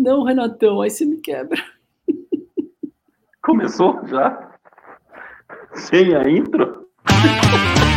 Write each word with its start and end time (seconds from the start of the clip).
Não, 0.00 0.24
Renatão, 0.24 0.80
aí 0.80 0.88
você 0.88 1.04
me 1.04 1.18
quebra. 1.18 1.62
Começou 3.42 4.00
já? 4.06 4.58
Sem 5.74 6.16
a 6.16 6.26
intro? 6.26 6.88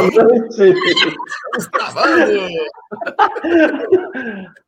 Boa 0.00 0.24
noite! 0.24 0.74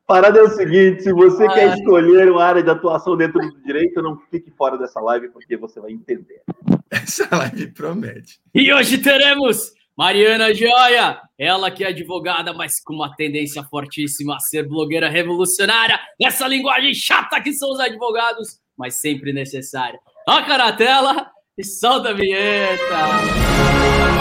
Parada 0.07 0.39
é 0.39 0.43
o 0.43 0.51
seguinte: 0.51 1.03
se 1.03 1.13
você 1.13 1.47
Ai. 1.47 1.55
quer 1.55 1.79
escolher 1.79 2.31
uma 2.31 2.45
área 2.45 2.63
de 2.63 2.69
atuação 2.71 3.17
dentro 3.17 3.41
do 3.41 3.63
direito, 3.63 4.03
não 4.03 4.19
fique 4.31 4.51
fora 4.51 4.77
dessa 4.77 5.01
live, 5.01 5.31
porque 5.31 5.57
você 5.57 5.81
vai 5.81 5.93
entender. 5.93 6.43
Essa 6.91 7.29
live 7.35 7.69
promete. 7.69 8.39
E 8.55 8.73
hoje 8.73 8.99
teremos 8.99 9.73
Mariana 9.97 10.53
Joia, 10.55 11.21
ela 11.39 11.71
que 11.71 11.85
é 11.85 11.89
advogada, 11.89 12.53
mas 12.53 12.81
com 12.83 12.95
uma 12.95 13.15
tendência 13.15 13.63
fortíssima 13.65 14.37
a 14.37 14.41
ser 14.41 14.69
blogueira 14.69 15.09
revolucionária, 15.09 15.99
nessa 16.21 16.47
linguagem 16.47 16.93
chata 16.93 17.41
que 17.41 17.53
são 17.53 17.71
os 17.71 17.81
advogados, 17.81 18.59
mas 18.77 19.01
sempre 19.01 19.33
necessária. 19.33 19.99
Toca 20.27 20.59
na 20.59 20.73
tela 20.73 21.31
e 21.57 21.65
solta 21.65 22.11
a 22.11 22.13
vinheta! 22.15 24.12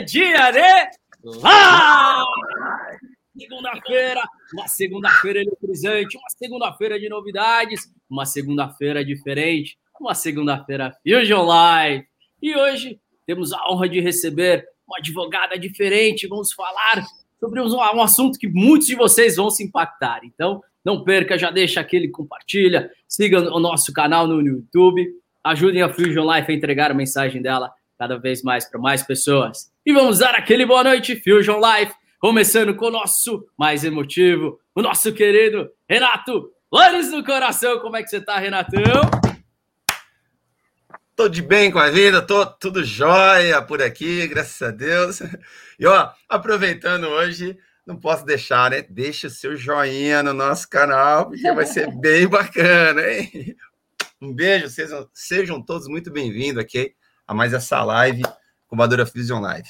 Dia 0.00 0.50
de 0.50 0.90
lá! 1.24 2.24
Segunda-feira, 3.36 4.22
uma 4.52 4.68
segunda-feira 4.68 5.40
eletrizante, 5.40 6.16
uma 6.16 6.30
segunda-feira 6.30 7.00
de 7.00 7.08
novidades, 7.08 7.90
uma 8.08 8.26
segunda-feira 8.26 9.04
diferente, 9.04 9.78
uma 10.00 10.14
segunda-feira 10.14 10.92
Fusion 11.02 11.44
Live. 11.44 12.06
E 12.42 12.56
hoje 12.56 13.00
temos 13.26 13.52
a 13.52 13.70
honra 13.70 13.88
de 13.88 14.00
receber 14.00 14.66
uma 14.86 14.98
advogada 14.98 15.58
diferente. 15.58 16.26
Vamos 16.26 16.52
falar 16.52 17.04
sobre 17.38 17.60
um 17.60 18.02
assunto 18.02 18.38
que 18.38 18.48
muitos 18.48 18.88
de 18.88 18.94
vocês 18.94 19.36
vão 19.36 19.50
se 19.50 19.64
impactar. 19.64 20.20
Então, 20.24 20.62
não 20.84 21.04
perca, 21.04 21.38
já 21.38 21.50
deixa 21.50 21.80
aquele 21.80 22.08
compartilha, 22.08 22.90
siga 23.06 23.54
o 23.54 23.60
nosso 23.60 23.92
canal 23.92 24.26
no 24.26 24.40
YouTube 24.40 25.20
ajudem 25.44 25.82
a 25.82 25.92
Fusion 25.92 26.30
Life 26.30 26.50
a 26.50 26.54
entregar 26.54 26.90
a 26.90 26.94
mensagem 26.94 27.40
dela 27.42 27.72
cada 27.98 28.18
vez 28.18 28.42
mais 28.42 28.68
para 28.68 28.80
mais 28.80 29.02
pessoas. 29.02 29.69
E 29.84 29.94
vamos 29.94 30.18
dar 30.18 30.34
aquele 30.34 30.66
boa 30.66 30.84
noite, 30.84 31.16
Fusion 31.16 31.58
Life, 31.58 31.94
começando 32.18 32.76
com 32.76 32.88
o 32.88 32.90
nosso 32.90 33.48
mais 33.56 33.82
emotivo, 33.82 34.60
o 34.74 34.82
nosso 34.82 35.10
querido 35.10 35.70
Renato 35.88 36.52
Lanes 36.70 37.10
do 37.10 37.24
Coração. 37.24 37.80
Como 37.80 37.96
é 37.96 38.02
que 38.02 38.10
você 38.10 38.20
tá, 38.20 38.38
Renatão? 38.38 38.82
Tô 41.16 41.30
de 41.30 41.40
bem 41.40 41.70
com 41.70 41.78
a 41.78 41.88
vida, 41.88 42.20
tô 42.20 42.44
tudo 42.44 42.84
jóia 42.84 43.62
por 43.62 43.80
aqui, 43.80 44.26
graças 44.28 44.60
a 44.60 44.70
Deus. 44.70 45.20
E 45.78 45.86
ó, 45.86 46.10
aproveitando 46.28 47.04
hoje, 47.04 47.56
não 47.86 47.96
posso 47.96 48.22
deixar, 48.26 48.70
né? 48.70 48.82
Deixa 48.82 49.28
o 49.28 49.30
seu 49.30 49.56
joinha 49.56 50.22
no 50.22 50.34
nosso 50.34 50.68
canal, 50.68 51.30
porque 51.30 51.50
vai 51.52 51.64
ser 51.64 51.90
bem 51.98 52.28
bacana, 52.28 53.00
hein? 53.10 53.56
Um 54.20 54.34
beijo, 54.34 54.68
sejam, 54.68 55.08
sejam 55.14 55.62
todos 55.62 55.88
muito 55.88 56.12
bem-vindos 56.12 56.62
aqui 56.62 56.94
a 57.26 57.32
mais 57.32 57.54
essa 57.54 57.82
live 57.82 58.22
Madura 58.76 59.06
Fusion 59.06 59.40
Live. 59.40 59.68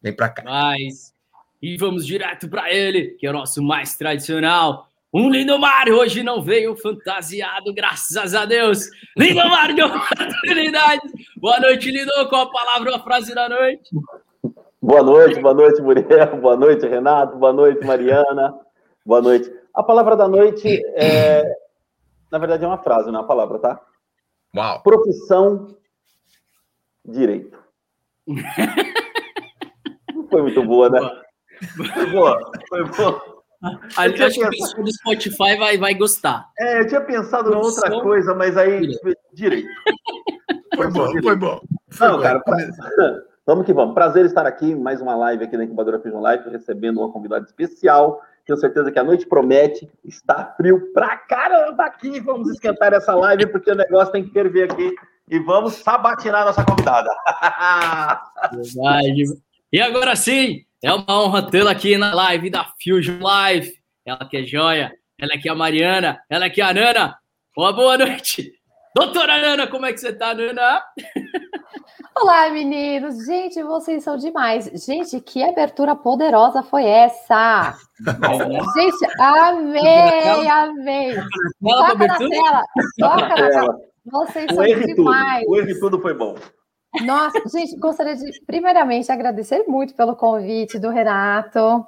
Vem 0.00 0.14
para 0.14 0.28
cá. 0.28 0.42
Mais. 0.42 1.12
E 1.60 1.76
vamos 1.76 2.06
direto 2.06 2.48
para 2.48 2.72
ele, 2.72 3.16
que 3.18 3.26
é 3.26 3.30
o 3.30 3.32
nosso 3.32 3.62
mais 3.62 3.96
tradicional. 3.96 4.88
Um 5.14 5.30
Lindomar 5.30 5.88
hoje 5.88 6.22
não 6.22 6.42
veio 6.42 6.74
fantasiado, 6.76 7.72
graças 7.72 8.34
a 8.34 8.44
Deus. 8.44 8.88
Lindomar 9.16 9.74
de 9.74 9.82
oportunidade. 9.84 11.02
Boa 11.36 11.60
noite, 11.60 11.90
Lindo. 11.90 12.10
Qual 12.28 12.42
a 12.42 12.50
palavra 12.50 12.90
ou 12.90 12.96
a 12.96 13.02
frase 13.02 13.34
da 13.34 13.48
noite? 13.48 13.90
Boa 14.80 15.02
noite, 15.02 15.40
boa 15.40 15.54
noite, 15.54 15.80
Muriel. 15.80 16.40
Boa 16.40 16.56
noite, 16.56 16.86
Renato. 16.86 17.36
Boa 17.36 17.52
noite, 17.52 17.84
Mariana. 17.84 18.54
Boa 19.06 19.20
noite. 19.20 19.52
A 19.74 19.82
palavra 19.82 20.16
da 20.16 20.26
noite 20.26 20.82
é 20.96 21.62
na 22.32 22.38
verdade, 22.38 22.64
é 22.64 22.66
uma 22.66 22.78
frase, 22.78 23.10
não 23.10 23.18
é 23.18 23.20
uma 23.20 23.28
palavra, 23.28 23.58
tá? 23.58 23.78
Uau. 24.56 24.82
Profissão 24.82 25.76
direito. 27.04 27.61
Não 30.14 30.28
foi 30.28 30.42
muito 30.42 30.62
boa, 30.64 30.88
né? 30.90 31.00
Foi 31.94 32.06
boa. 32.06 32.38
Foi 32.68 32.84
boa. 32.84 33.42
acho 33.62 34.38
que 34.38 34.44
o 34.44 34.50
pessoal 34.50 34.84
do 34.84 34.92
Spotify 34.92 35.56
vai, 35.56 35.78
vai 35.78 35.94
gostar. 35.94 36.48
É, 36.58 36.80
eu 36.80 36.88
tinha 36.88 37.00
pensado 37.00 37.52
em 37.52 37.56
outra 37.56 37.90
coisa, 38.00 38.34
mas 38.34 38.56
aí 38.56 38.80
direito. 38.80 39.18
direito. 39.32 39.68
Foi 40.76 40.90
bom, 40.90 41.22
foi 41.22 41.36
bom. 41.36 41.60
Foi 41.90 42.08
não, 42.08 42.16
bom. 42.16 42.22
cara, 42.22 42.40
pra... 42.40 42.56
vamos 43.46 43.66
que 43.66 43.72
vamos. 43.72 43.94
Prazer 43.94 44.24
estar 44.24 44.46
aqui, 44.46 44.74
mais 44.74 45.00
uma 45.00 45.14
live 45.14 45.44
aqui 45.44 45.56
na 45.56 45.64
Incubadora 45.64 46.00
Fusion 46.00 46.20
Live, 46.20 46.50
recebendo 46.50 46.98
uma 47.00 47.12
convidada 47.12 47.44
especial 47.44 48.20
tenho 48.44 48.58
certeza 48.58 48.90
que 48.90 48.98
a 48.98 49.04
noite 49.04 49.26
promete. 49.26 49.90
Está 50.04 50.52
frio 50.56 50.92
pra 50.92 51.16
caramba 51.16 51.84
aqui. 51.84 52.20
Vamos 52.20 52.50
esquentar 52.50 52.92
essa 52.92 53.14
live, 53.14 53.46
porque 53.46 53.70
o 53.70 53.76
negócio 53.76 54.12
tem 54.12 54.24
que 54.24 54.32
ferver 54.32 54.70
aqui. 54.70 54.94
E 55.30 55.38
vamos 55.38 55.74
sabatinar 55.74 56.44
nossa 56.44 56.64
convidada. 56.64 57.08
Verdade. 58.52 59.24
E 59.72 59.80
agora 59.80 60.14
sim, 60.16 60.64
é 60.82 60.92
uma 60.92 61.22
honra 61.22 61.48
tê-la 61.48 61.70
aqui 61.70 61.96
na 61.96 62.12
live 62.14 62.50
da 62.50 62.66
Fusion 62.82 63.18
Live. 63.20 63.72
Ela 64.04 64.28
que 64.28 64.36
é 64.36 64.42
joia, 64.44 64.92
ela 65.18 65.38
que 65.40 65.48
é 65.48 65.52
a 65.52 65.54
Mariana, 65.54 66.20
ela 66.28 66.50
que 66.50 66.60
é 66.60 66.64
a 66.64 66.74
Nana. 66.74 67.16
Uma 67.56 67.72
boa 67.72 67.96
noite. 67.96 68.52
Doutora 68.94 69.38
Nana, 69.38 69.66
como 69.66 69.86
é 69.86 69.92
que 69.92 69.98
você 69.98 70.12
tá, 70.12 70.34
Nana? 70.34 70.82
Olá, 72.14 72.50
meninos! 72.50 73.24
Gente, 73.24 73.62
vocês 73.62 74.04
são 74.04 74.18
demais. 74.18 74.66
Gente, 74.84 75.18
que 75.20 75.42
abertura 75.42 75.96
poderosa 75.96 76.62
foi 76.62 76.84
essa? 76.84 77.74
Gente, 78.04 79.20
amei, 79.20 80.48
amei. 80.48 81.14
Toca 81.62 82.06
na 82.06 82.18
tela, 82.18 82.64
toca 82.98 83.28
na 83.28 83.34
tela. 83.34 83.91
Vocês 84.04 84.46
são 84.52 84.64
demais. 84.64 85.44
O 85.46 85.56
erro 85.56 85.80
tudo 85.80 86.00
foi 86.00 86.14
bom. 86.14 86.36
Nossa, 87.04 87.40
gente, 87.48 87.76
gostaria 87.78 88.14
de, 88.14 88.40
primeiramente, 88.46 89.10
agradecer 89.10 89.64
muito 89.66 89.94
pelo 89.94 90.14
convite 90.14 90.78
do 90.78 90.90
Renato. 90.90 91.86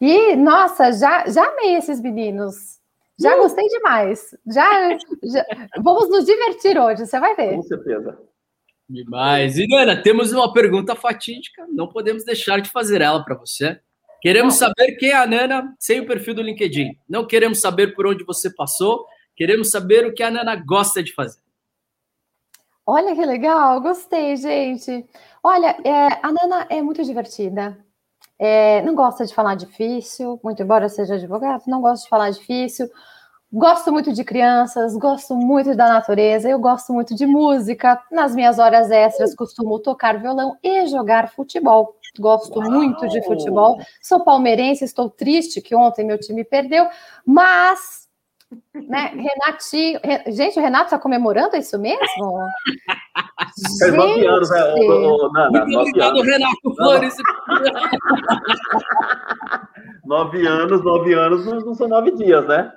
E, 0.00 0.36
nossa, 0.36 0.92
já, 0.92 1.26
já 1.28 1.44
amei 1.44 1.74
esses 1.74 2.00
meninos. 2.00 2.76
Já 3.18 3.36
gostei 3.36 3.66
demais. 3.68 4.36
Já, 4.46 4.98
já, 5.24 5.44
vamos 5.82 6.08
nos 6.10 6.24
divertir 6.24 6.78
hoje, 6.78 7.06
você 7.06 7.18
vai 7.18 7.34
ver. 7.34 7.54
Com 7.54 7.62
certeza. 7.62 8.18
Demais. 8.88 9.58
E 9.58 9.66
Ana, 9.74 10.00
temos 10.00 10.32
uma 10.32 10.52
pergunta 10.52 10.94
fatídica, 10.94 11.66
não 11.68 11.88
podemos 11.88 12.24
deixar 12.24 12.60
de 12.60 12.70
fazer 12.70 13.00
ela 13.00 13.24
para 13.24 13.34
você. 13.34 13.80
Queremos 14.20 14.54
saber 14.54 14.92
quem 14.96 15.10
é 15.10 15.16
a 15.16 15.26
Nana 15.26 15.74
sem 15.78 16.00
o 16.00 16.06
perfil 16.06 16.34
do 16.34 16.42
LinkedIn. 16.42 16.96
Não 17.08 17.26
queremos 17.26 17.60
saber 17.60 17.94
por 17.94 18.06
onde 18.06 18.24
você 18.24 18.48
passou, 18.50 19.04
queremos 19.34 19.70
saber 19.70 20.06
o 20.06 20.14
que 20.14 20.22
a 20.22 20.30
Nana 20.30 20.54
gosta 20.56 21.02
de 21.02 21.12
fazer. 21.12 21.45
Olha 22.86 23.16
que 23.16 23.26
legal, 23.26 23.80
gostei, 23.80 24.36
gente. 24.36 25.04
Olha, 25.42 25.76
é, 25.84 26.06
a 26.22 26.30
Nana 26.32 26.66
é 26.70 26.80
muito 26.80 27.02
divertida. 27.02 27.76
É, 28.38 28.80
não 28.82 28.94
gosta 28.94 29.26
de 29.26 29.34
falar 29.34 29.56
difícil, 29.56 30.38
muito 30.44 30.62
embora 30.62 30.88
seja 30.88 31.14
advogado, 31.16 31.64
não 31.66 31.80
gosta 31.80 32.04
de 32.04 32.08
falar 32.08 32.30
difícil. 32.30 32.88
Gosto 33.52 33.92
muito 33.92 34.12
de 34.12 34.22
crianças, 34.22 34.96
gosto 34.96 35.34
muito 35.34 35.74
da 35.74 35.88
natureza, 35.88 36.48
eu 36.48 36.58
gosto 36.58 36.92
muito 36.92 37.14
de 37.14 37.26
música. 37.26 38.00
Nas 38.10 38.34
minhas 38.36 38.58
horas 38.58 38.90
extras, 38.90 39.34
costumo 39.34 39.78
tocar 39.80 40.20
violão 40.20 40.56
e 40.62 40.86
jogar 40.86 41.30
futebol. 41.30 41.96
Gosto 42.18 42.58
Uau. 42.58 42.70
muito 42.70 43.08
de 43.08 43.20
futebol. 43.24 43.78
Sou 44.02 44.20
palmeirense, 44.22 44.84
estou 44.84 45.10
triste 45.10 45.60
que 45.60 45.74
ontem 45.74 46.04
meu 46.04 46.18
time 46.18 46.44
perdeu, 46.44 46.86
mas 47.24 48.05
né? 48.74 49.12
Renatinho. 49.14 50.00
Gente, 50.28 50.58
o 50.58 50.62
Renato 50.62 50.86
está 50.86 50.98
comemorando 50.98 51.56
isso 51.56 51.78
mesmo? 51.78 52.40
Faz 53.78 53.94
nove 53.94 54.26
anos, 54.26 54.50
né? 54.50 54.74
Muito 55.50 55.78
obrigado, 55.78 56.20
Renato 56.22 56.74
Flores. 56.76 57.14
nove 60.04 60.46
anos, 60.46 60.84
nove 60.84 61.14
anos 61.14 61.46
não 61.46 61.74
são 61.74 61.88
nove 61.88 62.10
dias, 62.12 62.46
né? 62.46 62.72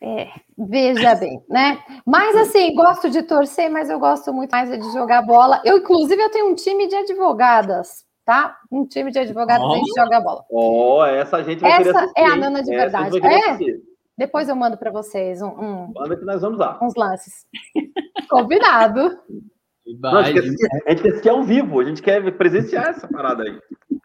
É, 0.00 0.28
veja 0.58 1.14
bem, 1.14 1.42
né? 1.48 1.78
Mas 2.04 2.36
assim, 2.36 2.74
gosto 2.74 3.08
de 3.08 3.22
torcer, 3.22 3.70
mas 3.70 3.88
eu 3.88 3.98
gosto 3.98 4.32
muito 4.32 4.50
mais 4.50 4.70
de 4.70 4.92
jogar 4.92 5.22
bola. 5.22 5.60
Eu, 5.64 5.78
inclusive, 5.78 6.22
eu 6.22 6.30
tenho 6.30 6.50
um 6.50 6.54
time 6.54 6.86
de 6.86 6.94
advogadas, 6.94 8.04
tá? 8.24 8.58
Um 8.70 8.84
time 8.84 9.10
de 9.10 9.18
advogadas 9.18 9.66
oh. 9.66 9.72
a 9.72 9.76
gente 9.76 9.92
joga 9.96 10.20
bola. 10.20 10.44
Ó, 10.52 10.98
oh, 10.98 11.04
essa 11.04 11.42
gente 11.42 11.60
vai 11.60 11.80
Essa 11.80 12.12
é 12.14 12.26
a 12.26 12.36
Nana 12.36 12.62
de 12.62 12.70
verdade. 12.70 13.18
É? 13.18 13.95
Depois 14.16 14.48
eu 14.48 14.56
mando 14.56 14.78
para 14.78 14.90
vocês 14.90 15.42
um, 15.42 15.48
um, 15.48 15.92
Manda 15.94 16.16
que 16.16 16.24
nós 16.24 16.40
vamos 16.40 16.58
lá. 16.58 16.78
uns 16.82 16.94
lances. 16.96 17.46
Combinado. 18.30 19.18
Não, 20.00 20.16
a, 20.16 20.24
gente 20.24 20.56
quer, 20.56 20.68
a 20.86 20.90
gente 20.90 21.02
quer 21.02 21.08
assistir 21.10 21.28
ao 21.28 21.44
vivo, 21.44 21.80
a 21.80 21.84
gente 21.84 22.02
quer 22.02 22.36
presenciar 22.36 22.88
essa 22.88 23.06
parada 23.06 23.44
aí. 23.44 23.60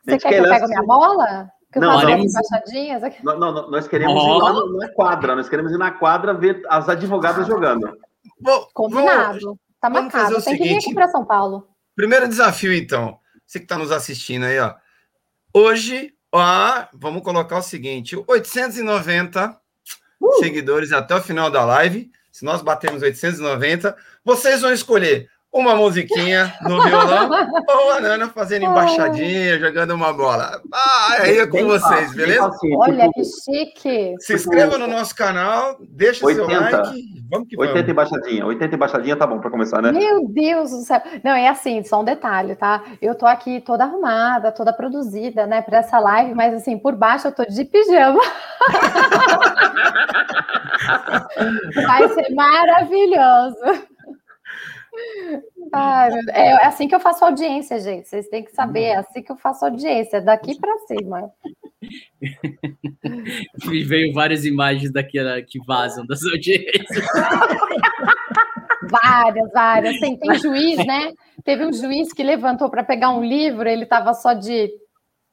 Você 0.05 0.17
quer, 0.17 0.29
que 0.29 0.35
eu 0.35 0.43
pegue 0.43 0.67
minha 0.67 0.83
bola? 0.83 1.49
Que 1.71 1.77
eu 1.77 1.81
não, 1.81 1.93
faço 1.93 2.07
umas 2.07 2.25
embaixadinhas 2.25 3.03
aqui? 3.03 3.25
Não, 3.25 3.39
não, 3.39 3.71
nós 3.71 3.87
queremos 3.87 4.21
oh. 4.21 4.37
ir 4.37 4.41
lá 4.41 4.53
na 4.87 4.93
quadra, 4.93 5.35
nós 5.35 5.47
queremos 5.47 5.71
ir 5.71 5.77
na 5.77 5.91
quadra 5.91 6.33
ver 6.33 6.61
as 6.67 6.89
advogadas 6.89 7.47
jogando. 7.47 7.97
Bom, 8.39 8.67
Combinado. 8.73 9.39
Vou, 9.39 9.59
tá 9.79 9.89
marcado. 9.89 10.33
Tem 10.33 10.41
seguinte, 10.41 10.63
que 10.63 10.69
vir 10.69 10.77
aqui 10.77 10.93
para 10.93 11.07
São 11.07 11.25
Paulo. 11.25 11.67
Primeiro 11.95 12.27
desafio, 12.27 12.73
então. 12.73 13.17
Você 13.45 13.59
que 13.59 13.65
está 13.65 13.77
nos 13.77 13.91
assistindo 13.91 14.43
aí, 14.43 14.59
ó. 14.59 14.75
Hoje, 15.53 16.13
ó, 16.31 16.85
vamos 16.93 17.23
colocar 17.23 17.57
o 17.57 17.61
seguinte: 17.61 18.21
890 18.27 19.49
uh! 19.49 19.60
Seguidores 20.39 20.91
até 20.91 21.15
o 21.15 21.21
final 21.21 21.49
da 21.49 21.63
live. 21.65 22.11
Se 22.31 22.45
nós 22.45 22.61
batermos 22.61 23.01
890, 23.01 23.95
vocês 24.23 24.61
vão 24.61 24.71
escolher 24.71 25.29
uma 25.53 25.75
musiquinha 25.75 26.53
no 26.61 26.81
violão 26.81 27.29
ou 27.67 27.91
a 27.91 27.99
Nana 27.99 28.29
fazendo 28.29 28.65
embaixadinha, 28.65 29.59
jogando 29.59 29.91
uma 29.91 30.13
bola. 30.13 30.61
Ah, 30.73 31.17
aí 31.19 31.39
é 31.39 31.47
com 31.47 31.65
vocês, 31.65 32.15
beleza? 32.15 32.49
Olha 32.77 33.09
que 33.13 33.21
chique. 33.23 34.15
Se 34.19 34.33
inscreva 34.33 34.77
no 34.77 34.87
nosso 34.87 35.13
canal, 35.13 35.77
deixa 35.89 36.25
80, 36.25 36.47
seu 36.47 36.61
like. 36.61 37.03
Vamos 37.29 37.47
que 37.49 37.59
80 37.59 37.73
vamos. 37.73 37.89
embaixadinha. 37.89 38.45
80 38.45 38.75
embaixadinha 38.75 39.15
tá 39.17 39.27
bom 39.27 39.39
para 39.39 39.51
começar, 39.51 39.81
né? 39.81 39.91
Meu 39.91 40.25
Deus 40.27 40.71
do 40.71 40.77
céu. 40.77 41.01
Não, 41.23 41.31
é 41.31 41.49
assim, 41.49 41.83
só 41.83 41.99
um 41.99 42.05
detalhe, 42.05 42.55
tá? 42.55 42.83
Eu 43.01 43.13
tô 43.15 43.25
aqui 43.25 43.59
toda 43.59 43.83
arrumada, 43.83 44.51
toda 44.53 44.71
produzida, 44.71 45.45
né, 45.45 45.61
para 45.61 45.79
essa 45.79 45.99
live, 45.99 46.33
mas 46.33 46.53
assim, 46.53 46.77
por 46.77 46.95
baixo 46.95 47.27
eu 47.27 47.31
tô 47.31 47.43
de 47.43 47.65
pijama. 47.65 48.21
Vai 51.87 52.09
ser 52.09 52.33
maravilhoso. 52.33 53.90
Ai, 55.73 56.11
é 56.29 56.65
assim 56.65 56.87
que 56.87 56.95
eu 56.95 56.99
faço 56.99 57.23
audiência, 57.23 57.79
gente. 57.79 58.07
Vocês 58.07 58.27
têm 58.27 58.43
que 58.43 58.51
saber, 58.51 58.83
é 58.83 58.95
assim 58.97 59.21
que 59.21 59.31
eu 59.31 59.37
faço 59.37 59.65
audiência, 59.65 60.21
daqui 60.21 60.59
para 60.59 60.77
cima. 60.79 61.31
E 63.71 63.83
veio 63.83 64.13
várias 64.13 64.45
imagens 64.45 64.91
daqui 64.91 65.17
que 65.47 65.59
vazam 65.65 66.05
das 66.05 66.23
audiências. 66.23 67.05
Várias, 68.89 69.51
várias. 69.51 69.99
Tem, 69.99 70.17
tem 70.17 70.35
juiz, 70.35 70.77
né? 70.85 71.13
Teve 71.43 71.65
um 71.65 71.71
juiz 71.71 72.11
que 72.11 72.23
levantou 72.23 72.69
para 72.69 72.83
pegar 72.83 73.11
um 73.11 73.23
livro, 73.23 73.67
ele 73.67 73.83
estava 73.83 74.13
só 74.13 74.33
de 74.33 74.69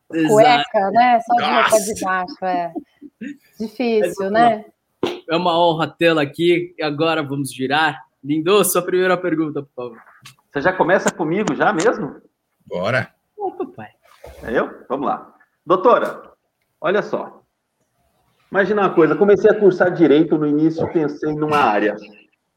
cueca, 0.09 0.79
Exato. 0.79 0.93
né? 0.93 1.21
Só 1.21 1.35
de 1.35 1.51
roupa 1.51 1.81
de 1.81 2.01
baixo. 2.01 2.45
É. 2.45 2.73
Difícil, 3.59 4.27
é, 4.27 4.31
né? 4.31 4.65
É 5.29 5.37
uma 5.37 5.59
honra 5.59 5.89
tê-la 5.89 6.23
aqui. 6.23 6.75
Agora 6.81 7.23
vamos 7.23 7.53
girar 7.53 8.08
Lindo, 8.23 8.65
sua 8.65 8.83
primeira 8.83 9.17
pergunta, 9.17 9.63
por 9.63 9.75
favor. 9.75 9.99
Você 10.53 10.61
já 10.61 10.73
começa 10.73 11.11
comigo, 11.11 11.55
já 11.55 11.73
mesmo? 11.73 12.21
Bora. 12.67 13.15
Ô, 13.37 13.53
papai. 13.53 13.91
É 14.43 14.59
eu? 14.59 14.85
Vamos 14.89 15.07
lá. 15.07 15.35
Doutora, 15.65 16.23
olha 16.81 17.03
só. 17.03 17.43
Imagina 18.51 18.83
uma 18.83 18.95
coisa, 18.95 19.15
comecei 19.15 19.51
a 19.51 19.59
cursar 19.59 19.93
direito 19.93 20.39
no 20.39 20.47
início, 20.47 20.91
pensei 20.93 21.35
numa 21.35 21.59
área 21.59 21.97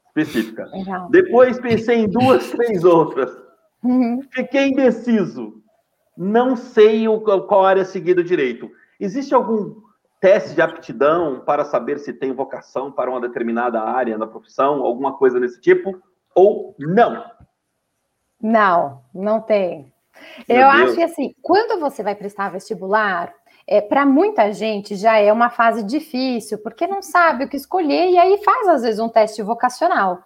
específica. 0.08 0.66
Legal. 0.72 1.08
Depois 1.10 1.60
pensei 1.60 1.98
em 1.98 2.08
duas, 2.08 2.50
três 2.52 2.82
outras. 2.84 3.30
Uhum. 3.84 4.20
Fiquei 4.30 4.68
indeciso. 4.68 5.62
Não 6.16 6.56
sei 6.56 7.08
o, 7.08 7.20
qual 7.20 7.64
área 7.64 7.84
seguir 7.84 8.14
do 8.14 8.24
direito. 8.24 8.70
Existe 8.98 9.34
algum 9.34 9.80
teste 10.22 10.54
de 10.54 10.62
aptidão 10.62 11.40
para 11.40 11.64
saber 11.64 11.98
se 11.98 12.12
tem 12.12 12.32
vocação 12.32 12.92
para 12.92 13.10
uma 13.10 13.20
determinada 13.20 13.82
área 13.82 14.16
da 14.16 14.24
profissão, 14.24 14.80
alguma 14.84 15.18
coisa 15.18 15.40
desse 15.40 15.60
tipo, 15.60 16.00
ou 16.32 16.76
não? 16.78 17.28
Não, 18.40 19.02
não 19.12 19.40
tem. 19.40 19.92
Meu 20.48 20.60
Eu 20.60 20.70
Deus. 20.70 20.82
acho 20.84 20.94
que 20.94 21.02
assim, 21.02 21.34
quando 21.42 21.80
você 21.80 22.04
vai 22.04 22.14
prestar 22.14 22.50
vestibular, 22.50 23.34
é, 23.66 23.80
para 23.80 24.06
muita 24.06 24.52
gente 24.52 24.94
já 24.94 25.18
é 25.18 25.32
uma 25.32 25.50
fase 25.50 25.82
difícil, 25.82 26.56
porque 26.58 26.86
não 26.86 27.02
sabe 27.02 27.44
o 27.44 27.48
que 27.48 27.56
escolher 27.56 28.08
e 28.10 28.16
aí 28.16 28.40
faz 28.44 28.68
às 28.68 28.82
vezes 28.82 29.00
um 29.00 29.08
teste 29.08 29.42
vocacional. 29.42 30.20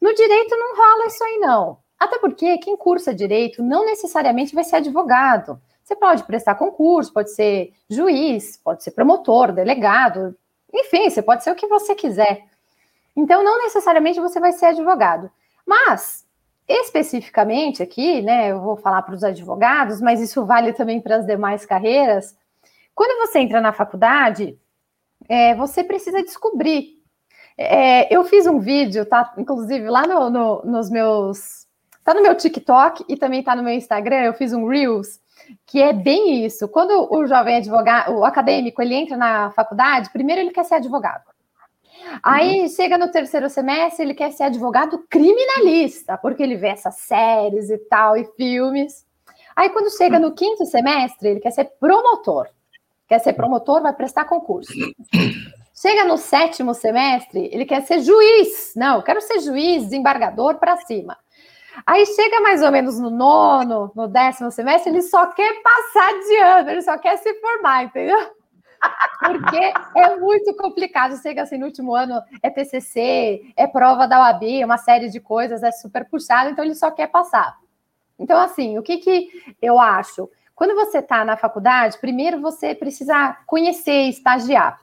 No 0.00 0.14
direito 0.14 0.56
não 0.56 0.76
rola 0.76 1.06
isso 1.08 1.22
aí 1.22 1.38
não. 1.40 1.78
Até 1.98 2.18
porque 2.18 2.56
quem 2.58 2.74
cursa 2.74 3.14
direito 3.14 3.62
não 3.62 3.84
necessariamente 3.84 4.54
vai 4.54 4.64
ser 4.64 4.76
advogado. 4.76 5.60
Você 5.86 5.94
pode 5.94 6.24
prestar 6.24 6.56
concurso, 6.56 7.12
pode 7.12 7.30
ser 7.30 7.72
juiz, 7.88 8.56
pode 8.56 8.82
ser 8.82 8.90
promotor, 8.90 9.52
delegado, 9.52 10.36
enfim, 10.74 11.08
você 11.08 11.22
pode 11.22 11.44
ser 11.44 11.52
o 11.52 11.54
que 11.54 11.68
você 11.68 11.94
quiser. 11.94 12.42
Então, 13.14 13.44
não 13.44 13.62
necessariamente 13.62 14.18
você 14.18 14.40
vai 14.40 14.50
ser 14.50 14.66
advogado. 14.66 15.30
Mas, 15.64 16.26
especificamente 16.66 17.84
aqui, 17.84 18.20
né, 18.20 18.50
eu 18.50 18.60
vou 18.60 18.76
falar 18.76 19.00
para 19.02 19.14
os 19.14 19.22
advogados, 19.22 20.00
mas 20.00 20.20
isso 20.20 20.44
vale 20.44 20.72
também 20.72 21.00
para 21.00 21.18
as 21.18 21.24
demais 21.24 21.64
carreiras. 21.64 22.36
Quando 22.92 23.24
você 23.24 23.38
entra 23.38 23.60
na 23.60 23.72
faculdade, 23.72 24.58
é, 25.28 25.54
você 25.54 25.84
precisa 25.84 26.20
descobrir. 26.20 27.00
É, 27.56 28.12
eu 28.12 28.24
fiz 28.24 28.44
um 28.48 28.58
vídeo, 28.58 29.06
tá? 29.06 29.32
Inclusive 29.38 29.88
lá 29.88 30.04
no, 30.04 30.30
no, 30.30 30.62
nos 30.64 30.90
meus. 30.90 31.64
Tá 32.02 32.12
no 32.12 32.22
meu 32.22 32.34
TikTok 32.34 33.04
e 33.08 33.16
também 33.16 33.44
tá 33.44 33.54
no 33.54 33.62
meu 33.62 33.72
Instagram. 33.72 34.24
Eu 34.24 34.34
fiz 34.34 34.52
um 34.52 34.66
Reels 34.66 35.24
que 35.66 35.82
é 35.82 35.92
bem 35.92 36.44
isso. 36.44 36.68
Quando 36.68 37.12
o 37.12 37.26
jovem 37.26 37.56
advogado, 37.56 38.14
o 38.14 38.24
acadêmico, 38.24 38.80
ele 38.82 38.94
entra 38.94 39.16
na 39.16 39.50
faculdade, 39.50 40.10
primeiro 40.10 40.40
ele 40.40 40.52
quer 40.52 40.64
ser 40.64 40.74
advogado. 40.74 41.24
Aí 42.22 42.62
uhum. 42.62 42.68
chega 42.68 42.96
no 42.96 43.10
terceiro 43.10 43.48
semestre, 43.50 44.04
ele 44.04 44.14
quer 44.14 44.32
ser 44.32 44.44
advogado 44.44 45.04
criminalista, 45.10 46.16
porque 46.16 46.42
ele 46.42 46.56
vê 46.56 46.68
essas 46.68 46.96
séries 46.96 47.70
e 47.70 47.78
tal, 47.78 48.16
e 48.16 48.24
filmes. 48.36 49.04
Aí 49.54 49.70
quando 49.70 49.96
chega 49.96 50.18
no 50.18 50.34
quinto 50.34 50.64
semestre, 50.66 51.30
ele 51.30 51.40
quer 51.40 51.50
ser 51.50 51.64
promotor. 51.80 52.48
Quer 53.08 53.20
ser 53.20 53.32
promotor, 53.32 53.82
vai 53.82 53.92
prestar 53.92 54.24
concurso. 54.24 54.72
Chega 55.74 56.04
no 56.04 56.16
sétimo 56.16 56.74
semestre, 56.74 57.50
ele 57.52 57.64
quer 57.64 57.82
ser 57.82 58.00
juiz. 58.00 58.72
Não, 58.74 59.02
quero 59.02 59.20
ser 59.20 59.40
juiz, 59.40 59.84
desembargador 59.84 60.56
para 60.56 60.76
cima. 60.78 61.16
Aí 61.84 62.06
chega 62.06 62.40
mais 62.40 62.62
ou 62.62 62.70
menos 62.70 62.98
no 62.98 63.10
nono, 63.10 63.90
no 63.94 64.08
décimo 64.08 64.50
semestre, 64.50 64.90
ele 64.90 65.02
só 65.02 65.26
quer 65.26 65.62
passar 65.62 66.12
de 66.12 66.36
ano, 66.36 66.70
ele 66.70 66.82
só 66.82 66.96
quer 66.96 67.16
se 67.18 67.34
formar, 67.40 67.84
entendeu? 67.84 68.18
Porque 69.20 69.72
é 69.96 70.16
muito 70.16 70.54
complicado. 70.56 71.20
Chega 71.20 71.42
assim, 71.42 71.58
no 71.58 71.66
último 71.66 71.94
ano 71.94 72.22
é 72.42 72.50
TCC, 72.50 73.52
é 73.56 73.66
prova 73.66 74.06
da 74.06 74.20
UAB, 74.20 74.64
uma 74.64 74.78
série 74.78 75.08
de 75.08 75.20
coisas, 75.20 75.62
é 75.62 75.72
super 75.72 76.08
puxado, 76.08 76.50
então 76.50 76.64
ele 76.64 76.74
só 76.74 76.90
quer 76.90 77.08
passar. 77.08 77.56
Então, 78.18 78.38
assim, 78.40 78.78
o 78.78 78.82
que, 78.82 78.98
que 78.98 79.28
eu 79.60 79.78
acho? 79.78 80.30
Quando 80.54 80.74
você 80.74 80.98
está 80.98 81.22
na 81.22 81.36
faculdade, 81.36 81.98
primeiro 81.98 82.40
você 82.40 82.74
precisa 82.74 83.36
conhecer, 83.46 84.08
estagiar. 84.08 84.80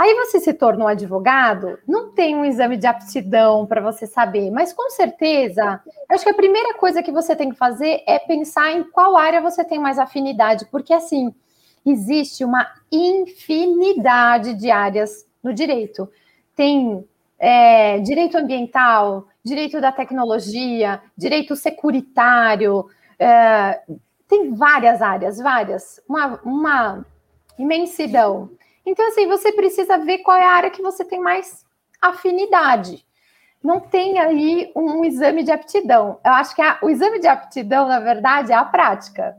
Aí 0.00 0.14
você 0.14 0.40
se 0.40 0.54
tornou 0.54 0.88
advogado, 0.88 1.78
não 1.86 2.10
tem 2.10 2.34
um 2.34 2.42
exame 2.42 2.78
de 2.78 2.86
aptidão 2.86 3.66
para 3.66 3.82
você 3.82 4.06
saber, 4.06 4.50
mas 4.50 4.72
com 4.72 4.88
certeza, 4.88 5.78
acho 6.08 6.24
que 6.24 6.30
a 6.30 6.34
primeira 6.34 6.72
coisa 6.78 7.02
que 7.02 7.12
você 7.12 7.36
tem 7.36 7.50
que 7.50 7.56
fazer 7.58 8.02
é 8.06 8.18
pensar 8.18 8.72
em 8.72 8.82
qual 8.82 9.14
área 9.14 9.42
você 9.42 9.62
tem 9.62 9.78
mais 9.78 9.98
afinidade, 9.98 10.64
porque 10.70 10.94
assim, 10.94 11.34
existe 11.84 12.46
uma 12.46 12.66
infinidade 12.90 14.54
de 14.54 14.70
áreas 14.70 15.26
no 15.44 15.52
direito. 15.52 16.08
Tem 16.56 17.06
é, 17.38 17.98
direito 17.98 18.38
ambiental, 18.38 19.28
direito 19.44 19.82
da 19.82 19.92
tecnologia, 19.92 21.02
direito 21.14 21.54
securitário, 21.54 22.86
é, 23.18 23.82
tem 24.26 24.54
várias 24.54 25.02
áreas, 25.02 25.36
várias, 25.36 26.00
uma, 26.08 26.40
uma 26.42 27.06
imensidão. 27.58 28.48
Então, 28.90 29.06
assim, 29.06 29.28
você 29.28 29.52
precisa 29.52 29.96
ver 29.98 30.18
qual 30.18 30.36
é 30.36 30.44
a 30.44 30.50
área 30.50 30.70
que 30.70 30.82
você 30.82 31.04
tem 31.04 31.20
mais 31.20 31.64
afinidade. 32.02 33.06
Não 33.62 33.78
tem 33.78 34.18
aí 34.18 34.72
um 34.74 35.04
exame 35.04 35.44
de 35.44 35.52
aptidão. 35.52 36.18
Eu 36.24 36.32
acho 36.32 36.56
que 36.56 36.60
a, 36.60 36.76
o 36.82 36.90
exame 36.90 37.20
de 37.20 37.28
aptidão, 37.28 37.86
na 37.86 38.00
verdade, 38.00 38.50
é 38.50 38.56
a 38.56 38.64
prática. 38.64 39.36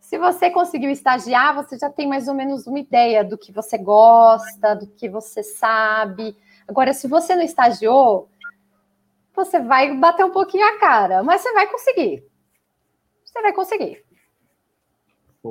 Se 0.00 0.18
você 0.18 0.50
conseguiu 0.50 0.90
estagiar, 0.90 1.54
você 1.54 1.78
já 1.78 1.88
tem 1.88 2.08
mais 2.08 2.26
ou 2.26 2.34
menos 2.34 2.66
uma 2.66 2.80
ideia 2.80 3.22
do 3.22 3.38
que 3.38 3.52
você 3.52 3.78
gosta, 3.78 4.74
do 4.74 4.88
que 4.88 5.08
você 5.08 5.44
sabe. 5.44 6.36
Agora, 6.66 6.92
se 6.92 7.06
você 7.06 7.36
não 7.36 7.42
estagiou, 7.44 8.28
você 9.32 9.60
vai 9.60 9.94
bater 9.94 10.24
um 10.24 10.32
pouquinho 10.32 10.66
a 10.66 10.78
cara, 10.80 11.22
mas 11.22 11.40
você 11.40 11.52
vai 11.52 11.68
conseguir. 11.68 12.24
Você 13.24 13.40
vai 13.42 13.52
conseguir. 13.52 14.04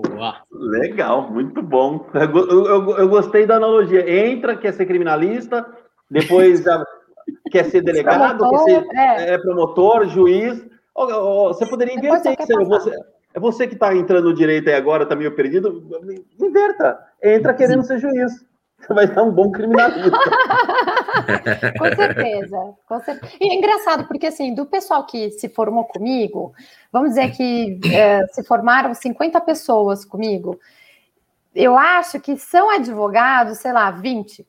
Boa. 0.02 0.42
Legal, 0.52 1.30
muito 1.32 1.62
bom. 1.62 2.06
Eu, 2.14 2.66
eu, 2.66 2.98
eu, 2.98 3.10
gostei 3.10 3.46
da 3.46 3.56
analogia. 3.56 4.28
Entra, 4.28 4.56
quer 4.56 4.74
ser 4.74 4.86
criminalista, 4.86 5.66
depois 6.10 6.64
já 6.64 6.84
quer 7.52 7.66
ser 7.66 7.82
delegado, 7.82 8.38
promotor, 8.38 8.66
quer 8.66 8.74
ser 8.74 8.98
é. 8.98 9.34
É, 9.34 9.38
promotor, 9.38 10.08
juiz. 10.08 10.66
Você 10.96 11.66
poderia 11.68 11.96
inverter. 11.96 12.36
Você, 12.38 12.66
você, 12.66 12.92
é 13.34 13.40
você 13.40 13.68
que 13.68 13.76
está 13.76 13.96
entrando 13.96 14.30
no 14.30 14.34
direito 14.34 14.68
aí 14.68 14.76
agora, 14.76 15.04
está 15.04 15.16
meio 15.16 15.36
perdido. 15.36 15.84
Inverta. 16.42 17.00
Entra 17.22 17.54
querendo 17.54 17.84
ser 17.84 18.00
juiz. 18.00 18.47
Você 18.80 18.94
vai 18.94 19.08
ser 19.08 19.20
um 19.20 19.32
bom 19.32 19.52
criminalista. 19.52 20.12
com 21.78 21.96
certeza, 21.96 22.76
com 22.88 23.00
certeza. 23.02 23.34
E 23.40 23.52
é 23.52 23.56
engraçado, 23.56 24.08
porque 24.08 24.28
assim, 24.28 24.54
do 24.54 24.66
pessoal 24.66 25.06
que 25.06 25.32
se 25.32 25.50
formou 25.50 25.86
comigo, 25.86 26.54
vamos 26.92 27.10
dizer 27.10 27.32
que 27.32 27.80
é, 27.94 28.26
se 28.28 28.44
formaram 28.44 28.94
50 28.94 29.40
pessoas 29.42 30.06
comigo, 30.06 30.60
eu 31.54 31.78
acho 31.78 32.20
que 32.20 32.38
são 32.38 32.70
advogados, 32.70 33.58
sei 33.58 33.74
lá, 33.74 33.90
20. 33.90 34.46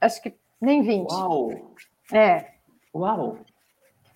Acho 0.00 0.22
que 0.22 0.34
nem 0.60 0.82
20. 0.82 1.10
Uau! 1.10 1.74
É. 2.12 2.46
Uau! 2.94 3.38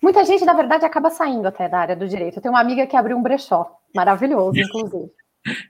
Muita 0.01 0.25
gente, 0.25 0.43
na 0.43 0.53
verdade, 0.53 0.85
acaba 0.85 1.09
saindo 1.09 1.47
até 1.47 1.69
da 1.69 1.79
área 1.79 1.95
do 1.95 2.07
direito. 2.07 2.37
Eu 2.37 2.41
tenho 2.41 2.53
uma 2.53 2.59
amiga 2.59 2.85
que 2.85 2.95
abriu 2.95 3.17
um 3.17 3.23
brechó. 3.23 3.79
Maravilhoso, 3.95 4.59
inclusive. 4.59 5.11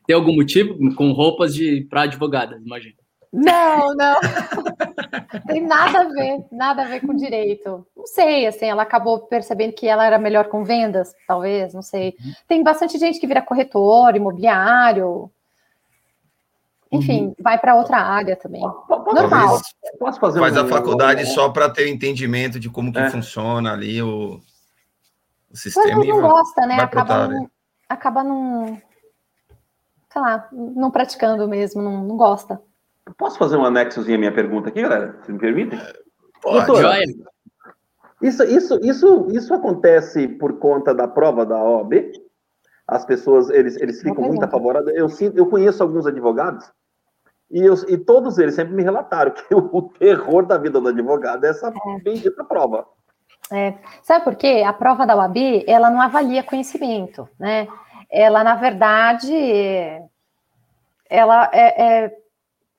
Tem 0.06 0.16
algum 0.16 0.36
motivo? 0.36 0.96
Com 0.96 1.12
roupas 1.12 1.54
de 1.54 1.86
para 1.90 2.04
advogadas, 2.04 2.62
imagina. 2.62 2.96
Não, 3.34 3.96
não. 3.96 4.16
Tem 5.48 5.66
nada 5.66 6.02
a 6.02 6.04
ver, 6.04 6.46
nada 6.52 6.84
a 6.84 6.86
ver 6.86 7.02
com 7.02 7.16
direito. 7.16 7.86
Não 7.98 8.06
sei, 8.06 8.46
assim, 8.46 8.68
ela 8.68 8.84
acabou 8.84 9.22
percebendo 9.22 9.74
que 9.74 9.88
ela 9.88 10.06
era 10.06 10.20
melhor 10.20 10.50
com 10.50 10.64
vendas, 10.64 11.16
talvez, 11.28 11.74
não 11.74 11.82
sei. 11.82 12.16
Tem 12.48 12.62
bastante 12.62 13.00
gente 13.00 13.20
que 13.20 13.26
vira 13.26 13.42
corretor, 13.42 14.16
imobiliário. 14.16 15.32
Enfim, 16.92 17.26
uhum. 17.26 17.36
vai 17.40 17.58
para 17.58 17.74
outra 17.74 17.98
área 17.98 18.36
também. 18.36 18.62
Normal. 18.62 19.60
Posso 19.98 20.20
fazer 20.20 20.40
Faz 20.40 20.56
um... 20.56 20.60
a 20.60 20.68
faculdade 20.68 21.26
só 21.26 21.50
para 21.50 21.68
ter 21.72 21.88
entendimento 21.88 22.60
de 22.60 22.70
como 22.70 22.94
que 22.94 23.00
é. 23.00 23.10
funciona 23.10 23.74
ali 23.74 24.00
o, 24.00 24.40
o 25.52 25.58
sistema. 25.58 25.98
Mas 25.98 26.08
não 26.08 26.22
gosta, 26.22 26.68
né? 26.68 26.76
Acaba 26.80 27.28
não, 27.28 27.50
acaba 27.90 28.24
não, 28.24 28.80
sei 30.12 30.22
lá, 30.22 30.48
não 30.52 30.92
praticando 30.92 31.48
mesmo, 31.48 31.82
não, 31.82 32.04
não 32.04 32.16
gosta. 32.16 32.62
Posso 33.18 33.38
fazer 33.38 33.58
um 33.58 33.66
anexozinho 33.66 34.16
à 34.16 34.20
minha 34.20 34.34
pergunta 34.34 34.70
aqui, 34.70 34.82
galera? 34.82 35.20
Se 35.24 35.32
me 35.32 35.40
permitem? 35.40 35.80
Pode. 36.42 36.66
Doutora, 36.66 37.00
isso, 38.22 38.44
isso, 38.44 38.80
isso, 38.82 39.28
isso 39.32 39.54
acontece 39.54 40.28
por 40.28 40.58
conta 40.58 40.96
da 40.96 41.08
prova 41.08 41.46
da 41.46 41.62
OAB? 41.62 42.12
As 42.88 43.06
pessoas, 43.06 43.50
eles, 43.50 43.76
eles 43.82 44.02
ficam 44.02 44.24
muito 44.24 44.44
apavorados. 44.44 44.92
Eu, 44.94 45.08
eu 45.36 45.46
conheço 45.48 45.84
alguns 45.84 46.08
advogados 46.08 46.72
e, 47.52 47.60
eu, 47.62 47.76
e 47.90 47.98
todos 47.98 48.38
eles 48.38 48.56
sempre 48.56 48.74
me 48.74 48.82
relataram 48.82 49.32
que 49.32 49.54
o, 49.54 49.70
o 49.78 49.82
terror 49.90 50.46
da 50.46 50.58
vida 50.58 50.80
do 50.80 50.88
advogado 50.88 51.44
é 51.44 51.50
essa 51.50 51.68
é. 51.68 52.00
bendita 52.02 52.44
prova. 52.46 52.86
É. 53.52 53.76
Sabe 54.02 54.24
por 54.24 54.36
quê? 54.36 54.64
A 54.66 54.72
prova 54.72 55.06
da 55.06 55.16
OAB, 55.18 55.66
ela 55.68 55.90
não 55.90 56.02
avalia 56.02 56.44
conhecimento, 56.44 57.28
né? 57.38 57.68
Ela, 58.10 58.44
na 58.44 58.56
verdade, 58.56 59.34
ela 61.10 61.50
é, 61.52 61.84
é 62.06 62.18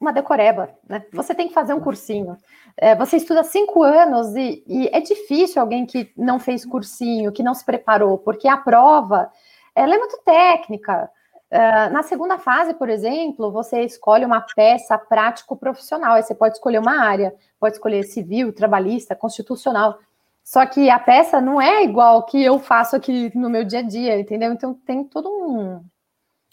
uma 0.04 0.12
decoreba, 0.12 0.70
né? 0.88 1.04
Você 1.12 1.34
tem 1.34 1.48
que 1.48 1.54
fazer 1.54 1.74
um 1.74 1.80
cursinho. 1.80 2.36
É, 2.76 2.94
você 2.94 3.16
estuda 3.16 3.42
cinco 3.42 3.82
anos 3.82 4.34
e, 4.36 4.62
e, 4.66 4.88
é 4.92 5.00
difícil 5.00 5.60
alguém 5.60 5.86
que 5.86 6.12
não 6.16 6.38
fez 6.38 6.64
cursinho, 6.64 7.32
que 7.32 7.42
não 7.42 7.54
se 7.54 7.64
preparou, 7.64 8.18
porque 8.18 8.46
a 8.46 8.56
prova 8.56 9.30
ela 9.74 9.94
é 9.94 9.98
muito 9.98 10.18
técnica. 10.24 11.10
Uh, 11.50 11.92
na 11.92 12.02
segunda 12.02 12.38
fase, 12.38 12.74
por 12.74 12.88
exemplo, 12.88 13.50
você 13.50 13.82
escolhe 13.82 14.24
uma 14.24 14.40
peça 14.54 14.98
prático-profissional. 14.98 16.14
Aí 16.14 16.22
você 16.22 16.34
pode 16.34 16.54
escolher 16.54 16.78
uma 16.78 17.00
área, 17.00 17.34
pode 17.60 17.76
escolher 17.76 18.02
civil, 18.04 18.52
trabalhista, 18.52 19.14
constitucional. 19.14 19.98
Só 20.42 20.66
que 20.66 20.90
a 20.90 20.98
peça 20.98 21.40
não 21.40 21.60
é 21.60 21.82
igual 21.84 22.24
que 22.26 22.42
eu 22.42 22.58
faço 22.58 22.94
aqui 22.96 23.30
no 23.36 23.48
meu 23.48 23.64
dia 23.64 23.78
a 23.78 23.82
dia, 23.82 24.18
entendeu? 24.20 24.52
Então 24.52 24.74
tem 24.74 25.04
todo 25.04 25.28
um, 25.28 25.82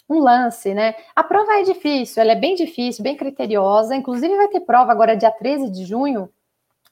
um 0.08 0.18
lance, 0.18 0.74
né? 0.74 0.94
A 1.14 1.22
prova 1.22 1.52
é 1.54 1.62
difícil, 1.62 2.22
ela 2.22 2.32
é 2.32 2.36
bem 2.36 2.54
difícil, 2.54 3.02
bem 3.02 3.16
criteriosa. 3.16 3.94
Inclusive, 3.94 4.36
vai 4.36 4.48
ter 4.48 4.60
prova 4.60 4.92
agora 4.92 5.16
dia 5.16 5.30
13 5.30 5.70
de 5.70 5.84
junho. 5.84 6.28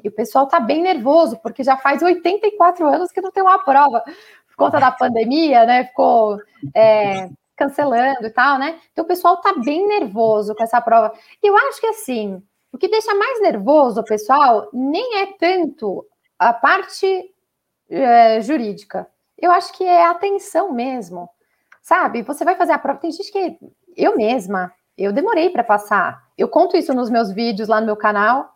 E 0.02 0.08
o 0.08 0.12
pessoal 0.12 0.46
tá 0.46 0.58
bem 0.58 0.82
nervoso, 0.82 1.38
porque 1.42 1.62
já 1.62 1.76
faz 1.76 2.02
84 2.02 2.86
anos 2.86 3.12
que 3.12 3.20
não 3.20 3.30
tem 3.30 3.42
uma 3.42 3.62
prova. 3.62 4.02
Por 4.48 4.56
conta 4.56 4.80
da 4.80 4.90
pandemia, 4.90 5.66
né? 5.66 5.84
Ficou 5.84 6.38
é, 6.74 7.28
cancelando 7.56 8.26
e 8.26 8.30
tal, 8.30 8.58
né? 8.58 8.80
Então 8.92 9.04
o 9.04 9.08
pessoal 9.08 9.36
tá 9.38 9.54
bem 9.54 9.86
nervoso 9.86 10.54
com 10.54 10.62
essa 10.62 10.80
prova. 10.80 11.12
E 11.42 11.46
eu 11.46 11.56
acho 11.56 11.80
que 11.80 11.86
assim, 11.86 12.42
o 12.72 12.78
que 12.78 12.88
deixa 12.88 13.14
mais 13.14 13.40
nervoso 13.42 14.00
o 14.00 14.04
pessoal 14.04 14.68
nem 14.72 15.18
é 15.18 15.26
tanto 15.38 16.06
a 16.38 16.52
parte 16.52 17.30
é, 17.90 18.40
jurídica. 18.40 19.06
Eu 19.36 19.50
acho 19.50 19.72
que 19.74 19.84
é 19.84 20.04
a 20.04 20.10
atenção 20.10 20.72
mesmo. 20.72 21.28
Sabe? 21.82 22.22
Você 22.22 22.44
vai 22.44 22.54
fazer 22.54 22.72
a 22.72 22.78
prova. 22.78 23.00
Tem 23.00 23.10
gente 23.10 23.30
que. 23.30 23.58
Eu 23.96 24.16
mesma, 24.16 24.72
eu 24.96 25.12
demorei 25.12 25.50
para 25.50 25.64
passar. 25.64 26.22
Eu 26.36 26.48
conto 26.48 26.76
isso 26.76 26.94
nos 26.94 27.10
meus 27.10 27.32
vídeos 27.32 27.68
lá 27.68 27.80
no 27.80 27.86
meu 27.86 27.96
canal. 27.96 28.54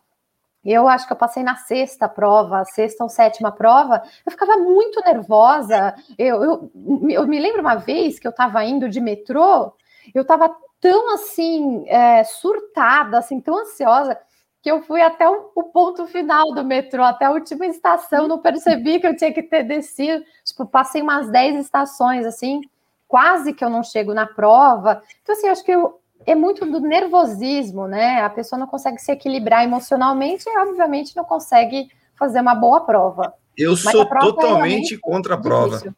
Eu 0.64 0.88
acho 0.88 1.07
que 1.07 1.12
eu 1.12 1.16
passei 1.16 1.43
na 1.43 1.57
sexta 1.57 2.09
prova, 2.09 2.64
sexta 2.64 3.04
ou 3.04 3.11
sétima 3.11 3.52
prova. 3.52 4.02
Eu 4.25 4.33
ficava 4.33 4.57
muito 4.57 5.00
nervosa. 5.04 5.95
Eu, 6.16 6.43
eu, 6.43 6.73
eu 7.11 7.26
me 7.26 7.38
lembro 7.38 7.61
uma 7.61 7.75
vez 7.75 8.19
que 8.19 8.26
eu 8.26 8.31
estava 8.31 8.64
indo 8.64 8.88
de 8.88 9.00
metrô, 9.00 9.75
eu 10.14 10.23
estava 10.23 10.54
tão 10.81 11.14
assim, 11.14 11.85
é, 11.88 12.25
surtada, 12.25 13.19
assim, 13.19 13.40
tão 13.40 13.59
ansiosa 13.59 14.19
que 14.62 14.71
eu 14.71 14.83
fui 14.83 15.02
até 15.02 15.28
o, 15.28 15.50
o, 15.54 15.64
ponto 15.64 16.07
final 16.07 16.54
do 16.54 16.64
metrô, 16.64 17.04
até 17.04 17.26
a 17.26 17.31
última 17.31 17.66
estação, 17.66 18.26
não 18.26 18.38
percebi 18.38 18.99
que 18.99 19.07
eu 19.07 19.14
tinha 19.14 19.33
que 19.33 19.43
ter 19.43 19.62
descido. 19.62 20.25
Tipo, 20.43 20.64
passei 20.64 21.02
umas 21.02 21.28
10 21.31 21.57
estações, 21.57 22.25
assim, 22.25 22.62
quase 23.06 23.52
que 23.52 23.64
eu 23.64 23.70
não 23.70 23.82
chego 23.82 24.14
na 24.14 24.26
prova. 24.26 25.02
Então, 25.23 25.34
assim, 25.34 25.49
acho 25.49 25.64
que 25.64 25.73
eu, 25.73 26.00
é 26.26 26.34
muito 26.34 26.64
do 26.64 26.80
nervosismo, 26.80 27.87
né? 27.87 28.23
A 28.23 28.30
pessoa 28.30 28.58
não 28.58 28.66
consegue 28.66 28.99
se 28.99 29.12
equilibrar 29.12 29.64
emocionalmente 29.64 30.44
e, 30.49 30.58
obviamente, 30.58 31.16
não 31.16 31.25
consegue 31.25 31.88
fazer 32.16 32.40
uma 32.40 32.54
boa 32.54 32.80
prova. 32.80 33.34
Eu 33.56 33.73
Mas 33.73 33.82
sou 33.82 34.02
é 34.02 34.18
totalmente 34.20 34.94
é 34.94 34.99
contra 35.00 35.34
a 35.34 35.38
prova. 35.38 35.76
Difícil. 35.76 35.94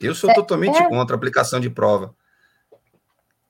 Eu 0.00 0.14
sou 0.14 0.30
é, 0.30 0.34
totalmente 0.34 0.80
é... 0.80 0.88
contra 0.88 1.14
a 1.14 1.16
aplicação 1.16 1.58
de 1.58 1.70
prova. 1.70 2.14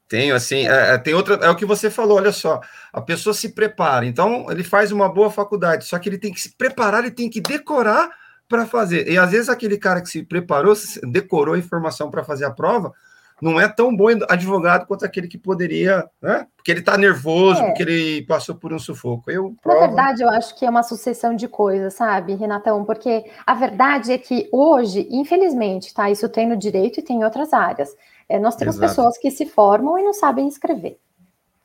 Tenho, 0.09 0.37
assim, 0.37 0.69
é, 0.69 0.95
é, 0.95 0.99
tem 0.99 1.15
outra, 1.15 1.35
é 1.35 1.51
o 1.51 1.57
que 1.57 1.67
você 1.67 1.91
falou, 1.91 2.19
olha 2.19 2.31
só, 2.31 2.61
a 2.93 3.01
pessoa 3.01 3.35
se 3.35 3.49
prepara, 3.49 4.07
então 4.07 4.47
ele 4.53 4.63
faz 4.63 4.93
uma 4.93 5.09
boa 5.09 5.31
faculdade, 5.31 5.85
só 5.85 5.99
que 5.99 6.09
ele 6.09 6.17
tem 6.17 6.33
que 6.33 6.41
se 6.41 6.57
preparar, 6.57 7.01
ele 7.01 7.11
tem 7.11 7.29
que 7.29 7.41
decorar 7.41 8.09
para 8.49 8.67
fazer. 8.67 9.09
E 9.11 9.19
às 9.19 9.31
vezes 9.31 9.49
aquele 9.49 9.77
cara 9.77 10.01
que 10.01 10.09
se 10.09 10.23
preparou, 10.23 10.75
decorou 11.03 11.55
a 11.55 11.59
informação 11.59 12.11
para 12.11 12.25
fazer 12.25 12.45
a 12.45 12.51
prova, 12.51 12.93
não 13.41 13.61
é 13.61 13.69
tão 13.69 13.95
bom 13.95 14.07
advogado 14.29 14.87
quanto 14.87 15.05
aquele 15.05 15.29
que 15.29 15.37
poderia, 15.37 16.09
né? 16.23 16.47
Porque 16.57 16.71
ele 16.71 16.81
está 16.81 16.97
nervoso, 16.97 17.61
é. 17.61 17.67
porque 17.67 17.83
ele 17.83 18.23
passou 18.23 18.55
por 18.55 18.73
um 18.73 18.79
sufoco. 18.79 19.31
Eu, 19.31 19.55
prova... 19.63 19.81
Na 19.81 19.87
verdade, 19.89 20.23
eu 20.23 20.31
acho 20.31 20.59
que 20.59 20.65
é 20.65 20.71
uma 20.71 20.83
sucessão 20.83 21.37
de 21.37 21.47
coisas, 21.47 21.95
sabe, 21.95 22.35
Renatão? 22.35 22.85
Porque 22.85 23.31
a 23.47 23.55
verdade 23.55 24.13
é 24.13 24.19
que 24.19 24.49
hoje, 24.51 25.07
infelizmente, 25.11 25.93
tá? 25.93 26.11
Isso 26.11 26.29
tem 26.31 26.49
no 26.49 26.57
direito 26.57 26.99
e 26.99 27.03
tem 27.03 27.19
em 27.21 27.25
outras 27.25 27.53
áreas. 27.53 27.95
É, 28.29 28.39
nós 28.39 28.57
temos 28.57 28.77
Exato. 28.77 28.89
pessoas 28.89 29.19
que 29.19 29.31
se 29.31 29.45
formam 29.45 29.99
e 29.99 30.03
não 30.03 30.15
sabem 30.15 30.49
escrever. 30.49 30.99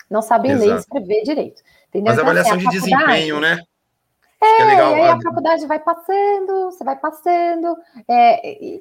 não 0.09 0.21
sabem 0.21 0.51
Exato. 0.51 0.67
ler 0.67 0.75
e 0.75 0.79
escrever 0.79 1.23
direito. 1.23 1.61
Entendeu? 1.87 2.13
Mas 2.13 2.13
então, 2.13 2.25
avaliação 2.25 2.57
assim, 2.57 2.67
de 2.67 2.71
desempenho, 2.71 3.39
né? 3.39 3.61
É, 4.41 4.61
é 4.61 4.65
legal. 4.65 4.97
E 4.97 5.01
aí 5.01 5.09
a 5.09 5.21
faculdade 5.21 5.67
vai 5.67 5.79
passando, 5.79 6.65
você 6.65 6.83
vai 6.83 6.95
passando. 6.95 7.77
É, 8.07 8.79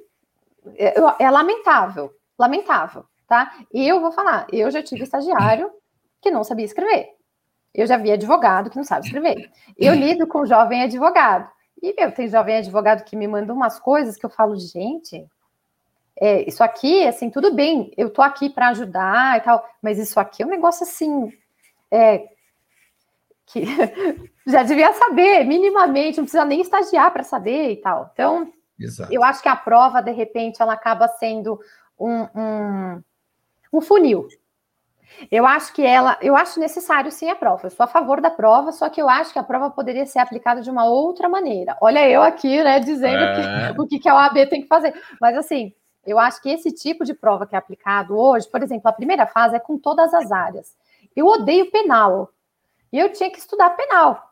é, 0.77 0.95
é, 1.19 1.31
lamentável, 1.31 2.13
lamentável, 2.39 3.05
tá? 3.29 3.53
E 3.73 3.87
eu 3.87 4.01
vou 4.01 4.13
falar, 4.13 4.47
eu 4.53 4.71
já 4.71 4.83
tive 4.83 5.03
estagiário 5.03 5.71
que 6.21 6.31
não 6.31 6.43
sabia 6.43 6.65
escrever. 6.65 7.11
Eu 7.75 7.87
já 7.87 7.97
vi 7.97 8.11
advogado 8.11 8.71
que 8.71 8.77
não 8.77 8.85
sabe 8.85 9.07
escrever. 9.07 9.51
Eu 9.79 9.95
lido 9.95 10.27
com 10.27 10.45
jovem 10.45 10.83
advogado. 10.83 11.49
E, 11.83 11.95
meu, 11.95 12.13
tem 12.13 12.29
jovem 12.29 12.57
advogado 12.57 13.05
que 13.05 13.17
me 13.17 13.27
manda 13.27 13.53
umas 13.53 13.79
coisas 13.79 14.17
que 14.17 14.27
eu 14.27 14.31
falo, 14.31 14.57
gente, 14.57 15.27
é, 16.17 16.47
isso 16.47 16.63
aqui, 16.63 17.07
assim, 17.07 17.31
tudo 17.31 17.55
bem, 17.55 17.93
eu 17.97 18.11
tô 18.11 18.21
aqui 18.21 18.51
para 18.51 18.69
ajudar 18.69 19.39
e 19.39 19.41
tal, 19.41 19.67
mas 19.81 19.99
isso 19.99 20.21
aqui 20.21 20.43
é 20.43 20.47
um 20.47 20.51
negócio 20.51 20.85
assim, 20.85 21.33
é, 21.91 22.29
que 23.53 23.65
já 24.47 24.63
devia 24.63 24.93
saber, 24.93 25.45
minimamente, 25.45 26.19
não 26.19 26.25
precisa 26.25 26.45
nem 26.45 26.61
estagiar 26.61 27.13
para 27.13 27.23
saber 27.23 27.73
e 27.73 27.77
tal. 27.77 28.11
Então, 28.13 28.53
Exato. 28.79 29.13
eu 29.13 29.23
acho 29.25 29.43
que 29.43 29.49
a 29.49 29.57
prova, 29.57 30.01
de 30.01 30.13
repente, 30.13 30.63
ela 30.63 30.73
acaba 30.73 31.09
sendo 31.09 31.61
um, 31.99 32.27
um, 32.35 33.03
um 33.73 33.81
funil, 33.81 34.29
eu 35.31 35.45
acho 35.47 35.73
que 35.73 35.83
ela, 35.83 36.17
eu 36.23 36.37
acho 36.37 36.61
necessário 36.61 37.11
sim 37.11 37.29
a 37.29 37.35
prova. 37.35 37.67
Eu 37.67 37.71
sou 37.71 37.85
a 37.85 37.89
favor 37.89 38.21
da 38.21 38.31
prova, 38.31 38.73
só 38.73 38.89
que 38.89 39.01
eu 39.01 39.09
acho 39.09 39.33
que 39.33 39.39
a 39.39 39.43
prova 39.43 39.71
poderia 39.71 40.07
ser 40.07 40.19
aplicada 40.21 40.63
de 40.63 40.71
uma 40.71 40.85
outra 40.85 41.29
maneira. 41.29 41.77
Olha, 41.81 42.09
eu 42.09 42.23
aqui, 42.23 42.63
né, 42.63 42.81
dizendo 42.81 43.23
é. 43.23 43.73
que, 43.75 43.81
o 43.81 43.87
que, 43.87 43.99
que 43.99 44.09
a 44.09 44.15
OAB 44.15 44.49
tem 44.49 44.63
que 44.63 44.69
fazer. 44.69 44.95
Mas 45.21 45.37
assim, 45.37 45.73
eu 46.07 46.19
acho 46.19 46.41
que 46.41 46.49
esse 46.49 46.73
tipo 46.73 47.05
de 47.05 47.13
prova 47.13 47.47
que 47.47 47.55
é 47.55 47.59
aplicado 47.59 48.17
hoje, 48.17 48.49
por 48.49 48.63
exemplo, 48.63 48.89
a 48.89 48.93
primeira 48.93 49.27
fase 49.27 49.57
é 49.57 49.61
com 49.61 49.77
todas 49.79 50.15
as 50.15 50.31
áreas. 50.33 50.75
Eu 51.15 51.27
odeio 51.27 51.71
penal. 51.71 52.31
E 52.93 52.99
eu 52.99 53.13
tinha 53.13 53.31
que 53.31 53.39
estudar 53.39 53.71
penal. 53.71 54.31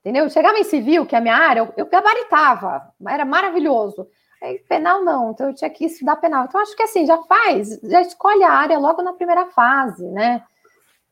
Entendeu? 0.00 0.24
Eu 0.24 0.30
chegava 0.30 0.58
em 0.58 0.64
civil, 0.64 1.04
que 1.04 1.14
é 1.14 1.18
a 1.18 1.20
minha 1.20 1.36
área, 1.36 1.60
eu, 1.60 1.74
eu 1.76 1.86
gabaritava, 1.86 2.92
era 3.06 3.24
maravilhoso. 3.24 4.08
Aí, 4.42 4.58
penal 4.60 5.04
não, 5.04 5.32
então 5.32 5.48
eu 5.48 5.54
tinha 5.54 5.68
que 5.68 5.84
estudar 5.84 6.16
penal. 6.16 6.46
Então, 6.46 6.60
acho 6.60 6.74
que 6.74 6.82
assim, 6.82 7.04
já 7.04 7.18
faz, 7.24 7.78
já 7.82 8.00
escolhe 8.00 8.42
a 8.42 8.52
área 8.52 8.78
logo 8.78 9.02
na 9.02 9.12
primeira 9.12 9.46
fase, 9.46 10.06
né? 10.06 10.42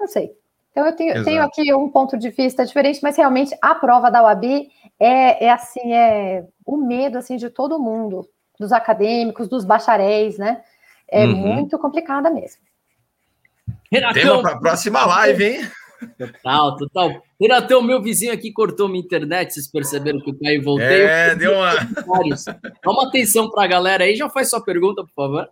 Não 0.00 0.07
sei. 0.07 0.35
Então, 0.71 0.87
eu 0.87 0.97
tenho, 0.97 1.25
tenho 1.25 1.43
aqui 1.43 1.75
um 1.75 1.91
ponto 1.91 2.17
de 2.17 2.31
vista 2.31 2.65
diferente, 2.65 3.00
mas 3.03 3.17
realmente 3.17 3.55
a 3.61 3.75
prova 3.75 4.11
da 4.11 4.23
UAB 4.23 4.71
é, 4.99 5.45
é 5.45 5.50
assim, 5.50 5.93
é 5.93 6.47
o 6.65 6.77
medo 6.79 7.19
assim 7.19 7.37
de 7.37 7.50
todo 7.50 7.79
mundo, 7.79 8.27
dos 8.59 8.73
acadêmicos, 8.73 9.49
dos 9.49 9.65
bacharéis, 9.65 10.38
né? 10.38 10.62
É 11.07 11.25
uhum. 11.25 11.37
muito 11.37 11.79
complicada 11.79 12.31
mesmo. 12.31 12.62
Tema 14.15 14.43
para 14.43 14.53
a 14.53 14.59
próxima 14.59 15.05
live, 15.05 15.45
hein? 15.45 15.71
Total, 16.19 16.76
total. 16.76 17.23
Era 17.40 17.59
até 17.59 17.76
o 17.76 17.83
meu 17.83 18.00
vizinho 18.00 18.33
aqui 18.33 18.52
cortou 18.52 18.88
minha 18.88 19.02
internet, 19.05 19.52
vocês 19.52 19.71
perceberam 19.71 20.21
que 20.21 20.31
eu 20.31 20.38
caí 20.38 20.57
e 20.57 20.61
voltei. 20.61 21.02
É, 21.02 21.35
deu 21.35 21.55
uma. 21.55 21.75
Dá 21.75 22.90
uma 22.90 23.09
atenção 23.09 23.50
para 23.50 23.64
a 23.64 23.69
galera 23.69 24.05
aí, 24.05 24.14
já 24.14 24.28
faz 24.28 24.50
sua 24.50 24.62
pergunta, 24.62 25.02
por 25.02 25.12
favor. 25.14 25.49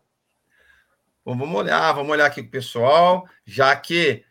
Bom, 1.25 1.37
vamos 1.37 1.57
olhar, 1.59 1.93
vamos 1.93 2.13
olhar 2.13 2.27
aqui 2.27 2.43
com 2.43 2.49
o 2.49 2.53
pessoal, 2.53 3.25
já 3.45 3.75
que 3.75 4.23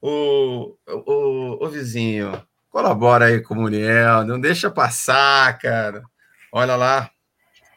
o, 0.00 0.76
o, 0.86 1.64
o 1.64 1.68
vizinho 1.68 2.40
colabora 2.70 3.26
aí 3.26 3.40
com 3.40 3.54
o 3.54 3.56
Muriel, 3.62 4.24
não 4.24 4.40
deixa 4.40 4.70
passar, 4.70 5.58
cara. 5.58 6.02
Olha 6.52 6.76
lá, 6.76 7.10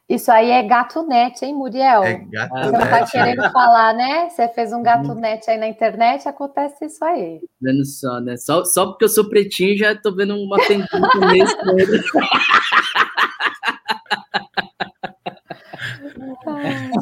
isso 0.10 0.32
aí 0.32 0.52
é 0.52 0.64
gato 0.64 1.06
net, 1.06 1.44
hein, 1.44 1.54
Muriel? 1.54 2.02
É 2.04 2.14
gato 2.32 2.54
Você 2.54 2.72
não 2.72 2.80
tá 2.80 3.06
querendo 3.06 3.52
falar, 3.52 3.94
né? 3.94 4.30
Você 4.30 4.48
fez 4.48 4.72
um 4.72 4.82
gato 4.82 5.14
net 5.14 5.50
aí 5.50 5.58
na 5.58 5.68
internet, 5.68 6.30
acontece 6.30 6.86
isso 6.86 7.04
aí. 7.04 7.42
Vendo 7.62 7.84
só, 7.84 8.22
né? 8.22 8.38
Só, 8.38 8.64
só 8.64 8.86
porque 8.88 9.04
eu 9.04 9.10
sou 9.10 9.28
pretinho, 9.28 9.78
já 9.78 9.94
tô 9.96 10.16
vendo 10.16 10.34
uma 10.36 10.58
tendência 10.66 10.88
nesse. 11.26 11.58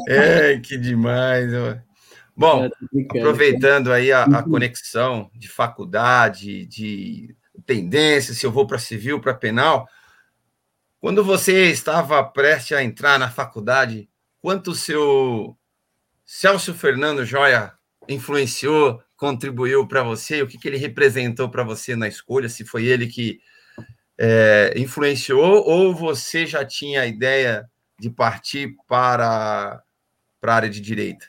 é, 0.10 0.58
que 0.58 0.76
demais. 0.76 1.52
Bom, 2.36 2.68
aproveitando 3.15 3.94
aí 3.94 4.12
a, 4.12 4.24
a 4.24 4.41
conexão 4.41 5.30
de 5.36 5.48
faculdade, 5.48 6.65
de 6.65 7.36
tendência, 7.68 8.34
se 8.34 8.46
eu 8.48 8.52
vou 8.52 8.65
para 8.65 8.80
civil, 8.80 9.22
para 9.22 9.36
penal, 9.36 9.88
quando 11.06 11.24
você 11.24 11.70
estava 11.70 12.24
prestes 12.24 12.76
a 12.76 12.84
entrar 12.84 13.20
na 13.20 13.30
faculdade, 13.30 14.10
quanto 14.41 14.72
o 14.72 14.76
seu 14.76 15.56
Celso 16.26 16.74
Fernando 16.74 17.24
Joia 17.24 17.74
influenciou, 18.10 19.00
contribuiu 19.15 19.88
para 19.88 20.02
você? 20.02 20.41
O 20.41 20.48
que, 20.48 20.58
que 20.58 20.68
ele 20.68 20.78
representou 20.78 21.48
para 21.48 21.63
você 21.63 21.96
na 21.96 22.08
escolha? 22.08 22.50
Se 22.50 22.65
foi 22.65 22.86
ele 22.86 23.06
que 23.06 23.39
é, 24.18 24.74
influenciou 24.76 25.63
ou 25.70 25.94
você 25.94 26.44
já 26.44 26.65
tinha 26.65 27.02
a 27.02 27.06
ideia 27.06 27.70
de 28.00 28.10
partir 28.10 28.76
para, 28.88 29.84
para 30.41 30.54
a 30.54 30.56
área 30.56 30.70
de 30.72 30.82
direito? 30.82 31.28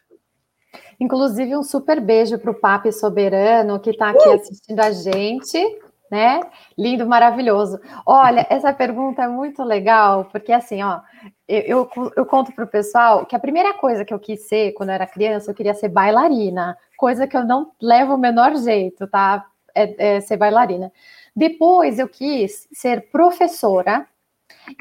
Inclusive, 0.98 1.54
um 1.54 1.62
super 1.62 2.00
beijo 2.00 2.38
para 2.38 2.50
o 2.50 2.58
Papi 2.58 2.90
Soberano, 2.90 3.78
que 3.78 3.90
está 3.90 4.08
aqui 4.08 4.26
uh! 4.26 4.36
assistindo 4.36 4.80
a 4.80 4.90
gente 4.90 5.85
né? 6.10 6.40
Lindo, 6.76 7.06
maravilhoso. 7.06 7.80
Olha, 8.04 8.46
essa 8.50 8.72
pergunta 8.72 9.22
é 9.22 9.28
muito 9.28 9.62
legal, 9.62 10.26
porque 10.26 10.52
assim, 10.52 10.82
ó, 10.82 11.00
eu, 11.48 11.88
eu, 11.94 12.12
eu 12.16 12.26
conto 12.26 12.52
para 12.52 12.64
o 12.64 12.68
pessoal 12.68 13.26
que 13.26 13.36
a 13.36 13.40
primeira 13.40 13.74
coisa 13.74 14.04
que 14.04 14.14
eu 14.14 14.18
quis 14.18 14.46
ser 14.48 14.72
quando 14.72 14.90
eu 14.90 14.94
era 14.94 15.06
criança, 15.06 15.50
eu 15.50 15.54
queria 15.54 15.74
ser 15.74 15.88
bailarina, 15.88 16.76
coisa 16.96 17.26
que 17.26 17.36
eu 17.36 17.44
não 17.44 17.72
levo 17.80 18.14
o 18.14 18.18
menor 18.18 18.56
jeito, 18.56 19.06
tá? 19.06 19.46
É, 19.74 20.16
é 20.16 20.20
ser 20.20 20.36
bailarina. 20.36 20.92
Depois 21.34 21.98
eu 21.98 22.08
quis 22.08 22.66
ser 22.72 23.10
professora, 23.10 24.06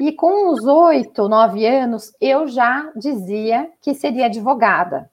e 0.00 0.12
com 0.12 0.50
uns 0.50 0.64
oito, 0.64 1.28
nove 1.28 1.66
anos, 1.66 2.12
eu 2.20 2.46
já 2.48 2.90
dizia 2.96 3.70
que 3.80 3.94
seria 3.94 4.26
advogada. 4.26 5.10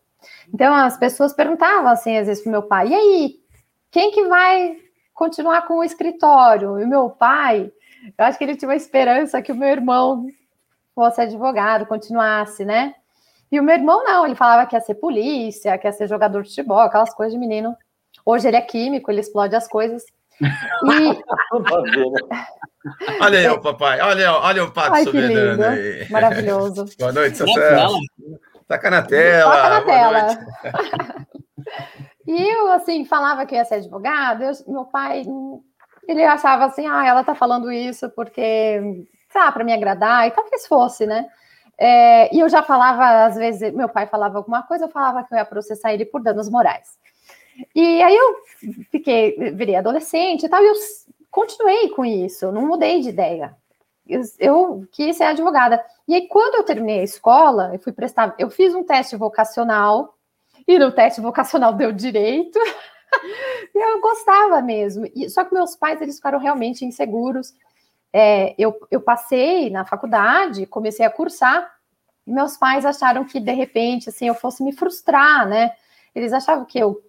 Então 0.54 0.73
as 0.73 0.97
pessoas 0.97 1.34
perguntavam 1.34 1.89
assim, 1.89 2.17
às 2.17 2.28
vezes, 2.28 2.43
para 2.43 2.52
meu 2.52 2.63
pai: 2.63 2.89
e 2.89 2.95
aí, 2.95 3.36
quem 3.91 4.12
que 4.12 4.28
vai 4.28 4.78
continuar 5.24 5.62
com 5.66 5.76
o 5.76 5.84
escritório. 5.84 6.78
E 6.80 6.86
meu 6.86 7.10
pai, 7.10 7.72
eu 8.18 8.26
acho 8.26 8.38
que 8.38 8.44
ele 8.44 8.58
tinha 8.58 8.68
uma 8.68 8.76
esperança 8.76 9.42
que 9.42 9.54
o 9.54 9.56
meu 9.56 9.70
irmão 9.70 10.28
fosse 10.94 11.22
advogado, 11.22 11.86
continuasse, 11.86 12.66
né? 12.66 12.94
E 13.50 13.58
o 13.58 13.64
meu 13.64 13.76
irmão 13.76 14.04
não, 14.04 14.26
ele 14.26 14.36
falava 14.36 14.68
que 14.68 14.76
ia 14.76 14.82
ser 14.82 14.96
polícia, 14.96 15.78
que 15.78 15.88
ia 15.88 15.94
ser 15.94 16.08
jogador 16.08 16.44
de 16.44 16.50
futebol, 16.50 16.80
aquelas 16.80 17.14
coisas 17.14 17.34
de 17.34 17.40
menino. 17.40 17.74
Hoje 18.26 18.50
ele 18.50 18.58
é 18.58 18.62
químico, 18.62 19.10
ele 19.10 19.22
explode 19.22 19.56
as 19.56 19.68
coisas. 19.68 20.04
E... 20.84 21.24
olha 23.22 23.40
aí 23.40 23.48
o 23.48 23.62
papai, 23.62 24.02
olha, 24.02 24.34
olha 24.34 24.64
o 24.66 24.72
pato 24.72 24.96
Ai, 24.96 25.06
soberano 25.06 25.64
aí. 25.64 26.06
Maravilhoso. 26.10 26.86
Boa 27.00 27.14
noite, 27.14 27.38
Celso. 27.38 27.56
Taca 28.68 28.90
na 28.90 29.04
tela. 29.04 29.56
Taca 29.56 29.70
na 29.70 29.82
tela. 29.82 30.40
E 32.26 32.42
eu, 32.42 32.72
assim, 32.72 33.06
falava 33.06 33.46
que 33.46 33.56
ia 33.56 33.66
ser 33.66 33.76
advogada, 33.76 34.46
eu, 34.46 34.74
meu 34.74 34.86
pai, 34.86 35.24
ele 36.08 36.24
achava 36.24 36.66
assim, 36.66 36.88
ah, 36.88 37.06
ela 37.06 37.24
tá 37.24 37.36
falando 37.36 37.72
isso 37.72 38.10
porque, 38.12 39.06
sei 39.32 39.52
para 39.52 39.64
me 39.64 39.74
agradar, 39.74 40.28
e 40.28 40.32
talvez 40.32 40.66
fosse, 40.68 41.06
né? 41.06 41.28
É, 41.78 42.34
e 42.34 42.40
eu 42.40 42.48
já 42.48 42.62
falava, 42.62 43.26
às 43.26 43.36
vezes, 43.36 43.74
meu 43.74 43.90
pai 43.90 44.08
falava 44.08 44.38
alguma 44.38 44.64
coisa, 44.64 44.86
eu 44.86 44.90
falava 44.90 45.24
que 45.24 45.34
eu 45.34 45.38
ia 45.38 45.46
processar 45.46 45.94
ele 45.94 46.06
por 46.06 46.22
danos 46.22 46.50
morais. 46.50 46.98
E 47.76 48.02
aí 48.02 48.16
eu 48.16 48.36
fiquei, 48.92 49.52
virei 49.54 49.76
adolescente 49.76 50.46
e 50.46 50.50
tal, 50.50 50.64
e 50.64 50.68
eu 50.68 50.74
continuei 51.30 51.90
com 51.90 52.06
isso, 52.06 52.52
não 52.52 52.68
mudei 52.68 53.02
de 53.02 53.10
ideia. 53.10 53.56
Eu, 54.08 54.22
eu 54.40 54.88
quis 54.92 55.18
ser 55.18 55.24
advogada. 55.24 55.84
E 56.08 56.16
aí, 56.16 56.28
quando 56.28 56.56
eu 56.56 56.64
terminei 56.64 57.00
a 57.00 57.04
escola, 57.04 57.72
eu 57.74 57.80
fui 57.80 57.94
prestar, 57.94 58.36
eu 58.38 58.50
fiz 58.50 58.76
um 58.76 58.84
teste 58.84 59.16
vocacional 59.16 60.14
e 60.67 60.80
no 60.80 60.91
teste 60.91 61.21
vocacional 61.21 61.73
deu 61.73 61.91
direito. 61.91 62.58
e 63.73 63.78
eu 63.78 64.02
gostava 64.02 64.62
mesmo. 64.62 65.06
E, 65.15 65.30
só 65.30 65.43
que 65.43 65.54
meus 65.54 65.76
pais, 65.76 66.02
eles 66.02 66.15
ficaram 66.15 66.39
realmente 66.39 66.86
inseguros. 66.86 67.54
É, 68.12 68.54
eu, 68.58 68.76
eu 68.91 69.02
passei 69.02 69.69
na 69.69 69.86
faculdade, 69.86 70.65
comecei 70.65 71.06
a 71.06 71.10
cursar, 71.10 71.69
e 72.26 72.32
meus 72.32 72.56
pais 72.56 72.86
acharam 72.86 73.26
que, 73.26 73.39
de 73.39 73.52
repente, 73.52 74.10
assim, 74.10 74.28
eu 74.28 74.36
fosse 74.36 74.63
me 74.63 74.71
frustrar, 74.71 75.47
né? 75.47 75.71
Eles 76.15 76.32
achavam 76.32 76.63
que 76.63 76.78
eu, 76.78 77.02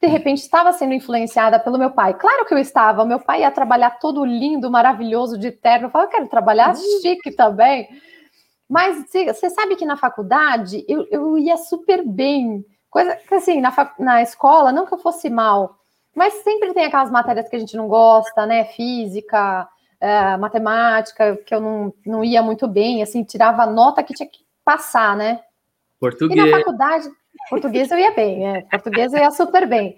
de 0.00 0.06
repente, 0.06 0.38
estava 0.38 0.72
sendo 0.72 0.94
influenciada 0.94 1.58
pelo 1.58 1.78
meu 1.78 1.90
pai. 1.90 2.14
Claro 2.14 2.44
que 2.44 2.54
eu 2.54 2.58
estava, 2.58 3.02
o 3.02 3.06
meu 3.06 3.18
pai 3.18 3.40
ia 3.40 3.50
trabalhar 3.50 3.98
todo 3.98 4.24
lindo, 4.24 4.70
maravilhoso, 4.70 5.38
de 5.38 5.50
terno. 5.50 5.86
Eu 5.86 5.90
falava, 5.90 6.10
eu 6.10 6.14
quero 6.14 6.28
trabalhar 6.28 6.74
uhum. 6.74 7.00
chique 7.00 7.32
também. 7.32 7.88
Mas 8.68 9.06
você 9.10 9.50
sabe 9.50 9.76
que 9.76 9.84
na 9.84 9.96
faculdade 9.96 10.84
eu, 10.88 11.06
eu 11.10 11.38
ia 11.38 11.56
super 11.56 12.04
bem. 12.06 12.64
Coisa 12.94 13.16
que, 13.16 13.34
assim, 13.34 13.60
na, 13.60 13.74
na 13.98 14.22
escola, 14.22 14.70
não 14.70 14.86
que 14.86 14.94
eu 14.94 14.98
fosse 14.98 15.28
mal, 15.28 15.80
mas 16.14 16.32
sempre 16.44 16.72
tem 16.72 16.84
aquelas 16.84 17.10
matérias 17.10 17.48
que 17.48 17.56
a 17.56 17.58
gente 17.58 17.76
não 17.76 17.88
gosta, 17.88 18.46
né? 18.46 18.66
Física, 18.66 19.68
é, 20.00 20.36
matemática, 20.36 21.36
que 21.44 21.52
eu 21.52 21.60
não, 21.60 21.92
não 22.06 22.22
ia 22.22 22.40
muito 22.40 22.68
bem, 22.68 23.02
assim, 23.02 23.24
tirava 23.24 23.66
nota 23.66 24.00
que 24.00 24.14
tinha 24.14 24.28
que 24.28 24.44
passar, 24.64 25.16
né? 25.16 25.40
Português. 25.98 26.38
E 26.38 26.50
na 26.52 26.56
faculdade, 26.56 27.08
português 27.50 27.90
eu 27.90 27.98
ia 27.98 28.12
bem, 28.12 28.46
é, 28.46 28.60
português 28.62 29.12
eu 29.12 29.18
ia 29.18 29.30
super 29.32 29.66
bem. 29.66 29.96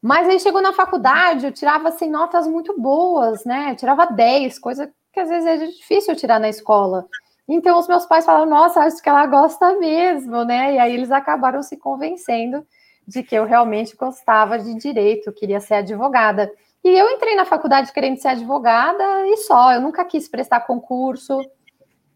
Mas 0.00 0.28
aí 0.28 0.38
chegou 0.38 0.62
na 0.62 0.72
faculdade, 0.72 1.46
eu 1.46 1.52
tirava 1.52 1.88
assim, 1.88 2.08
notas 2.08 2.46
muito 2.46 2.80
boas, 2.80 3.44
né? 3.44 3.72
Eu 3.72 3.76
tirava 3.76 4.06
10, 4.06 4.60
coisa 4.60 4.88
que 5.12 5.18
às 5.18 5.28
vezes 5.28 5.44
é 5.44 5.56
difícil 5.56 6.14
tirar 6.14 6.38
na 6.38 6.48
escola. 6.48 7.04
Então 7.48 7.78
os 7.78 7.88
meus 7.88 8.04
pais 8.04 8.26
falaram, 8.26 8.46
nossa, 8.46 8.80
acho 8.80 9.02
que 9.02 9.08
ela 9.08 9.26
gosta 9.26 9.78
mesmo, 9.78 10.44
né? 10.44 10.74
E 10.74 10.78
aí 10.78 10.92
eles 10.92 11.10
acabaram 11.10 11.62
se 11.62 11.76
convencendo 11.78 12.66
de 13.06 13.22
que 13.22 13.34
eu 13.34 13.46
realmente 13.46 13.96
gostava 13.96 14.58
de 14.58 14.74
direito, 14.74 15.32
queria 15.32 15.58
ser 15.60 15.74
advogada. 15.74 16.52
E 16.84 16.90
eu 16.90 17.08
entrei 17.10 17.34
na 17.34 17.46
faculdade 17.46 17.92
querendo 17.92 18.18
ser 18.18 18.28
advogada 18.28 19.26
e 19.26 19.38
só, 19.38 19.72
eu 19.72 19.80
nunca 19.80 20.04
quis 20.04 20.28
prestar 20.28 20.60
concurso, 20.60 21.40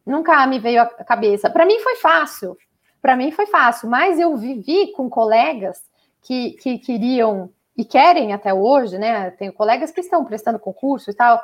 nunca 0.05 0.47
me 0.47 0.59
veio 0.59 0.83
à 0.83 0.87
cabeça. 0.87 1.49
Para 1.49 1.65
mim 1.65 1.79
foi 1.81 1.97
fácil, 1.97 2.57
para 3.01 3.17
mim 3.17 3.33
foi 3.33 3.47
fácil, 3.47 3.89
mas 3.89 4.21
eu 4.21 4.37
vivi 4.37 4.93
com 4.93 5.09
colegas 5.09 5.81
que, 6.21 6.53
que 6.53 6.79
queriam 6.79 7.51
e 7.75 7.87
querem 7.87 8.35
até 8.35 8.53
hoje, 8.53 8.99
né? 8.99 9.31
Tenho 9.31 9.53
colegas 9.53 9.91
que 9.91 10.01
estão 10.01 10.25
prestando 10.27 10.59
concurso 10.59 11.11
e 11.11 11.15
tal. 11.15 11.43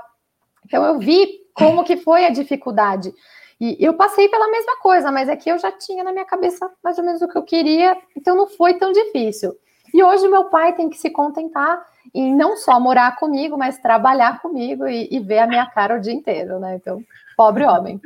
Então 0.65 0.85
eu 0.85 0.99
vi 0.99 1.27
como 1.55 1.85
que 1.85 1.97
foi 1.97 2.27
a 2.27 2.31
dificuldade. 2.31 3.13
E 3.61 3.77
eu 3.81 3.95
passei 3.95 4.29
pela 4.29 4.51
mesma 4.51 4.77
coisa, 4.77 5.11
mas 5.11 5.29
é 5.29 5.37
que 5.37 5.51
eu 5.51 5.59
já 5.59 5.73
tinha 5.73 6.05
na 6.05 6.13
minha 6.13 6.25
cabeça 6.25 6.71
mais 6.83 6.97
ou 6.99 7.05
menos 7.05 7.21
o 7.23 7.29
que 7.29 7.37
eu 7.37 7.43
queria, 7.43 7.97
então 8.17 8.37
não 8.37 8.47
foi 8.47 8.75
tão 8.75 8.93
difícil. 8.93 9.57
E 9.93 10.03
hoje 10.03 10.29
meu 10.29 10.45
pai 10.45 10.75
tem 10.75 10.89
que 10.89 10.99
se 10.99 11.11
contentar 11.11 11.85
em 12.15 12.35
não 12.35 12.57
só 12.57 12.79
morar 12.79 13.17
comigo, 13.17 13.57
mas 13.57 13.79
trabalhar 13.79 14.41
comigo 14.41 14.87
e, 14.87 15.09
e 15.11 15.19
ver 15.19 15.41
a 15.41 15.47
minha 15.47 15.67
cara 15.67 15.97
o 15.97 16.01
dia 16.01 16.13
inteiro, 16.13 16.59
né? 16.59 16.77
Então, 16.77 17.03
pobre 17.37 17.65
homem. 17.65 18.01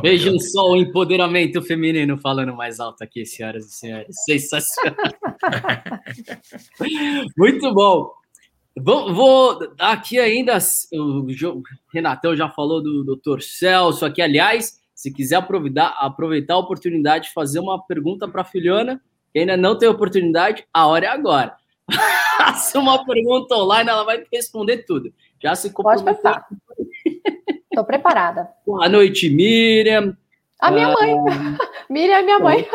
Vejam 0.00 0.38
só 0.38 0.70
o 0.70 0.76
empoderamento 0.76 1.60
feminino 1.60 2.16
falando 2.16 2.54
mais 2.54 2.80
alto 2.80 3.04
aqui, 3.04 3.26
senhoras 3.26 3.66
e 3.66 3.72
senhores. 3.72 4.16
Sensacional. 4.24 4.96
Muito 7.36 7.74
bom. 7.74 8.10
Vou, 8.76 9.12
vou 9.14 9.58
aqui 9.78 10.18
ainda. 10.18 10.58
O 10.92 11.26
Renatão 11.92 12.34
já 12.34 12.48
falou 12.48 12.82
do 12.82 13.04
doutor 13.04 13.42
Celso 13.42 14.04
aqui. 14.04 14.22
Aliás, 14.22 14.80
se 14.94 15.12
quiser 15.12 15.36
aproveitar, 15.36 15.96
aproveitar 15.98 16.54
a 16.54 16.58
oportunidade 16.58 17.26
de 17.26 17.32
fazer 17.32 17.60
uma 17.60 17.84
pergunta 17.84 18.28
para 18.28 18.42
a 18.42 18.44
filhona, 18.44 19.00
que 19.32 19.40
ainda 19.40 19.56
não 19.56 19.76
tem 19.76 19.88
oportunidade, 19.88 20.64
a 20.72 20.86
hora 20.86 21.06
é 21.06 21.08
agora. 21.08 21.56
Faça 22.38 22.78
uma 22.78 23.04
pergunta 23.04 23.54
online, 23.54 23.90
ela 23.90 24.04
vai 24.04 24.24
responder 24.32 24.84
tudo. 24.84 25.12
Já 25.42 25.54
se 25.54 25.70
Pode 25.72 26.04
passar. 26.04 26.46
Estou 27.04 27.84
preparada. 27.84 28.48
Boa 28.66 28.88
noite, 28.88 29.28
Miriam. 29.28 30.16
A 30.62 30.70
minha 30.70 30.90
uh... 30.90 30.92
mãe. 30.92 31.58
Miriam 31.90 32.18
é 32.18 32.22
minha 32.22 32.38
mãe. 32.38 32.66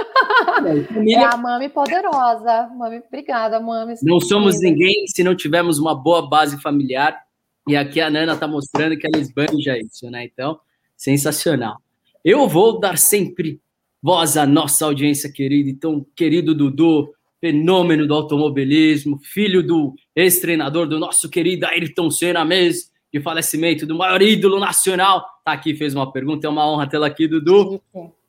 Miriam... 0.91 1.21
É 1.21 1.33
a 1.33 1.37
mãe 1.37 1.69
poderosa. 1.69 2.69
Mãe, 2.75 3.01
obrigada, 3.07 3.61
mãe. 3.61 3.95
Não 4.03 4.19
somos 4.19 4.59
ninguém 4.59 5.07
se 5.07 5.23
não 5.23 5.33
tivermos 5.33 5.79
uma 5.79 5.95
boa 5.95 6.27
base 6.27 6.61
familiar. 6.61 7.17
E 7.65 7.77
aqui 7.77 8.01
a 8.01 8.09
Nana 8.09 8.33
está 8.33 8.45
mostrando 8.45 8.97
que 8.97 9.07
ela 9.07 9.21
esbanja 9.21 9.77
isso, 9.77 10.09
né? 10.11 10.25
Então, 10.25 10.59
sensacional. 10.97 11.77
Eu 12.23 12.45
vou 12.47 12.77
dar 12.77 12.97
sempre 12.97 13.61
voz 14.03 14.35
à 14.35 14.45
nossa 14.45 14.85
audiência 14.85 15.31
querida. 15.31 15.69
Então, 15.69 16.05
querido 16.13 16.53
Dudu, 16.53 17.13
fenômeno 17.39 18.05
do 18.05 18.13
automobilismo, 18.13 19.17
filho 19.23 19.63
do 19.63 19.95
ex-treinador 20.13 20.87
do 20.87 20.99
nosso 20.99 21.29
querido 21.29 21.65
Ayrton 21.65 22.11
Senna 22.11 22.43
mesmo 22.43 22.89
de 23.13 23.21
falecimento 23.21 23.85
do 23.85 23.95
maior 23.95 24.21
ídolo 24.21 24.59
nacional. 24.59 25.25
Tá 25.47 25.53
aqui, 25.53 25.73
fez 25.73 25.95
uma 25.95 26.11
pergunta, 26.11 26.45
é 26.45 26.49
uma 26.49 26.69
honra 26.69 26.89
tê-la 26.89 27.07
aqui, 27.07 27.25
Dudu. 27.25 27.81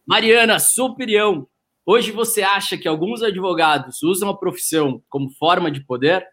Mariana 0.07 0.61
Superião, 0.61 1.49
hoje 1.85 2.13
você 2.13 2.45
acha 2.45 2.79
que 2.79 2.87
alguns 2.87 3.25
advogados 3.25 4.05
usam 4.05 4.29
a 4.29 4.37
profissão 4.37 5.03
como 5.09 5.29
forma 5.31 5.69
de 5.69 5.81
poder? 5.81 6.25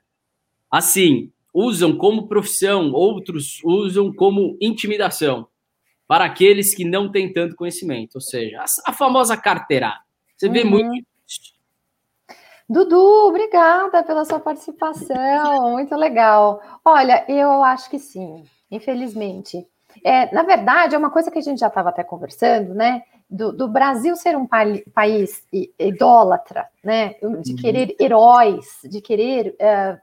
Assim, 0.70 1.32
usam 1.52 1.98
como 1.98 2.28
profissão, 2.28 2.92
outros 2.92 3.64
usam 3.64 4.14
como 4.14 4.56
intimidação 4.62 5.48
para 6.08 6.24
aqueles 6.24 6.76
que 6.76 6.86
não 6.86 7.12
têm 7.12 7.34
tanto 7.34 7.56
conhecimento, 7.56 8.14
ou 8.18 8.22
seja, 8.22 8.62
a, 8.62 8.92
a 8.92 8.94
famosa 8.94 9.36
carteirada. 9.36 10.02
Você 10.38 10.48
vê 10.48 10.62
uhum. 10.62 10.70
muito 10.70 11.08
Dudu, 12.70 13.28
obrigada 13.28 14.04
pela 14.04 14.24
sua 14.24 14.40
participação, 14.40 15.72
muito 15.72 15.96
legal. 15.96 16.62
Olha, 16.86 17.26
eu 17.28 17.64
acho 17.64 17.90
que 17.90 17.98
sim, 17.98 18.44
infelizmente. 18.70 19.68
É, 20.04 20.34
na 20.34 20.44
verdade, 20.44 20.96
é 20.96 20.98
uma 20.98 21.10
coisa 21.10 21.32
que 21.32 21.40
a 21.40 21.42
gente 21.42 21.60
já 21.60 21.68
estava 21.68 21.90
até 21.90 22.04
conversando, 22.04 22.74
né? 22.74 23.04
Do, 23.30 23.52
do, 23.52 23.68
Brasil 23.68 24.16
ser 24.16 24.38
um 24.38 24.46
pa 24.46 24.64
país 24.94 25.44
idólatra, 25.80 26.68
né? 26.84 27.16
De 27.42 27.52
uhum. 27.52 27.58
querer 27.58 27.96
heróis, 28.00 28.80
de 28.84 29.02
querer 29.02 29.56
é, 29.60 29.98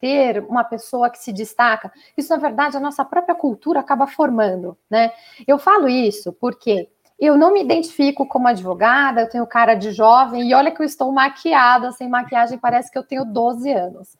ter 0.00 0.44
uma 0.44 0.64
pessoa 0.64 1.10
que 1.10 1.18
se 1.18 1.32
destaca. 1.32 1.92
Isso, 2.16 2.30
na 2.30 2.40
verdade, 2.40 2.76
a 2.76 2.80
nossa 2.80 3.04
própria 3.04 3.34
cultura 3.34 3.80
acaba 3.80 4.06
formando, 4.06 4.76
né? 4.88 5.12
Eu 5.46 5.58
falo 5.58 5.88
isso 5.88 6.32
porque 6.32 6.88
eu 7.18 7.36
não 7.36 7.52
me 7.52 7.62
identifico 7.62 8.26
como 8.26 8.46
advogada, 8.46 9.22
eu 9.22 9.28
tenho 9.28 9.46
cara 9.46 9.74
de 9.74 9.90
jovem, 9.90 10.48
e 10.48 10.54
olha 10.54 10.70
que 10.70 10.80
eu 10.80 10.86
estou 10.86 11.10
maquiada, 11.10 11.90
sem 11.90 12.08
maquiagem, 12.08 12.58
parece 12.58 12.90
que 12.90 12.98
eu 12.98 13.02
tenho 13.02 13.24
12 13.24 13.72
anos. 13.72 14.16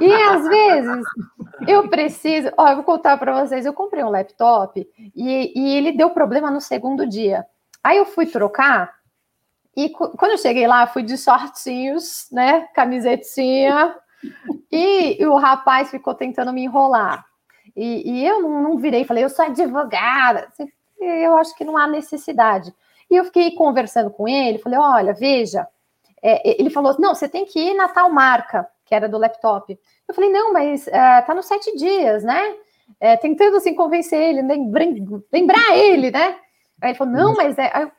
E 0.00 0.12
às 0.12 0.46
vezes 0.48 1.04
eu 1.66 1.88
preciso. 1.88 2.50
Ó, 2.56 2.68
eu 2.68 2.76
vou 2.76 2.84
contar 2.84 3.18
para 3.18 3.44
vocês: 3.44 3.66
eu 3.66 3.74
comprei 3.74 4.02
um 4.02 4.08
laptop 4.08 4.88
e, 5.14 5.52
e 5.54 5.76
ele 5.76 5.92
deu 5.92 6.10
problema 6.10 6.50
no 6.50 6.60
segundo 6.60 7.06
dia. 7.06 7.44
Aí 7.84 7.98
eu 7.98 8.06
fui 8.06 8.26
trocar, 8.26 8.92
e 9.76 9.90
quando 9.90 10.32
eu 10.32 10.38
cheguei 10.38 10.66
lá, 10.66 10.86
fui 10.86 11.02
de 11.02 11.16
shortinhos, 11.16 12.26
né? 12.32 12.66
Camisetinha, 12.74 13.94
e, 14.72 15.22
e 15.22 15.26
o 15.26 15.36
rapaz 15.36 15.90
ficou 15.90 16.14
tentando 16.14 16.52
me 16.52 16.64
enrolar. 16.64 17.24
E, 17.76 18.10
e 18.10 18.26
eu 18.26 18.42
não, 18.42 18.62
não, 18.62 18.76
virei, 18.78 19.04
falei, 19.04 19.22
eu 19.22 19.28
sou 19.28 19.44
advogada. 19.44 20.48
Assim, 20.48 20.68
eu 21.00 21.36
acho 21.36 21.54
que 21.56 21.64
não 21.64 21.76
há 21.76 21.86
necessidade. 21.86 22.74
E 23.10 23.16
eu 23.16 23.24
fiquei 23.24 23.52
conversando 23.52 24.10
com 24.10 24.28
ele, 24.28 24.58
falei, 24.58 24.78
olha, 24.78 25.14
veja, 25.14 25.66
é, 26.22 26.60
ele 26.60 26.70
falou, 26.70 26.94
não, 26.98 27.14
você 27.14 27.28
tem 27.28 27.44
que 27.44 27.58
ir 27.58 27.74
na 27.74 27.88
tal 27.88 28.10
marca, 28.10 28.68
que 28.84 28.94
era 28.94 29.08
do 29.08 29.18
laptop. 29.18 29.78
Eu 30.06 30.14
falei, 30.14 30.30
não, 30.30 30.52
mas 30.52 30.86
é, 30.88 31.22
tá 31.22 31.34
nos 31.34 31.46
sete 31.46 31.76
dias, 31.76 32.22
né? 32.22 32.54
É, 33.00 33.16
tentando 33.16 33.56
assim 33.56 33.74
convencer 33.74 34.18
ele, 34.18 34.42
lembrar 35.32 35.76
ele, 35.76 36.10
né? 36.10 36.36
Aí 36.80 36.90
ele 36.90 36.98
falou, 36.98 37.12
não, 37.12 37.34
mas 37.34 37.58
é. 37.58 37.70
Aí, 37.74 37.90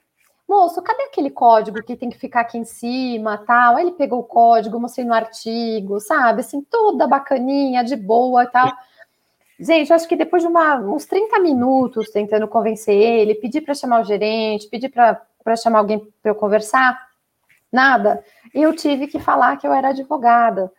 Moço, 0.47 0.81
cadê 0.81 1.03
aquele 1.03 1.29
código 1.29 1.83
que 1.83 1.95
tem 1.95 2.09
que 2.09 2.17
ficar 2.17 2.41
aqui 2.41 2.57
em 2.57 2.65
cima, 2.65 3.37
tal? 3.45 3.75
Aí 3.75 3.83
ele 3.83 3.91
pegou 3.91 4.21
o 4.21 4.23
código, 4.23 4.79
mostrei 4.79 5.05
no 5.05 5.13
artigo, 5.13 5.99
sabe? 5.99 6.41
Assim, 6.41 6.59
toda 6.61 7.07
bacaninha, 7.07 7.83
de 7.83 7.95
boa 7.95 8.43
e 8.43 8.47
tal. 8.47 8.71
Gente, 9.59 9.91
acho 9.91 10.07
que 10.07 10.15
depois 10.15 10.41
de 10.41 10.47
uma, 10.47 10.77
uns 10.77 11.05
30 11.05 11.37
minutos 11.39 12.09
tentando 12.09 12.47
convencer 12.47 12.95
ele, 12.95 13.35
pedir 13.35 13.59
para 13.59 13.73
chamar 13.73 14.01
o 14.01 14.05
gerente, 14.05 14.69
pedir 14.69 14.87
para 14.87 15.55
chamar 15.57 15.79
alguém 15.79 15.99
para 16.21 16.31
eu 16.31 16.35
conversar, 16.35 16.97
nada. 17.69 18.23
Eu 18.53 18.73
tive 18.73 19.07
que 19.07 19.19
falar 19.19 19.57
que 19.57 19.67
eu 19.67 19.73
era 19.73 19.89
advogada. 19.89 20.71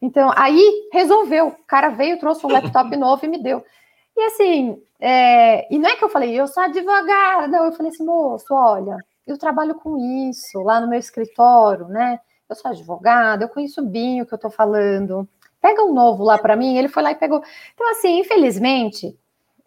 Então, 0.00 0.30
aí 0.36 0.88
resolveu. 0.92 1.48
O 1.48 1.64
cara 1.66 1.88
veio, 1.88 2.20
trouxe 2.20 2.46
um 2.46 2.50
laptop 2.50 2.94
novo 2.96 3.24
e 3.24 3.28
me 3.28 3.42
deu. 3.42 3.64
E 4.16 4.20
assim, 4.22 4.80
é, 5.00 5.72
e 5.74 5.76
não 5.76 5.90
é 5.90 5.96
que 5.96 6.04
eu 6.04 6.08
falei, 6.08 6.38
eu 6.38 6.46
sou 6.46 6.62
advogada, 6.62 7.48
não, 7.48 7.64
eu 7.64 7.72
falei 7.72 7.90
assim, 7.90 8.04
moço, 8.04 8.52
olha, 8.52 8.96
eu 9.26 9.36
trabalho 9.36 9.74
com 9.76 9.96
isso 10.28 10.60
lá 10.62 10.80
no 10.80 10.88
meu 10.88 10.98
escritório, 10.98 11.88
né? 11.88 12.20
Eu 12.48 12.54
sou 12.56 12.70
advogada, 12.70 13.44
eu 13.44 13.48
conheço 13.48 13.82
bem 13.82 14.22
o 14.22 14.26
que 14.26 14.32
eu 14.32 14.36
estou 14.36 14.50
falando 14.50 15.28
pega 15.60 15.82
um 15.82 15.92
novo 15.92 16.24
lá 16.24 16.38
para 16.38 16.56
mim. 16.56 16.76
Ele 16.76 16.88
foi 16.88 17.02
lá 17.02 17.12
e 17.12 17.16
pegou. 17.16 17.42
Então, 17.74 17.90
assim, 17.90 18.20
infelizmente, 18.20 19.16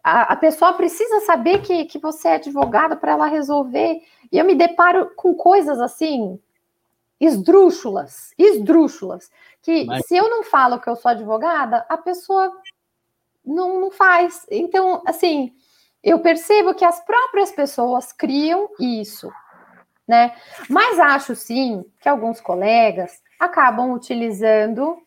a, 0.02 0.32
a 0.32 0.36
pessoa 0.36 0.72
precisa 0.72 1.20
saber 1.20 1.62
que, 1.62 1.84
que 1.84 1.98
você 1.98 2.28
é 2.28 2.34
advogado 2.34 2.96
para 2.96 3.12
ela 3.12 3.26
resolver. 3.26 4.02
E 4.30 4.38
eu 4.38 4.44
me 4.44 4.54
deparo 4.54 5.12
com 5.14 5.34
coisas 5.34 5.80
assim, 5.80 6.38
esdrúxulas, 7.20 8.34
esdrúxulas, 8.36 9.30
que 9.62 9.84
Mas... 9.84 10.06
se 10.06 10.16
eu 10.16 10.28
não 10.28 10.42
falo 10.42 10.80
que 10.80 10.88
eu 10.88 10.96
sou 10.96 11.10
advogada, 11.10 11.86
a 11.88 11.96
pessoa 11.96 12.52
não, 13.44 13.80
não 13.80 13.90
faz. 13.90 14.44
Então, 14.50 15.02
assim, 15.06 15.54
eu 16.02 16.18
percebo 16.18 16.74
que 16.74 16.84
as 16.84 17.04
próprias 17.04 17.52
pessoas 17.52 18.12
criam 18.12 18.68
isso, 18.80 19.30
né? 20.06 20.34
Mas 20.68 20.98
acho 20.98 21.36
sim 21.36 21.84
que 22.00 22.08
alguns 22.08 22.40
colegas 22.40 23.22
acabam 23.38 23.92
utilizando 23.92 25.00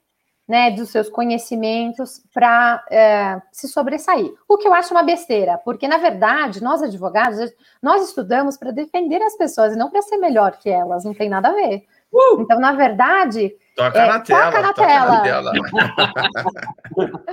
né, 0.47 0.71
dos 0.71 0.89
seus 0.89 1.09
conhecimentos 1.09 2.21
para 2.33 2.83
é, 2.91 3.41
se 3.51 3.67
sobressair. 3.67 4.31
O 4.47 4.57
que 4.57 4.67
eu 4.67 4.73
acho 4.73 4.93
uma 4.93 5.03
besteira, 5.03 5.57
porque 5.57 5.87
na 5.87 5.97
verdade 5.97 6.61
nós 6.61 6.83
advogados 6.83 7.51
nós 7.81 8.07
estudamos 8.07 8.57
para 8.57 8.71
defender 8.71 9.21
as 9.21 9.35
pessoas 9.35 9.73
e 9.73 9.77
não 9.77 9.89
para 9.89 10.01
ser 10.01 10.17
melhor 10.17 10.57
que 10.57 10.69
elas. 10.69 11.03
Não 11.03 11.13
tem 11.13 11.29
nada 11.29 11.49
a 11.49 11.53
ver. 11.53 11.83
Uh! 12.13 12.41
Então, 12.41 12.59
na 12.59 12.71
verdade, 12.71 13.53
toca 13.75 13.99
é, 13.99 14.07
na 14.07 14.19
tela, 14.21 14.45
toca 14.45 14.61
na 14.61 14.73
toca 14.73 14.87
tela. 14.87 15.51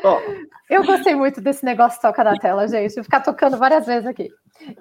Na 0.01 0.19
eu 0.71 0.85
gostei 0.85 1.15
muito 1.15 1.41
desse 1.41 1.65
negócio 1.65 2.01
toca 2.01 2.25
na 2.25 2.37
tela, 2.37 2.67
gente. 2.67 2.95
Vou 2.95 3.05
ficar 3.05 3.21
tocando 3.21 3.57
várias 3.57 3.87
vezes 3.87 4.07
aqui. 4.07 4.29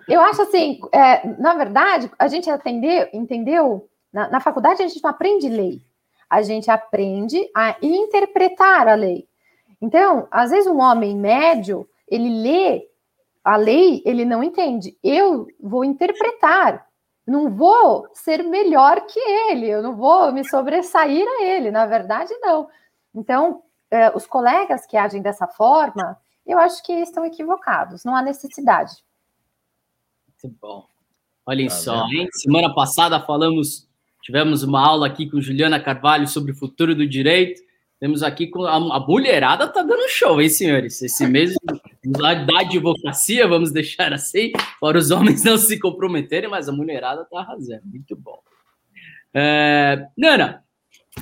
Eu 0.08 0.22
acho 0.22 0.41
assim, 0.41 0.80
é, 0.91 1.28
na 1.38 1.54
verdade, 1.54 2.10
a 2.17 2.28
gente 2.28 2.50
atendeu, 2.50 3.08
entendeu? 3.13 3.88
Na, 4.12 4.30
na 4.30 4.39
faculdade 4.39 4.82
a 4.82 4.88
gente 4.88 5.04
não 5.04 5.10
aprende 5.10 5.48
lei 5.50 5.82
a 6.32 6.41
gente 6.41 6.72
aprende 6.72 7.38
a 7.54 7.76
interpretar 7.82 8.88
a 8.88 8.96
lei. 8.96 9.28
Então, 9.82 10.30
às 10.32 10.50
vezes 10.50 10.65
um 10.65 10.80
homem 10.80 11.13
médio, 11.13 11.86
ele 12.08 12.41
lê 12.41 12.88
a 13.44 13.58
lei, 13.58 14.02
ele 14.06 14.24
não 14.24 14.41
entende. 14.41 14.98
Eu 15.04 15.46
vou 15.60 15.84
interpretar, 15.84 16.88
não 17.28 17.50
vou 17.54 18.08
ser 18.13 18.44
melhor 18.44 19.02
que 19.08 19.20
ele, 19.20 19.67
eu 19.67 19.84
não 19.84 19.94
vou 19.98 20.32
me 20.32 20.48
sobressair 20.48 21.28
a 21.28 21.44
ele, 21.44 21.70
na 21.70 21.86
verdade, 21.86 22.34
não. 22.39 22.70
Então, 23.13 23.62
eh, 23.89 24.15
os 24.15 24.26
colegas 24.26 24.86
que 24.86 24.96
agem 24.96 25.22
dessa 25.22 25.48
forma, 25.48 26.17
eu 26.48 26.58
acho 26.58 26.82
que 26.82 26.94
estão 26.94 27.26
equivocados, 27.26 28.06
não 28.06 28.15
há 28.15 28.22
necessidade. 28.22 29.04
Muito 30.41 30.58
bom. 30.62 30.88
Olhem 31.46 31.67
tá 31.67 31.74
só, 31.74 32.06
hein? 32.08 32.30
Semana 32.32 32.74
passada 32.74 33.20
falamos, 33.20 33.86
tivemos 34.21 34.63
uma 34.63 34.86
aula 34.86 35.07
aqui 35.07 35.29
com 35.29 35.41
Juliana 35.41 35.79
Carvalho 35.79 36.27
sobre 36.27 36.51
o 36.51 36.55
futuro 36.55 36.95
do 36.95 37.07
direito. 37.07 37.62
Temos 37.99 38.23
aqui 38.23 38.47
com 38.47 38.65
a, 38.65 38.75
a 38.75 38.99
mulherada 38.99 39.67
tá 39.67 39.84
dando 39.84 40.10
show, 40.10 40.41
hein, 40.41 40.49
senhores? 40.49 41.01
Esse 41.01 41.27
mês 41.27 41.53
da 42.03 42.60
advocacia, 42.60 43.47
vamos 43.47 43.71
deixar 43.71 44.12
assim, 44.12 44.51
para 44.79 44.97
os 44.97 45.12
homens 45.12 45.43
não 45.43 45.57
se 45.57 45.77
comprometerem, 45.79 46.49
mas 46.49 46.67
a 46.67 46.71
mulherada 46.71 47.25
tá 47.25 47.39
arrasando. 47.39 47.84
Muito 47.86 48.15
bom. 48.15 48.39
É, 49.34 50.07
Nana, 50.17 50.63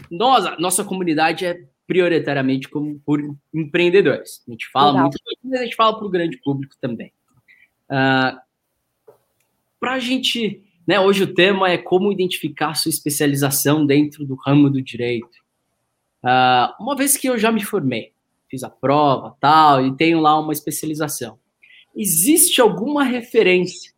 nós, 0.09 0.57
nossa 0.59 0.83
comunidade 0.83 1.45
é 1.45 1.59
prioritariamente 1.85 2.69
como 2.69 2.99
por 2.99 3.19
empreendedores. 3.53 4.43
A 4.47 4.51
gente 4.51 4.69
fala 4.69 4.91
Legal. 4.91 5.03
muito, 5.03 5.17
mas 5.43 5.59
a 5.59 5.63
gente 5.63 5.75
fala 5.75 5.97
para 5.97 6.05
o 6.05 6.09
grande 6.09 6.38
público 6.38 6.75
também. 6.79 7.12
Uh, 7.89 8.39
para 9.79 9.93
a 9.93 9.99
gente, 9.99 10.63
né, 10.89 10.99
hoje 10.99 11.21
o 11.21 11.36
tema 11.36 11.69
é 11.69 11.78
como 11.78 12.12
identificar 12.12 12.73
sua 12.73 12.89
especialização 12.89 13.86
dentro 13.86 14.25
do 14.25 14.34
ramo 14.34 14.71
do 14.71 14.82
direito. 14.82 15.38
Uh, 16.23 16.84
uma 16.84 16.95
vez 16.95 17.15
que 17.15 17.30
eu 17.30 17.38
já 17.38 17.52
me 17.52 17.63
formei, 17.63 18.12
fiz 18.49 18.63
a 18.63 18.71
prova, 18.71 19.38
tal, 19.39 19.86
e 19.86 19.95
tenho 19.95 20.19
lá 20.19 20.39
uma 20.39 20.52
especialização, 20.52 21.38
existe 21.95 22.60
alguma 22.60 23.04
referência 23.04 23.93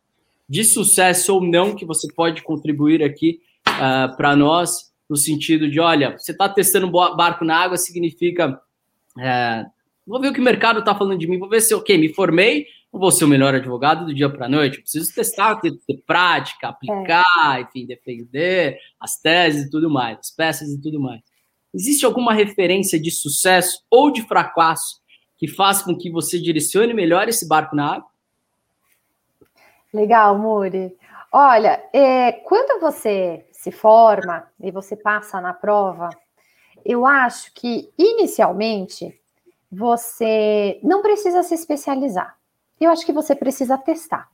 de 0.46 0.62
sucesso 0.64 1.34
ou 1.34 1.42
não 1.42 1.74
que 1.74 1.86
você 1.86 2.12
pode 2.12 2.42
contribuir 2.42 3.02
aqui 3.02 3.40
uh, 3.66 3.70
ah, 3.70 4.14
para 4.14 4.36
nós, 4.36 4.92
no 5.08 5.16
sentido 5.16 5.70
de, 5.70 5.80
olha, 5.80 6.18
você 6.18 6.32
está 6.32 6.46
testando 6.46 6.88
um 6.88 6.90
barco 6.90 7.42
na 7.42 7.56
água, 7.56 7.78
significa, 7.78 8.60
é, 9.18 9.64
vou 10.06 10.20
ver 10.20 10.28
o 10.28 10.32
que 10.34 10.40
o 10.40 10.44
mercado 10.44 10.80
está 10.80 10.94
falando 10.94 11.18
de 11.18 11.26
mim, 11.26 11.38
vou 11.38 11.48
ver 11.48 11.62
se, 11.62 11.72
ok, 11.72 11.96
me 11.96 12.12
formei, 12.12 12.66
não 12.92 13.00
vou 13.00 13.10
ser 13.10 13.24
o 13.24 13.28
melhor 13.28 13.54
advogado 13.54 14.04
do 14.04 14.14
dia 14.14 14.28
para 14.28 14.46
a 14.46 14.48
noite, 14.48 14.76
eu 14.76 14.82
preciso 14.82 15.14
testar, 15.14 15.56
ter, 15.56 15.72
ter 15.86 16.02
prática, 16.06 16.68
aplicar, 16.68 17.58
é. 17.58 17.60
enfim, 17.62 17.86
defender 17.86 18.78
as 19.00 19.16
teses 19.16 19.66
e 19.66 19.70
tudo 19.70 19.88
mais, 19.88 20.18
as 20.18 20.30
peças 20.30 20.68
e 20.68 20.80
tudo 20.80 21.00
mais. 21.00 21.22
Existe 21.72 22.04
alguma 22.04 22.34
referência 22.34 23.00
de 23.00 23.10
sucesso 23.10 23.82
ou 23.90 24.10
de 24.10 24.20
fracasso 24.22 25.00
que 25.38 25.48
faz 25.48 25.82
com 25.82 25.96
que 25.96 26.10
você 26.10 26.38
direcione 26.38 26.92
melhor 26.92 27.28
esse 27.28 27.48
barco 27.48 27.74
na 27.74 27.94
água? 27.94 28.08
Legal, 29.92 30.38
Muri. 30.38 30.94
Olha, 31.32 31.82
é, 31.94 32.32
quando 32.32 32.78
você 32.78 33.46
se 33.50 33.70
forma 33.70 34.46
e 34.60 34.70
você 34.70 34.94
passa 34.94 35.40
na 35.40 35.54
prova, 35.54 36.10
eu 36.84 37.06
acho 37.06 37.54
que 37.54 37.90
inicialmente 37.96 39.18
você 39.70 40.78
não 40.82 41.00
precisa 41.00 41.42
se 41.42 41.54
especializar. 41.54 42.36
Eu 42.84 42.90
acho 42.90 43.06
que 43.06 43.12
você 43.12 43.34
precisa 43.34 43.78
testar 43.78 44.28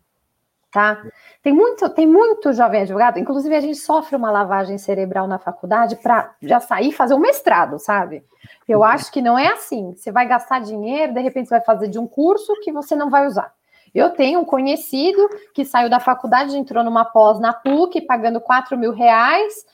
tá? 0.71 1.03
Tem 1.43 1.53
muito, 1.53 1.89
tem 1.91 2.07
muito 2.07 2.53
jovem 2.53 2.83
advogado, 2.83 3.19
inclusive 3.19 3.55
a 3.55 3.61
gente 3.61 3.79
sofre 3.79 4.17
uma 4.17 4.31
lavagem 4.31 4.77
cerebral 4.77 5.27
na 5.27 5.39
faculdade 5.39 5.97
para 5.97 6.35
já 6.43 6.61
sair 6.61 6.93
fazer 6.93 7.15
um 7.15 7.19
mestrado, 7.19 7.79
sabe? 7.79 8.25
Eu 8.67 8.85
acho 8.85 9.11
que 9.11 9.23
não 9.23 9.39
é 9.39 9.49
assim. 9.49 9.95
Você 9.95 10.13
vai 10.13 10.27
gastar 10.27 10.61
dinheiro, 10.61 11.15
de 11.15 11.21
repente 11.21 11.49
você 11.49 11.57
vai 11.57 11.65
fazer 11.65 11.89
de 11.89 11.99
um 11.99 12.07
curso 12.07 12.53
que 12.63 12.73
você 12.73 12.95
não 12.95 13.11
vai 13.11 13.27
usar. 13.27 13.53
Eu 13.95 14.11
tenho 14.11 14.41
um 14.41 14.45
conhecido 14.45 15.29
que 15.55 15.65
saiu 15.65 15.89
da 15.89 15.99
faculdade, 15.99 16.57
entrou 16.57 16.85
numa 16.85 17.05
pós 17.05 17.41
na 17.41 17.55
PUC, 17.55 18.03
pagando 18.03 18.41
4 18.41 18.77
mil 18.77 18.93
reais, 18.93 19.65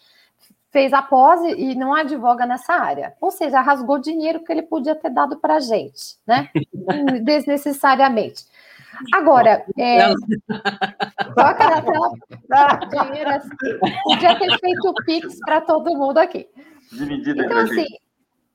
fez 0.70 0.92
a 0.92 1.02
pós 1.02 1.40
e 1.42 1.74
não 1.74 1.92
advoga 1.92 2.46
nessa 2.46 2.74
área. 2.74 3.14
Ou 3.20 3.32
seja, 3.32 3.60
rasgou 3.60 3.98
dinheiro 3.98 4.44
que 4.44 4.52
ele 4.52 4.62
podia 4.62 4.94
ter 4.94 5.10
dado 5.10 5.38
para 5.38 5.56
a 5.56 5.60
gente, 5.60 6.16
né? 6.24 6.48
Desnecessariamente. 7.22 8.44
Agora, 9.12 9.64
é, 9.78 10.12
toca 11.34 11.70
na 11.70 11.82
tela 11.82 13.04
dinheiro 13.04 13.30
assim. 13.30 13.78
Podia 14.04 14.38
ter 14.38 14.58
feito 14.58 14.88
o 14.88 14.94
Pix 15.04 15.38
para 15.40 15.60
todo 15.60 15.96
mundo 15.96 16.18
aqui. 16.18 16.48
Dividido 16.92 17.42
então, 17.42 17.58
assim, 17.58 17.86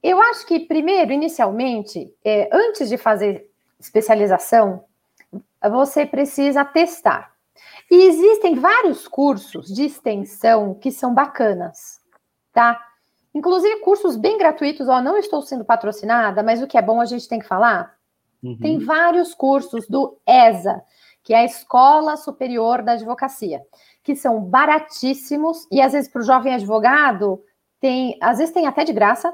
eu 0.01 0.21
acho 0.21 0.45
que, 0.45 0.59
primeiro, 0.59 1.11
inicialmente, 1.11 2.13
é, 2.23 2.49
antes 2.53 2.89
de 2.89 2.97
fazer 2.97 3.49
especialização, 3.79 4.83
você 5.61 6.05
precisa 6.05 6.63
testar. 6.63 7.33
E 7.91 8.07
existem 8.07 8.55
vários 8.55 9.07
cursos 9.07 9.67
de 9.67 9.83
extensão 9.85 10.73
que 10.73 10.91
são 10.91 11.13
bacanas, 11.13 11.99
tá? 12.53 12.79
Inclusive 13.33 13.81
cursos 13.81 14.15
bem 14.15 14.37
gratuitos, 14.37 14.87
ó, 14.87 15.01
não 15.01 15.17
estou 15.17 15.41
sendo 15.41 15.65
patrocinada, 15.65 16.41
mas 16.41 16.61
o 16.61 16.67
que 16.67 16.77
é 16.77 16.81
bom 16.81 17.01
a 17.01 17.05
gente 17.05 17.27
tem 17.27 17.39
que 17.39 17.47
falar. 17.47 17.98
Uhum. 18.43 18.57
Tem 18.57 18.79
vários 18.79 19.33
cursos 19.33 19.87
do 19.87 20.17
ESA, 20.25 20.81
que 21.23 21.33
é 21.33 21.39
a 21.39 21.45
Escola 21.45 22.17
Superior 22.17 22.81
da 22.81 22.93
Advocacia, 22.93 23.61
que 24.03 24.15
são 24.15 24.41
baratíssimos 24.41 25.67
e 25.71 25.81
às 25.81 25.93
vezes 25.93 26.09
para 26.09 26.21
o 26.21 26.25
jovem 26.25 26.53
advogado 26.53 27.43
tem, 27.79 28.17
às 28.21 28.37
vezes 28.37 28.53
tem 28.53 28.67
até 28.67 28.83
de 28.83 28.93
graça. 28.93 29.33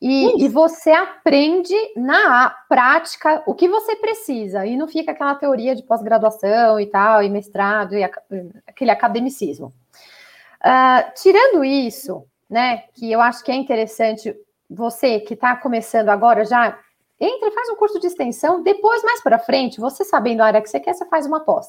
E, 0.00 0.44
e, 0.44 0.48
você 0.48 0.90
aprende 0.90 1.74
na 1.96 2.50
prática 2.68 3.42
o 3.46 3.54
que 3.54 3.66
você 3.66 3.96
precisa, 3.96 4.66
e 4.66 4.76
não 4.76 4.86
fica 4.86 5.12
aquela 5.12 5.34
teoria 5.34 5.74
de 5.74 5.82
pós-graduação 5.82 6.78
e 6.78 6.86
tal, 6.86 7.22
e 7.22 7.30
mestrado, 7.30 7.94
e 7.96 8.04
aquele 8.66 8.90
academicismo. 8.90 9.72
Uh, 10.60 11.10
tirando 11.14 11.64
isso, 11.64 12.26
né, 12.50 12.84
que 12.92 13.10
eu 13.10 13.20
acho 13.20 13.42
que 13.42 13.50
é 13.50 13.54
interessante, 13.54 14.36
você 14.68 15.20
que 15.20 15.32
está 15.32 15.56
começando 15.56 16.10
agora 16.10 16.44
já 16.44 16.78
entre, 17.24 17.50
faz 17.50 17.68
um 17.70 17.76
curso 17.76 17.98
de 17.98 18.06
extensão, 18.06 18.62
depois, 18.62 19.02
mais 19.02 19.22
para 19.22 19.38
frente, 19.38 19.80
você 19.80 20.04
sabendo 20.04 20.42
a 20.42 20.46
área 20.46 20.62
que 20.62 20.68
você 20.68 20.78
quer, 20.78 20.94
você 20.94 21.06
faz 21.06 21.26
uma 21.26 21.40
pós. 21.40 21.66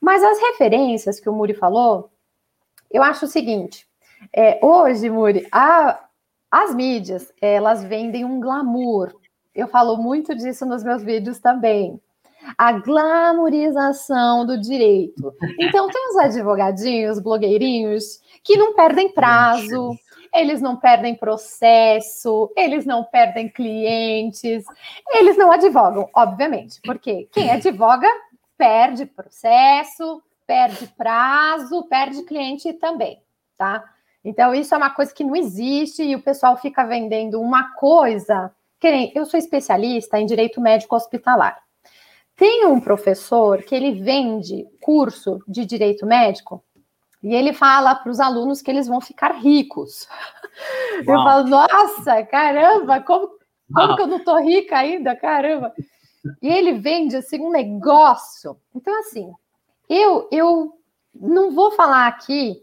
Mas 0.00 0.22
as 0.22 0.38
referências 0.38 1.18
que 1.18 1.28
o 1.28 1.32
Muri 1.32 1.54
falou, 1.54 2.10
eu 2.90 3.02
acho 3.02 3.26
o 3.26 3.28
seguinte: 3.28 3.86
é, 4.34 4.58
hoje, 4.64 5.10
Muri, 5.10 5.46
a, 5.52 6.04
as 6.50 6.74
mídias, 6.74 7.32
elas 7.40 7.84
vendem 7.84 8.24
um 8.24 8.40
glamour. 8.40 9.14
Eu 9.54 9.66
falo 9.68 9.96
muito 9.96 10.34
disso 10.34 10.64
nos 10.64 10.84
meus 10.84 11.02
vídeos 11.02 11.40
também. 11.40 12.00
A 12.56 12.72
glamorização 12.72 14.46
do 14.46 14.58
direito. 14.60 15.34
Então, 15.58 15.88
tem 15.88 16.08
os 16.10 16.16
advogadinhos, 16.16 17.18
blogueirinhos, 17.18 18.20
que 18.44 18.56
não 18.56 18.72
perdem 18.74 19.12
prazo, 19.12 19.90
eles 20.34 20.60
não 20.60 20.76
perdem 20.76 21.14
processo, 21.14 22.52
eles 22.56 22.84
não 22.84 23.04
perdem 23.04 23.48
clientes, 23.48 24.64
eles 25.12 25.36
não 25.36 25.50
advogam, 25.50 26.08
obviamente, 26.14 26.80
porque 26.82 27.28
quem 27.32 27.50
advoga 27.50 28.08
perde 28.56 29.06
processo, 29.06 30.22
perde 30.46 30.86
prazo, 30.96 31.84
perde 31.84 32.22
cliente 32.24 32.72
também, 32.72 33.22
tá? 33.56 33.84
Então, 34.24 34.54
isso 34.54 34.74
é 34.74 34.78
uma 34.78 34.90
coisa 34.90 35.14
que 35.14 35.24
não 35.24 35.36
existe 35.36 36.02
e 36.02 36.14
o 36.14 36.22
pessoal 36.22 36.56
fica 36.56 36.84
vendendo 36.84 37.40
uma 37.40 37.74
coisa. 37.74 38.50
Que 38.80 39.12
eu 39.14 39.24
sou 39.24 39.38
especialista 39.38 40.20
em 40.20 40.26
direito 40.26 40.60
médico 40.60 40.94
hospitalar. 40.94 41.60
Tem 42.36 42.64
um 42.66 42.78
professor 42.78 43.62
que 43.64 43.74
ele 43.74 44.00
vende 44.00 44.64
curso 44.80 45.40
de 45.48 45.64
direito 45.64 46.06
médico 46.06 46.62
e 47.22 47.34
ele 47.34 47.52
fala 47.52 47.94
para 47.94 48.10
os 48.10 48.20
alunos 48.20 48.62
que 48.62 48.70
eles 48.70 48.86
vão 48.86 49.00
ficar 49.00 49.32
ricos. 49.32 50.06
Uau. 51.06 51.18
Eu 51.18 51.24
falo, 51.24 51.48
nossa, 51.48 52.22
caramba, 52.24 53.00
como, 53.02 53.30
como 53.72 53.96
que 53.96 54.02
eu 54.02 54.06
não 54.06 54.18
estou 54.18 54.40
rica 54.40 54.78
ainda? 54.78 55.16
Caramba. 55.16 55.72
E 56.42 56.48
ele 56.48 56.74
vende 56.74 57.16
assim 57.16 57.40
um 57.40 57.50
negócio. 57.50 58.56
Então, 58.74 58.98
assim, 59.00 59.32
eu, 59.88 60.28
eu 60.30 60.72
não 61.14 61.50
vou 61.50 61.70
falar 61.72 62.06
aqui 62.06 62.62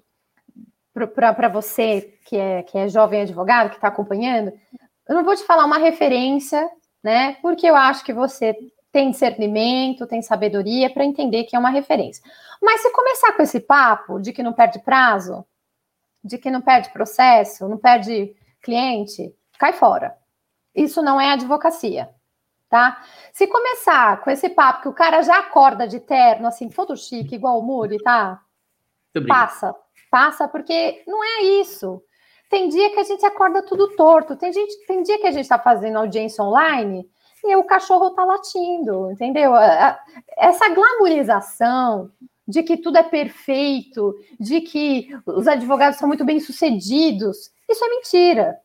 para 0.93 1.49
você 1.49 2.17
que 2.25 2.37
é, 2.37 2.63
que 2.63 2.77
é 2.77 2.87
jovem 2.87 3.21
advogado, 3.21 3.69
que 3.69 3.75
está 3.75 3.89
acompanhando, 3.89 4.51
eu 5.07 5.15
não 5.15 5.23
vou 5.23 5.35
te 5.35 5.43
falar 5.43 5.65
uma 5.65 5.77
referência, 5.77 6.67
né? 7.03 7.33
Porque 7.41 7.67
eu 7.67 7.75
acho 7.75 8.03
que 8.03 8.13
você 8.13 8.55
tem 8.95 9.11
discernimento, 9.11 10.07
tem 10.07 10.21
sabedoria 10.21 10.89
para 10.89 11.03
entender 11.03 11.43
que 11.43 11.53
é 11.53 11.59
uma 11.59 11.69
referência. 11.69 12.23
Mas 12.61 12.79
se 12.79 12.89
começar 12.91 13.33
com 13.33 13.43
esse 13.43 13.59
papo 13.59 14.21
de 14.21 14.31
que 14.31 14.41
não 14.41 14.53
perde 14.53 14.79
prazo, 14.79 15.45
de 16.23 16.37
que 16.37 16.49
não 16.49 16.61
perde 16.61 16.89
processo, 16.91 17.67
não 17.67 17.77
perde 17.77 18.33
cliente, 18.61 19.35
cai 19.59 19.73
fora. 19.73 20.15
Isso 20.73 21.01
não 21.01 21.19
é 21.19 21.33
advocacia, 21.33 22.09
tá? 22.69 23.03
Se 23.33 23.45
começar 23.47 24.21
com 24.21 24.31
esse 24.31 24.47
papo 24.47 24.83
que 24.83 24.87
o 24.87 24.93
cara 24.93 25.21
já 25.23 25.39
acorda 25.39 25.85
de 25.85 25.99
terno, 25.99 26.47
assim, 26.47 26.69
todo 26.69 26.95
chique, 26.95 27.35
igual 27.35 27.59
o 27.59 27.63
Muri, 27.63 28.01
tá? 28.01 28.41
Passa, 29.27 29.75
passa, 30.09 30.47
porque 30.47 31.03
não 31.05 31.21
é 31.21 31.41
isso. 31.59 32.01
Tem 32.49 32.69
dia 32.69 32.93
que 32.93 32.99
a 33.01 33.03
gente 33.03 33.25
acorda 33.25 33.61
tudo 33.61 33.93
torto, 33.97 34.37
tem, 34.37 34.53
gente, 34.53 34.85
tem 34.87 35.03
dia 35.03 35.19
que 35.19 35.27
a 35.27 35.31
gente 35.31 35.43
está 35.43 35.59
fazendo 35.59 35.97
audiência 35.97 36.41
online 36.41 37.05
e 37.47 37.55
o 37.55 37.63
cachorro 37.63 38.07
está 38.07 38.23
latindo, 38.23 39.11
entendeu? 39.11 39.53
Essa 40.37 40.69
glamorização 40.69 42.11
de 42.47 42.61
que 42.63 42.77
tudo 42.77 42.97
é 42.97 43.03
perfeito, 43.03 44.15
de 44.39 44.61
que 44.61 45.09
os 45.25 45.47
advogados 45.47 45.97
são 45.97 46.07
muito 46.07 46.23
bem 46.23 46.39
sucedidos, 46.39 47.51
isso 47.69 47.83
é 47.83 47.89
mentira. 47.89 48.57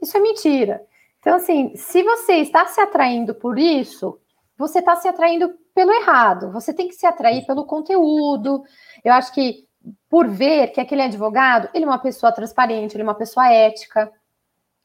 Isso 0.00 0.16
é 0.16 0.20
mentira. 0.20 0.82
Então, 1.20 1.36
assim, 1.36 1.74
se 1.76 2.02
você 2.02 2.34
está 2.34 2.66
se 2.66 2.80
atraindo 2.80 3.34
por 3.34 3.58
isso, 3.58 4.18
você 4.56 4.78
está 4.78 4.96
se 4.96 5.08
atraindo 5.08 5.54
pelo 5.74 5.92
errado. 5.92 6.52
Você 6.52 6.72
tem 6.72 6.88
que 6.88 6.94
se 6.94 7.06
atrair 7.06 7.46
pelo 7.46 7.64
conteúdo. 7.64 8.62
Eu 9.02 9.12
acho 9.12 9.32
que 9.32 9.66
por 10.08 10.28
ver 10.28 10.68
que 10.68 10.80
aquele 10.80 11.02
advogado, 11.02 11.68
ele 11.74 11.84
é 11.84 11.88
uma 11.88 11.98
pessoa 11.98 12.32
transparente, 12.32 12.94
ele 12.94 13.02
é 13.02 13.04
uma 13.04 13.14
pessoa 13.14 13.50
ética, 13.50 14.10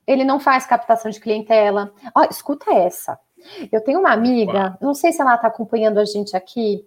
ele 0.10 0.24
não 0.24 0.40
faz 0.40 0.66
captação 0.66 1.12
de 1.12 1.20
clientela. 1.20 1.94
Ó, 2.16 2.24
escuta 2.24 2.74
essa. 2.74 3.20
Eu 3.72 3.80
tenho 3.82 4.00
uma 4.00 4.12
amiga, 4.12 4.76
não 4.82 4.94
sei 4.94 5.14
se 5.14 5.22
ela 5.22 5.36
está 5.36 5.48
acompanhando 5.48 6.00
a 6.00 6.04
gente 6.04 6.36
aqui, 6.36 6.84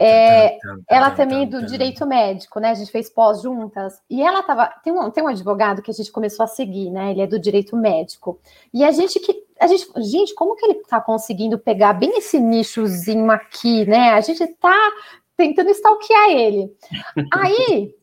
é, 0.00 0.58
ela 0.88 1.10
também 1.10 1.44
é 1.44 1.46
do 1.46 1.64
direito 1.64 2.04
médico, 2.04 2.58
né? 2.58 2.70
A 2.70 2.74
gente 2.74 2.90
fez 2.90 3.08
pós 3.08 3.42
juntas. 3.42 4.02
E 4.10 4.20
ela 4.22 4.42
tava. 4.42 4.66
Tem 4.82 4.92
um, 4.92 5.10
tem 5.10 5.22
um 5.22 5.28
advogado 5.28 5.82
que 5.82 5.90
a 5.90 5.94
gente 5.94 6.10
começou 6.10 6.44
a 6.44 6.48
seguir, 6.48 6.90
né? 6.90 7.12
Ele 7.12 7.22
é 7.22 7.26
do 7.26 7.38
direito 7.38 7.76
médico. 7.76 8.40
E 8.72 8.84
a 8.84 8.90
gente 8.90 9.20
que. 9.20 9.44
A 9.60 9.68
gente, 9.68 9.86
gente, 10.02 10.34
como 10.34 10.56
que 10.56 10.66
ele 10.66 10.82
tá 10.82 11.00
conseguindo 11.00 11.58
pegar 11.58 11.92
bem 11.92 12.18
esse 12.18 12.40
nichozinho 12.40 13.30
aqui, 13.30 13.86
né? 13.86 14.10
A 14.10 14.20
gente 14.20 14.44
tá 14.46 14.92
tentando 15.36 15.70
stalkear 15.70 16.30
ele. 16.30 16.76
Aí, 17.32 17.94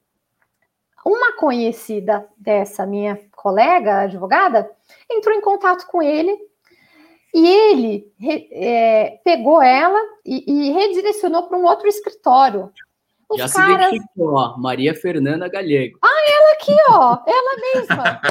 uma 1.06 1.36
conhecida 1.38 2.26
dessa 2.38 2.86
minha 2.86 3.20
colega 3.42 4.02
advogada 4.02 4.70
entrou 5.10 5.36
em 5.36 5.42
contato 5.42 5.88
com 5.88 6.02
ele 6.02 6.38
e 7.34 7.48
ele 7.48 8.14
é, 8.52 9.20
pegou 9.24 9.62
ela 9.62 10.00
e, 10.26 10.44
e 10.48 10.72
redirecionou 10.72 11.44
para 11.44 11.58
um 11.58 11.66
outro 11.66 11.88
escritório. 11.88 12.72
Os 13.30 13.38
Já 13.38 13.50
caras... 13.50 13.90
se 13.90 13.96
identificou, 13.96 14.34
ó, 14.34 14.58
Maria 14.58 14.94
Fernanda 14.94 15.48
Galego. 15.48 15.98
Ah, 16.04 16.22
ela 16.30 16.52
aqui, 16.54 16.76
ó, 16.90 17.18
ela 17.26 17.56
mesma. 17.74 18.22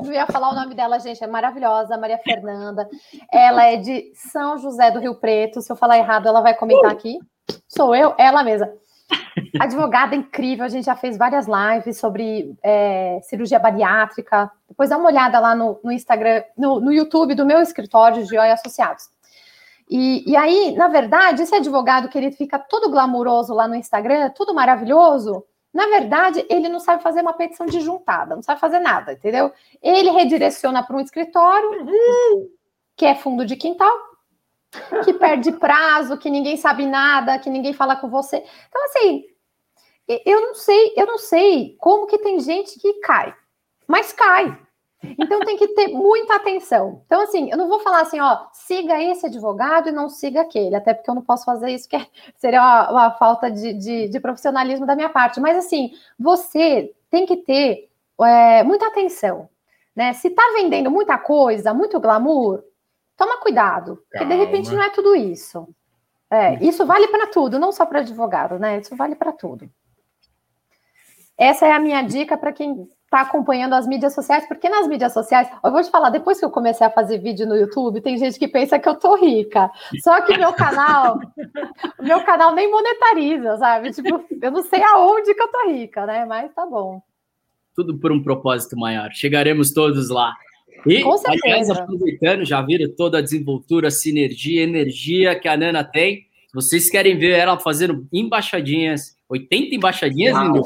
Não 0.00 0.12
ia 0.12 0.26
falar 0.26 0.50
o 0.50 0.54
nome 0.54 0.74
dela, 0.74 1.00
gente, 1.00 1.22
é 1.22 1.26
maravilhosa, 1.26 1.98
Maria 1.98 2.18
Fernanda. 2.18 2.88
Ela 3.32 3.66
é 3.66 3.76
de 3.76 4.12
São 4.14 4.56
José 4.56 4.92
do 4.92 5.00
Rio 5.00 5.16
Preto. 5.16 5.60
Se 5.60 5.70
eu 5.70 5.76
falar 5.76 5.98
errado, 5.98 6.28
ela 6.28 6.40
vai 6.40 6.54
comentar 6.54 6.92
aqui. 6.92 7.18
Sou 7.68 7.94
eu, 7.94 8.14
ela 8.16 8.44
mesma. 8.44 8.72
Advogada 9.58 10.14
incrível, 10.14 10.64
a 10.64 10.68
gente 10.68 10.84
já 10.84 10.96
fez 10.96 11.16
várias 11.16 11.46
lives 11.46 11.98
sobre 11.98 12.54
é, 12.62 13.20
cirurgia 13.22 13.58
bariátrica. 13.58 14.50
Depois 14.68 14.90
dá 14.90 14.96
uma 14.96 15.08
olhada 15.08 15.38
lá 15.38 15.54
no, 15.54 15.78
no 15.82 15.92
Instagram, 15.92 16.42
no, 16.56 16.80
no, 16.80 16.92
YouTube 16.92 17.34
do 17.34 17.46
meu 17.46 17.60
escritório 17.60 18.24
de 18.24 18.38
OI 18.38 18.50
Associados. 18.52 19.08
E, 19.88 20.30
e, 20.30 20.36
aí, 20.36 20.74
na 20.76 20.88
verdade, 20.88 21.42
esse 21.42 21.54
advogado 21.54 22.08
que 22.08 22.16
ele 22.16 22.30
fica 22.30 22.58
todo 22.58 22.90
glamuroso 22.90 23.52
lá 23.52 23.66
no 23.66 23.74
Instagram, 23.74 24.30
tudo 24.30 24.54
maravilhoso, 24.54 25.44
na 25.72 25.86
verdade, 25.86 26.44
ele 26.48 26.68
não 26.68 26.80
sabe 26.80 27.02
fazer 27.02 27.20
uma 27.20 27.32
petição 27.32 27.66
de 27.66 27.80
juntada, 27.80 28.34
não 28.34 28.42
sabe 28.42 28.60
fazer 28.60 28.80
nada, 28.80 29.12
entendeu? 29.12 29.52
Ele 29.82 30.10
redireciona 30.10 30.82
para 30.82 30.96
um 30.96 31.00
escritório, 31.00 31.86
que 32.96 33.06
é 33.06 33.14
fundo 33.14 33.46
de 33.46 33.56
quintal, 33.56 33.90
que 35.04 35.12
perde 35.14 35.52
prazo, 35.52 36.18
que 36.18 36.30
ninguém 36.30 36.56
sabe 36.56 36.86
nada, 36.86 37.38
que 37.38 37.50
ninguém 37.50 37.72
fala 37.72 37.96
com 37.96 38.08
você. 38.08 38.44
Então, 38.68 38.84
assim, 38.84 39.24
eu 40.24 40.40
não 40.40 40.54
sei, 40.54 40.92
eu 40.96 41.06
não 41.06 41.18
sei 41.18 41.76
como 41.78 42.06
que 42.06 42.18
tem 42.18 42.40
gente 42.40 42.78
que 42.78 42.94
cai, 42.94 43.34
mas 43.86 44.12
cai. 44.12 44.58
Então 45.02 45.40
tem 45.40 45.56
que 45.56 45.68
ter 45.68 45.88
muita 45.88 46.34
atenção. 46.34 47.02
Então, 47.06 47.22
assim, 47.22 47.50
eu 47.50 47.56
não 47.56 47.68
vou 47.68 47.80
falar 47.80 48.02
assim, 48.02 48.20
ó, 48.20 48.46
siga 48.52 49.02
esse 49.02 49.26
advogado 49.26 49.88
e 49.88 49.92
não 49.92 50.08
siga 50.10 50.42
aquele, 50.42 50.76
até 50.76 50.92
porque 50.92 51.08
eu 51.08 51.14
não 51.14 51.22
posso 51.22 51.44
fazer 51.44 51.70
isso, 51.70 51.88
que 51.88 51.96
é, 51.96 52.06
seria 52.36 52.60
uma, 52.60 52.90
uma 52.90 53.10
falta 53.12 53.50
de, 53.50 53.72
de, 53.72 54.08
de, 54.08 54.20
profissionalismo 54.20 54.86
da 54.86 54.94
minha 54.94 55.08
parte. 55.08 55.40
Mas 55.40 55.56
assim, 55.56 55.92
você 56.18 56.92
tem 57.10 57.24
que 57.24 57.38
ter 57.38 57.88
é, 58.20 58.62
muita 58.62 58.88
atenção. 58.88 59.48
Né? 59.96 60.12
Se 60.12 60.30
tá 60.30 60.42
vendendo 60.54 60.90
muita 60.90 61.16
coisa, 61.16 61.72
muito 61.72 61.98
glamour, 61.98 62.62
toma 63.20 63.36
cuidado, 63.36 64.02
porque 64.10 64.24
de 64.24 64.34
repente 64.34 64.72
não 64.72 64.82
é 64.82 64.88
tudo 64.88 65.14
isso. 65.14 65.68
É, 66.30 66.54
isso 66.64 66.86
vale 66.86 67.06
para 67.08 67.26
tudo, 67.26 67.58
não 67.58 67.70
só 67.70 67.84
para 67.84 68.00
advogado, 68.00 68.58
né? 68.58 68.78
Isso 68.78 68.96
vale 68.96 69.14
para 69.14 69.30
tudo. 69.30 69.68
Essa 71.36 71.66
é 71.66 71.72
a 71.72 71.78
minha 71.78 72.00
dica 72.00 72.38
para 72.38 72.52
quem 72.52 72.88
está 73.04 73.20
acompanhando 73.22 73.74
as 73.74 73.86
mídias 73.86 74.14
sociais, 74.14 74.46
porque 74.46 74.68
nas 74.68 74.86
mídias 74.86 75.12
sociais, 75.12 75.50
eu 75.62 75.70
vou 75.70 75.82
te 75.82 75.90
falar, 75.90 76.08
depois 76.08 76.38
que 76.38 76.44
eu 76.44 76.50
comecei 76.50 76.86
a 76.86 76.90
fazer 76.90 77.18
vídeo 77.18 77.46
no 77.46 77.56
YouTube, 77.56 78.00
tem 78.00 78.16
gente 78.16 78.38
que 78.38 78.48
pensa 78.48 78.78
que 78.78 78.88
eu 78.88 78.94
tô 78.94 79.16
rica. 79.16 79.70
Só 80.02 80.20
que 80.22 80.38
meu 80.38 80.52
canal, 80.54 81.18
meu 82.00 82.24
canal 82.24 82.54
nem 82.54 82.70
monetariza, 82.70 83.58
sabe? 83.58 83.90
Tipo, 83.90 84.24
eu 84.40 84.50
não 84.50 84.62
sei 84.62 84.82
aonde 84.82 85.34
que 85.34 85.42
eu 85.42 85.48
tô 85.48 85.68
rica, 85.68 86.06
né? 86.06 86.24
Mas 86.24 86.54
tá 86.54 86.64
bom. 86.64 87.02
Tudo 87.74 87.98
por 87.98 88.12
um 88.12 88.22
propósito 88.22 88.78
maior. 88.78 89.10
Chegaremos 89.12 89.72
todos 89.72 90.08
lá. 90.08 90.32
E, 90.86 91.02
Com 91.02 91.16
certeza. 91.16 91.44
aliás, 91.44 91.70
aproveitando, 91.70 92.44
já 92.44 92.62
viram 92.62 92.90
toda 92.96 93.18
a 93.18 93.22
desenvoltura, 93.22 93.90
sinergia, 93.90 94.62
energia 94.62 95.38
que 95.38 95.48
a 95.48 95.56
Nana 95.56 95.84
tem. 95.84 96.26
Se 96.48 96.54
vocês 96.54 96.90
querem 96.90 97.18
ver 97.18 97.32
ela 97.32 97.58
fazendo 97.58 98.06
embaixadinhas 98.12 99.16
80 99.30 99.76
embaixadinhas, 99.76 100.34
não, 100.34 100.60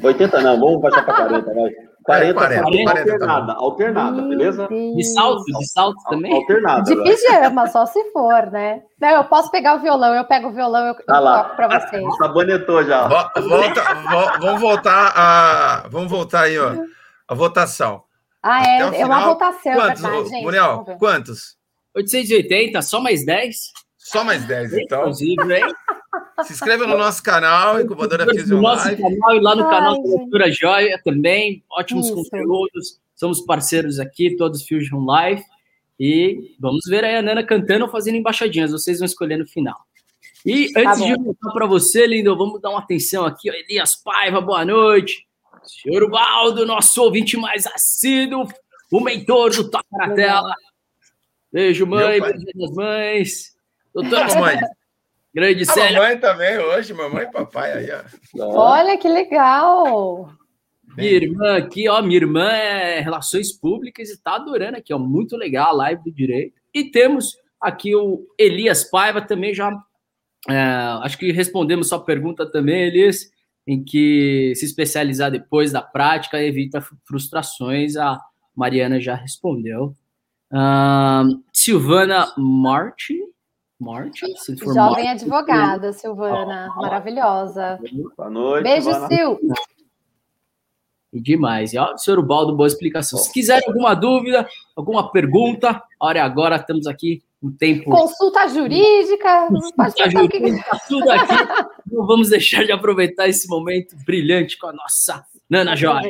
80 0.00 0.40
não, 0.40 0.60
vamos 0.60 0.80
baixar 0.80 1.04
para 1.04 1.14
40, 1.14 1.52
vai. 1.52 1.70
40, 2.04 2.34
40, 2.34 2.62
40, 2.62 2.92
40 2.92 3.00
alternada, 3.00 3.52
alternada, 3.54 4.22
beleza? 4.22 4.68
De 4.68 5.04
salto, 5.04 5.42
de 5.44 5.66
salto 5.66 5.96
também? 6.08 6.32
Alternada. 6.32 6.82
De 6.82 7.02
pijama, 7.02 7.66
só 7.66 7.86
se 7.86 8.12
for, 8.12 8.50
né? 8.52 8.82
Não, 9.00 9.08
eu 9.08 9.24
posso 9.24 9.50
pegar 9.50 9.76
o 9.76 9.80
violão, 9.80 10.14
eu 10.14 10.24
pego 10.24 10.48
o 10.48 10.52
violão, 10.52 10.86
eu 10.88 10.94
tá 10.94 11.20
toco 11.20 11.56
para 11.56 11.80
vocês. 11.80 12.16
Sabonetou 12.18 12.84
já. 12.84 13.08
Volta, 13.08 13.82
vamos 14.38 14.60
voltar 14.60 15.12
a. 15.16 15.88
Vamos 15.88 16.10
voltar 16.10 16.42
aí, 16.42 16.58
ó. 16.58 16.74
A 17.26 17.34
votação. 17.34 18.02
Ah, 18.46 18.62
é, 18.62 19.00
é 19.00 19.06
uma 19.06 19.24
votação, 19.24 19.72
quantos, 19.72 20.02
verdade, 20.02 20.28
gente? 20.28 20.42
Muriel, 20.42 20.84
quantos? 20.98 21.56
880, 21.94 22.82
só 22.82 23.00
mais 23.00 23.24
10? 23.24 23.72
Só 23.96 24.22
mais 24.22 24.44
10, 24.46 24.74
então. 24.74 25.00
Inclusive, 25.00 25.56
hein? 25.56 25.74
Se 26.44 26.52
inscreva 26.52 26.86
no 26.86 26.98
nosso 26.98 27.22
canal, 27.22 27.80
Incubadora 27.80 28.26
Fusion 28.26 28.56
No 28.56 28.60
nosso 28.60 28.84
canal 28.84 29.34
e 29.34 29.40
lá 29.40 29.56
no 29.56 29.64
Ai, 29.64 29.70
canal 29.70 29.94
da 29.94 30.02
Cultura 30.02 30.52
Joia 30.52 31.00
também. 31.02 31.64
Ótimos 31.70 32.04
Isso. 32.04 32.16
conteúdos. 32.16 33.00
Somos 33.14 33.40
parceiros 33.40 33.98
aqui, 33.98 34.36
todos 34.36 34.68
Fusion 34.68 35.02
Live. 35.06 35.42
E 35.98 36.54
vamos 36.60 36.84
ver 36.86 37.02
aí 37.02 37.16
a 37.16 37.22
Nana 37.22 37.42
cantando 37.42 37.86
ou 37.86 37.90
fazendo 37.90 38.16
embaixadinhas. 38.16 38.72
Vocês 38.72 38.98
vão 38.98 39.06
escolher 39.06 39.38
no 39.38 39.46
final. 39.46 39.78
E 40.44 40.70
tá 40.70 40.80
antes 40.80 40.98
tá 41.00 41.06
de 41.06 41.14
voltar 41.14 41.50
para 41.50 41.66
você, 41.66 42.06
lindo, 42.06 42.36
vamos 42.36 42.60
dar 42.60 42.68
uma 42.68 42.80
atenção 42.80 43.24
aqui. 43.24 43.48
Elias 43.48 43.96
Paiva, 43.96 44.38
boa 44.42 44.66
noite. 44.66 45.26
Senhor 45.64 46.10
Baldo, 46.10 46.66
nosso 46.66 47.02
ouvinte 47.02 47.36
mais 47.36 47.66
assíduo, 47.66 48.48
o 48.92 49.00
mentor 49.00 49.50
do 49.50 49.70
Toca 49.70 49.84
na 49.92 50.14
Tela. 50.14 50.54
Beijo, 51.52 51.86
mãe. 51.86 52.20
Beijo 52.20 52.44
das 52.54 52.70
mães. 52.72 53.56
Doutora 53.94 54.40
mãe. 54.40 54.58
Grande 55.34 55.64
a 55.68 55.92
mamãe 55.92 56.18
também 56.18 56.58
hoje, 56.58 56.94
mamãe 56.94 57.24
e 57.24 57.32
papai 57.32 57.72
aí, 57.72 57.88
ó. 58.38 58.46
Olha 58.56 58.96
que 58.96 59.08
legal! 59.08 60.30
Minha 60.96 61.10
irmã 61.10 61.56
aqui, 61.56 61.88
ó, 61.88 62.00
minha 62.00 62.16
irmã 62.16 62.50
é 62.52 63.00
Relações 63.00 63.52
Públicas 63.52 64.10
e 64.10 64.22
tá 64.22 64.36
adorando 64.36 64.78
aqui, 64.78 64.94
ó, 64.94 64.98
muito 64.98 65.36
legal 65.36 65.70
a 65.70 65.76
live 65.76 66.04
do 66.04 66.12
direito. 66.12 66.54
E 66.72 66.84
temos 66.84 67.36
aqui 67.60 67.96
o 67.96 68.24
Elias 68.38 68.84
Paiva 68.84 69.20
também 69.20 69.52
já, 69.52 69.76
é, 70.48 70.54
acho 71.02 71.18
que 71.18 71.32
respondemos 71.32 71.88
sua 71.88 71.98
pergunta 71.98 72.46
também, 72.48 72.84
Elias, 72.84 73.28
em 73.66 73.82
que 73.82 74.52
se 74.56 74.64
especializar 74.64 75.30
depois 75.30 75.72
da 75.72 75.82
prática 75.82 76.42
evita 76.42 76.84
frustrações, 77.04 77.96
a 77.96 78.20
Mariana 78.54 79.00
já 79.00 79.14
respondeu. 79.14 79.94
Uh, 80.52 81.42
Silvana 81.52 82.32
Martin, 82.36 83.24
Morte? 83.80 84.24
Jovem 84.72 85.10
advogada, 85.10 85.92
Silvana. 85.92 86.72
Maravilhosa. 86.76 87.78
Boa 88.16 88.30
noite. 88.30 88.62
Beijo, 88.62 88.90
Sil. 89.10 89.36
E 91.12 91.20
demais. 91.20 91.72
E, 91.72 91.78
ó, 91.78 91.96
senhor 91.96 92.22
Baldo, 92.22 92.56
boa 92.56 92.66
explicação. 92.66 93.18
Se 93.18 93.32
quiserem 93.32 93.68
alguma 93.68 93.94
dúvida, 93.94 94.48
alguma 94.74 95.10
pergunta, 95.10 95.82
a 96.00 96.06
hora 96.06 96.18
é 96.18 96.22
agora, 96.22 96.56
estamos 96.56 96.86
aqui 96.86 97.22
no 97.44 97.52
tempo. 97.52 97.90
Consulta 97.90 98.48
jurídica. 98.48 99.48
Consulta 99.48 100.10
jurídica, 100.10 100.78
tudo 100.88 101.10
aqui. 101.10 101.34
Não 101.92 102.06
vamos 102.06 102.30
deixar 102.30 102.64
de 102.64 102.72
aproveitar 102.72 103.28
esse 103.28 103.46
momento 103.48 103.94
brilhante 104.06 104.58
com 104.58 104.68
a 104.68 104.72
nossa 104.72 105.22
Nana 105.48 105.76
Joia. 105.76 106.00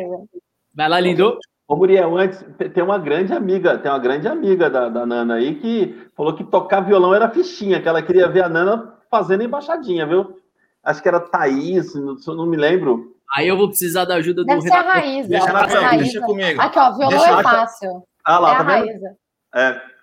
Vai 0.73 0.89
lá, 0.89 1.01
lindo. 1.01 1.37
Ô, 1.67 1.77
Muriel, 1.77 2.17
antes, 2.17 2.45
tem 2.73 2.85
uma 2.85 2.99
grande 2.99 3.33
amiga, 3.33 3.77
tem 3.79 3.91
uma 3.91 3.99
grande 3.99 4.29
amiga 4.29 4.71
da, 4.71 4.89
da 4.89 5.05
Nana 5.05 5.35
aí 5.37 5.57
que 5.57 6.09
falou 6.17 6.35
que 6.35 6.45
tocar 6.45 6.83
violão 6.83 7.13
era 7.15 7.29
fichinha, 7.31 7.81
que 7.81 7.89
ela 7.89 8.03
queria 8.03 8.29
ver 8.29 8.45
a 8.45 8.49
Nana 8.49 8.95
fazendo 9.11 9.43
embaixadinha, 9.43 10.07
viu? 10.07 10.37
Acho 10.85 11.03
que 11.03 11.09
era 11.09 11.19
Thaís, 11.19 11.95
não, 11.95 12.15
não 12.35 12.47
me 12.47 12.57
lembro. 12.57 13.15
Aí 13.35 13.49
eu 13.49 13.57
vou 13.57 13.69
precisar 13.69 14.05
da 14.05 14.17
ajuda 14.17 14.43
do 14.43 14.47
Deve 14.47 14.61
ser 14.63 14.73
a 14.73 14.83
Raíza. 14.83 15.29
Deixa, 15.29 15.51
a 15.51 15.97
deixa 15.97 16.21
comigo. 16.21 16.61
Aqui, 16.61 16.79
ó, 16.79 16.93
violão 16.93 17.09
Deixa- 17.09 17.41
é 17.41 17.43
fácil. 17.43 18.03
Ah 18.25 18.37
é 18.37 18.39
lá, 18.39 18.53
a 18.53 18.57
tá 18.57 18.63
vendo? 18.63 18.87
Raíza. 18.87 19.17
É. 19.55 19.94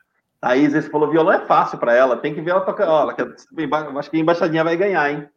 Thaís, 0.41 0.73
esse 0.73 0.89
falou 0.89 1.09
violão 1.09 1.33
é 1.33 1.45
fácil 1.45 1.77
pra 1.77 1.93
ela. 1.95 2.17
Tem 2.17 2.33
que 2.33 2.41
ver 2.41 2.51
ela 2.51 2.61
tocar. 2.61 2.87
Ó, 2.89 3.01
ela 3.03 3.13
quer- 3.13 3.27
acho 3.99 4.09
que 4.09 4.17
a 4.17 4.19
embaixadinha 4.19 4.63
vai 4.63 4.75
ganhar, 4.75 5.09
hein? 5.11 5.29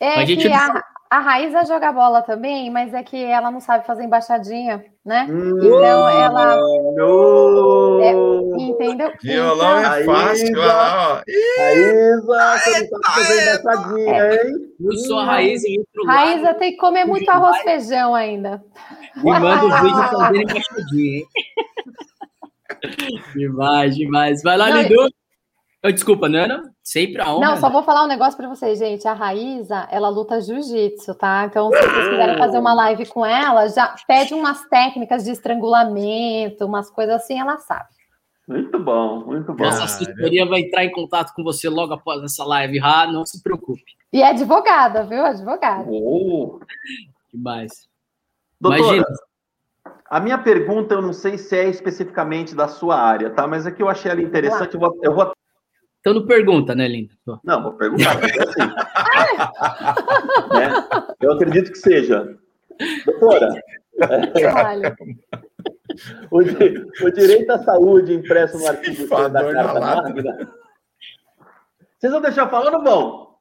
É 0.00 0.14
a 0.20 0.24
gente 0.24 0.48
que 0.48 0.52
a, 0.52 0.82
a 1.08 1.20
Raíza 1.20 1.64
joga 1.64 1.92
bola 1.92 2.22
também, 2.22 2.68
mas 2.68 2.92
é 2.92 3.04
que 3.04 3.22
ela 3.24 3.52
não 3.52 3.60
sabe 3.60 3.86
fazer 3.86 4.02
embaixadinha, 4.02 4.84
né? 5.06 5.28
Hum, 5.30 5.58
Então 5.62 6.08
ela. 6.08 6.56
no... 6.96 8.52
Entendeu? 8.58 9.12
Violão 9.22 9.78
Então, 9.78 9.92
é 9.94 10.04
fácil, 10.04 10.58
olha 10.58 10.66
lá, 10.66 11.12
ó. 11.12 11.22
Raíza, 11.62 12.58
você 12.58 12.88
não 12.90 13.00
sabe 13.00 13.14
fazer 13.14 13.42
embaixadinha, 13.60 14.34
hein? 14.34 14.52
Eu 14.80 14.92
sou 14.98 15.18
a 15.20 15.24
Raiz 15.24 15.64
em 15.64 15.78
outro 15.78 16.04
Raíza 16.04 16.42
lado. 16.46 16.58
tem 16.58 16.72
que 16.72 16.76
comer 16.78 17.04
muito 17.04 17.28
arroz 17.30 17.56
e 17.60 17.62
feijão 17.62 18.12
ainda. 18.14 18.62
Me 19.16 19.22
manda 19.38 19.64
os 19.66 19.80
vídeos 19.80 20.10
fazendo 20.10 20.42
embaixadinha, 20.42 21.18
hein? 21.18 21.26
demais, 23.34 23.96
demais. 23.96 24.42
Vai 24.42 24.56
lá, 24.56 24.70
Não, 24.70 24.82
Lidu. 24.82 25.08
Oh, 25.84 25.90
desculpa, 25.90 26.28
Nana. 26.28 26.62
Sempre 26.80 27.20
a 27.20 27.34
honra. 27.34 27.46
Não, 27.46 27.56
só 27.56 27.68
vou 27.68 27.82
falar 27.82 28.04
um 28.04 28.08
negócio 28.08 28.36
pra 28.36 28.48
vocês, 28.48 28.78
gente. 28.78 29.06
A 29.08 29.12
Raíza, 29.12 29.88
ela 29.90 30.08
luta 30.08 30.40
jiu-jitsu, 30.40 31.14
tá? 31.16 31.46
Então, 31.46 31.70
se 31.72 31.76
vocês 31.76 32.08
quiserem 32.08 32.38
fazer 32.38 32.58
uma 32.58 32.72
live 32.72 33.06
com 33.06 33.26
ela, 33.26 33.68
já 33.68 33.94
pede 34.06 34.32
umas 34.32 34.64
técnicas 34.68 35.24
de 35.24 35.32
estrangulamento, 35.32 36.64
umas 36.64 36.88
coisas 36.88 37.16
assim, 37.16 37.40
ela 37.40 37.58
sabe. 37.58 37.88
Muito 38.46 38.78
bom, 38.78 39.24
muito 39.24 39.52
bom. 39.52 39.64
Nossa 39.64 39.84
assessoria 39.84 40.46
vai 40.46 40.60
entrar 40.60 40.84
em 40.84 40.92
contato 40.92 41.32
com 41.34 41.42
você 41.42 41.68
logo 41.68 41.94
após 41.94 42.22
essa 42.22 42.44
live, 42.44 42.78
Rá. 42.78 43.06
Não 43.06 43.26
se 43.26 43.42
preocupe. 43.42 43.82
E 44.12 44.22
é 44.22 44.28
advogada, 44.28 45.04
viu? 45.04 45.24
Advogada. 45.24 45.84
Oh. 45.88 46.60
Demais. 47.32 47.88
Doutora, 48.60 48.82
Imagina. 48.82 49.06
A 50.12 50.20
minha 50.20 50.36
pergunta 50.38 50.94
eu 50.94 51.00
não 51.00 51.12
sei 51.14 51.38
se 51.38 51.56
é 51.56 51.68
especificamente 51.68 52.54
da 52.54 52.68
sua 52.68 52.96
área, 53.00 53.30
tá? 53.30 53.46
Mas 53.46 53.66
aqui 53.66 53.82
eu 53.82 53.88
achei 53.88 54.10
ela 54.10 54.20
interessante. 54.20 54.74
Eu 54.74 54.80
vou, 54.80 55.00
eu 55.02 55.14
vou- 55.14 55.32
Então 56.00 56.12
não 56.12 56.26
pergunta, 56.26 56.74
né, 56.74 56.86
linda? 56.86 57.14
Não, 57.42 57.62
vou 57.62 57.72
perguntar. 57.72 58.18
assim, 58.18 58.60
né? 60.54 60.72
Eu 61.20 61.32
acredito 61.32 61.72
que 61.72 61.78
seja. 61.78 62.36
Doutora, 63.06 63.48
o, 66.30 66.42
di- 66.42 66.86
o 67.04 67.10
direito 67.10 67.50
à 67.50 67.58
saúde 67.58 68.12
impresso 68.12 68.58
no 68.58 68.66
artigo 68.66 68.96
6 68.96 69.08
da 69.32 69.52
Carta. 69.52 69.80
Magna. 69.80 70.52
Vocês 71.98 72.12
vão 72.12 72.20
deixar 72.20 72.42
eu 72.42 72.50
falar 72.50 72.66
ou 72.66 72.72
não 72.72 72.84
vão? 72.84 73.32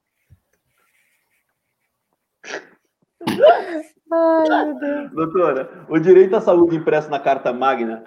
Ai. 4.11 5.09
Doutora, 5.13 5.85
o 5.89 5.99
direito 5.99 6.35
à 6.35 6.41
saúde 6.41 6.75
impresso 6.75 7.09
na 7.09 7.19
Carta 7.19 7.51
Magna 7.53 8.03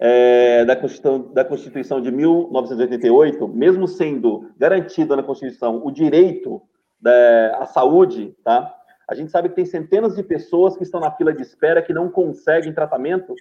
é, 0.00 0.64
da, 0.64 0.74
Constituição, 0.74 1.32
da 1.32 1.44
Constituição 1.44 2.00
de 2.00 2.10
1988, 2.10 3.46
mesmo 3.48 3.86
sendo 3.86 4.50
garantido 4.58 5.14
na 5.14 5.22
Constituição 5.22 5.80
o 5.84 5.92
direito 5.92 6.60
da, 7.00 7.58
à 7.60 7.66
saúde, 7.66 8.34
tá? 8.42 8.74
A 9.08 9.14
gente 9.14 9.30
sabe 9.30 9.48
que 9.48 9.54
tem 9.54 9.64
centenas 9.64 10.16
de 10.16 10.22
pessoas 10.22 10.76
que 10.76 10.82
estão 10.82 11.00
na 11.00 11.10
fila 11.10 11.32
de 11.32 11.42
espera 11.42 11.82
que 11.82 11.92
não 11.92 12.08
conseguem 12.08 12.72
tratamento. 12.72 13.34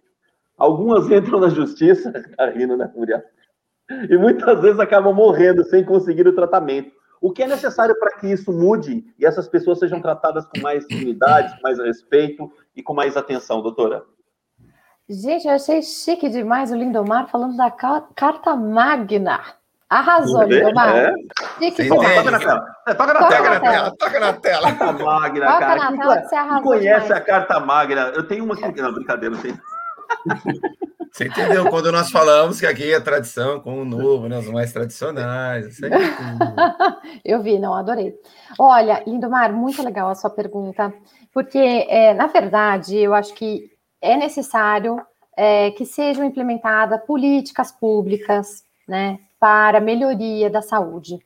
Algumas 0.58 1.10
entram 1.12 1.40
na 1.40 1.50
justiça, 1.50 2.12
tá 2.36 2.48
rindo, 2.48 2.78
né, 2.78 2.92
Muriel? 2.96 3.24
E 4.10 4.18
muitas 4.18 4.62
vezes 4.62 4.80
acabam 4.80 5.14
morrendo 5.14 5.64
sem 5.64 5.84
conseguir 5.84 6.28
o 6.28 6.36
tratamento. 6.36 6.92
O 7.22 7.32
que 7.32 7.44
é 7.44 7.48
necessário 7.48 7.96
para 8.00 8.18
que 8.18 8.28
isso 8.28 8.52
mude 8.52 9.06
e 9.20 9.26
essas 9.26 9.48
pessoas 9.48 9.78
sejam 9.80 10.02
tratadas 10.02 10.44
com 10.48 10.60
mais 10.60 10.86
dignidade, 10.88 11.56
com 11.56 11.62
mais 11.62 11.78
respeito 11.78 12.52
e 12.76 12.82
com 12.82 12.94
mais 12.96 13.16
atenção, 13.16 13.62
doutora? 13.62 14.04
Gente, 15.08 15.46
eu 15.48 15.54
achei 15.54 15.82
chique 15.84 16.28
demais 16.30 16.72
o 16.72 16.76
Lindomar 16.76 17.28
falando 17.30 17.56
da 17.58 17.70
ca- 17.70 18.06
Carta 18.16 18.56
Magna. 18.56 19.40
Arrasou, 19.90 20.44
Lindomar. 20.44 20.96
É? 20.96 21.14
Chique 21.60 21.84
Sim, 21.84 21.90
Toca 21.90 22.08
demais. 22.08 22.32
na 22.32 22.40
tela. 22.40 22.76
É, 22.88 22.94
toca 22.94 23.14
na 23.14 23.20
Toca 23.20 23.36
Toca 23.36 23.44
tela. 23.44 23.60
na 23.60 23.60
tela, 23.60 23.92
toca 24.00 24.20
na 24.20 24.34
tela. 24.34 24.62
Carta 24.76 24.94
Magna, 25.04 25.46
Toca 25.48 25.60
cara. 25.60 25.76
na 25.92 25.98
tela 25.98 26.22
que 26.22 26.28
você 26.30 26.36
arrasou 26.36 26.56
Quem 26.56 26.64
conhece 26.64 27.04
demais. 27.08 27.12
a 27.12 27.26
Carta 27.26 27.60
Magna? 27.60 28.02
Eu 28.16 28.28
tenho 28.28 28.46
uma 28.46 28.54
aqui. 28.56 28.82
Não, 28.82 28.94
brincadeira, 28.94 29.36
não 29.36 29.42
tem. 29.42 29.54
Você 31.12 31.28
entendeu? 31.28 31.70
Quando 31.70 31.92
nós 31.92 32.10
falamos 32.10 32.60
que 32.60 32.66
aqui 32.66 32.94
é 32.94 33.00
tradição 33.00 33.60
com 33.60 33.82
o 33.82 33.86
novo, 33.86 34.30
né? 34.30 34.40
Os 34.40 34.48
mais 34.48 34.72
tradicionais. 34.72 35.82
Aí. 35.84 35.92
Eu 37.24 37.44
vi, 37.44 37.60
não, 37.60 37.74
adorei. 37.74 38.16
Olha, 38.58 39.04
Lindomar, 39.06 39.52
muito 39.52 39.84
legal 39.84 40.10
a 40.10 40.16
sua 40.16 40.30
pergunta, 40.30 40.94
porque, 41.34 41.58
é, 41.90 42.14
na 42.14 42.28
verdade, 42.28 42.98
eu 42.98 43.14
acho 43.14 43.34
que 43.34 43.70
é 44.02 44.16
necessário 44.16 45.02
é, 45.36 45.72
que 45.72 45.86
sejam 45.86 46.24
implementadas 46.24 47.04
políticas 47.06 47.72
públicas, 47.72 48.64
né, 48.88 49.20
para 49.40 49.80
melhoria 49.80 50.50
da 50.50 50.62
saúde. 50.62 51.20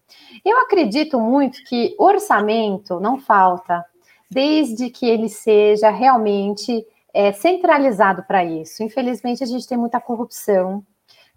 Eu 0.43 0.59
acredito 0.59 1.19
muito 1.19 1.63
que 1.65 1.95
orçamento 1.99 2.99
não 2.99 3.19
falta, 3.19 3.83
desde 4.31 4.89
que 4.89 5.05
ele 5.05 5.29
seja 5.29 5.89
realmente 5.89 6.85
é, 7.15 7.31
centralizado 7.31 8.23
para 8.23 8.43
isso. 8.43 8.83
Infelizmente, 8.83 9.41
a 9.41 9.47
gente 9.47 9.65
tem 9.65 9.77
muita 9.77 10.01
corrupção, 10.01 10.85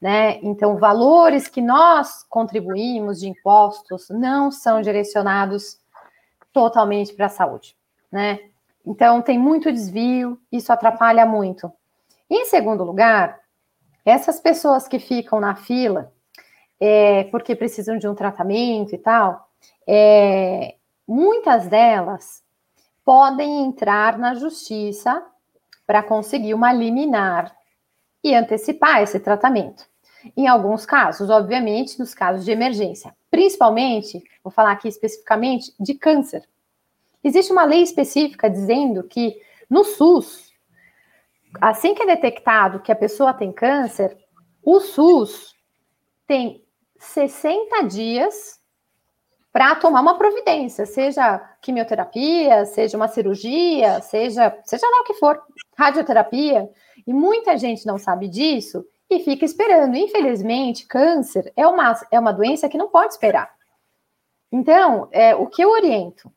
né? 0.03 0.41
Então, 0.43 0.76
valores 0.76 1.47
que 1.47 1.62
nós 1.62 2.24
contribuímos 2.29 3.20
de 3.20 3.29
impostos 3.29 4.09
não 4.11 4.51
são 4.51 4.83
direcionados 4.83 5.79
totalmente 6.53 7.14
para 7.14 7.26
a 7.26 7.29
saúde, 7.31 7.76
né? 8.11 8.41
Então, 8.85 9.22
tem 9.22 9.39
muito 9.39 9.70
desvio, 9.70 10.37
isso 10.51 10.72
atrapalha 10.72 11.24
muito. 11.24 11.72
Em 12.29 12.45
segundo 12.47 12.83
lugar, 12.83 13.39
essas 14.05 14.41
pessoas 14.41 14.89
que 14.89 14.99
ficam 14.99 15.39
na 15.39 15.55
fila 15.55 16.12
é, 16.81 17.24
porque 17.24 17.55
precisam 17.55 17.99
de 17.99 18.09
um 18.09 18.16
tratamento 18.16 18.97
e 18.97 18.99
tal, 18.99 19.49
é, 19.87 20.74
muitas 21.07 21.68
delas 21.68 22.43
podem 23.05 23.64
entrar 23.64 24.18
na 24.18 24.35
justiça 24.35 25.24
para 25.89 26.03
conseguir 26.03 26.53
uma 26.53 26.70
liminar 26.70 27.57
e 28.22 28.34
antecipar 28.34 29.01
esse 29.01 29.18
tratamento. 29.18 29.86
Em 30.36 30.47
alguns 30.47 30.84
casos, 30.84 31.30
obviamente, 31.30 31.99
nos 31.99 32.12
casos 32.12 32.45
de 32.45 32.51
emergência, 32.51 33.16
principalmente, 33.30 34.22
vou 34.45 34.51
falar 34.51 34.72
aqui 34.72 34.86
especificamente 34.86 35.72
de 35.80 35.95
câncer. 35.95 36.47
Existe 37.24 37.51
uma 37.51 37.64
lei 37.64 37.80
específica 37.80 38.51
dizendo 38.51 39.03
que 39.03 39.41
no 39.70 39.82
SUS, 39.82 40.53
assim 41.59 41.95
que 41.95 42.03
é 42.03 42.07
detectado 42.07 42.80
que 42.80 42.93
a 42.93 42.97
pessoa 42.97 43.32
tem 43.32 43.51
câncer, 43.51 44.14
o 44.62 44.80
SUS 44.80 45.55
tem 46.26 46.62
60 46.99 47.84
dias 47.84 48.58
para 49.59 49.75
tomar 49.75 50.03
uma 50.03 50.17
providência, 50.17 50.87
seja 50.87 51.37
quimioterapia, 51.61 52.65
seja 52.65 52.97
uma 52.97 53.09
cirurgia, 53.09 54.01
seja, 54.03 54.57
seja 54.63 54.87
lá 54.87 55.01
o 55.01 55.05
que 55.05 55.15
for, 55.15 55.43
radioterapia. 55.77 56.71
E 57.05 57.13
muita 57.13 57.59
gente 57.59 57.85
não 57.85 57.99
sabe 57.99 58.29
disso 58.29 58.87
e 59.11 59.19
fica 59.19 59.45
esperando. 59.45 59.97
Infelizmente, 59.97 60.87
câncer 60.87 61.53
é 61.57 61.67
uma, 61.67 62.01
é 62.13 62.21
uma 62.21 62.31
doença 62.31 62.69
que 62.69 62.79
não 62.79 62.87
pode 62.87 63.15
esperar. 63.15 63.51
Então, 64.53 65.09
é, 65.11 65.35
o 65.35 65.49
que 65.49 65.61
eu 65.61 65.71
oriento? 65.71 66.33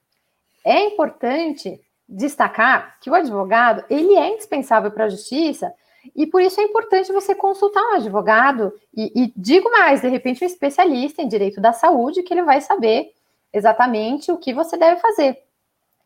É 0.66 0.86
importante 0.86 1.80
destacar 2.10 2.98
que 3.00 3.12
o 3.12 3.14
advogado, 3.14 3.86
ele 3.88 4.16
é 4.16 4.34
indispensável 4.34 4.90
para 4.90 5.06
a 5.06 5.10
justiça 5.10 5.72
e 6.16 6.26
por 6.26 6.42
isso 6.42 6.60
é 6.60 6.64
importante 6.64 7.12
você 7.12 7.36
consultar 7.36 7.82
um 7.84 7.96
advogado 7.96 8.74
e, 8.96 9.12
e, 9.16 9.34
digo 9.36 9.70
mais, 9.72 10.02
de 10.02 10.08
repente 10.08 10.44
um 10.44 10.48
especialista 10.48 11.22
em 11.22 11.28
direito 11.28 11.62
da 11.62 11.74
saúde 11.74 12.24
que 12.24 12.34
ele 12.34 12.44
vai 12.44 12.60
saber 12.62 13.14
exatamente 13.54 14.32
o 14.32 14.38
que 14.38 14.54
você 14.54 14.78
deve 14.78 15.00
fazer. 15.00 15.44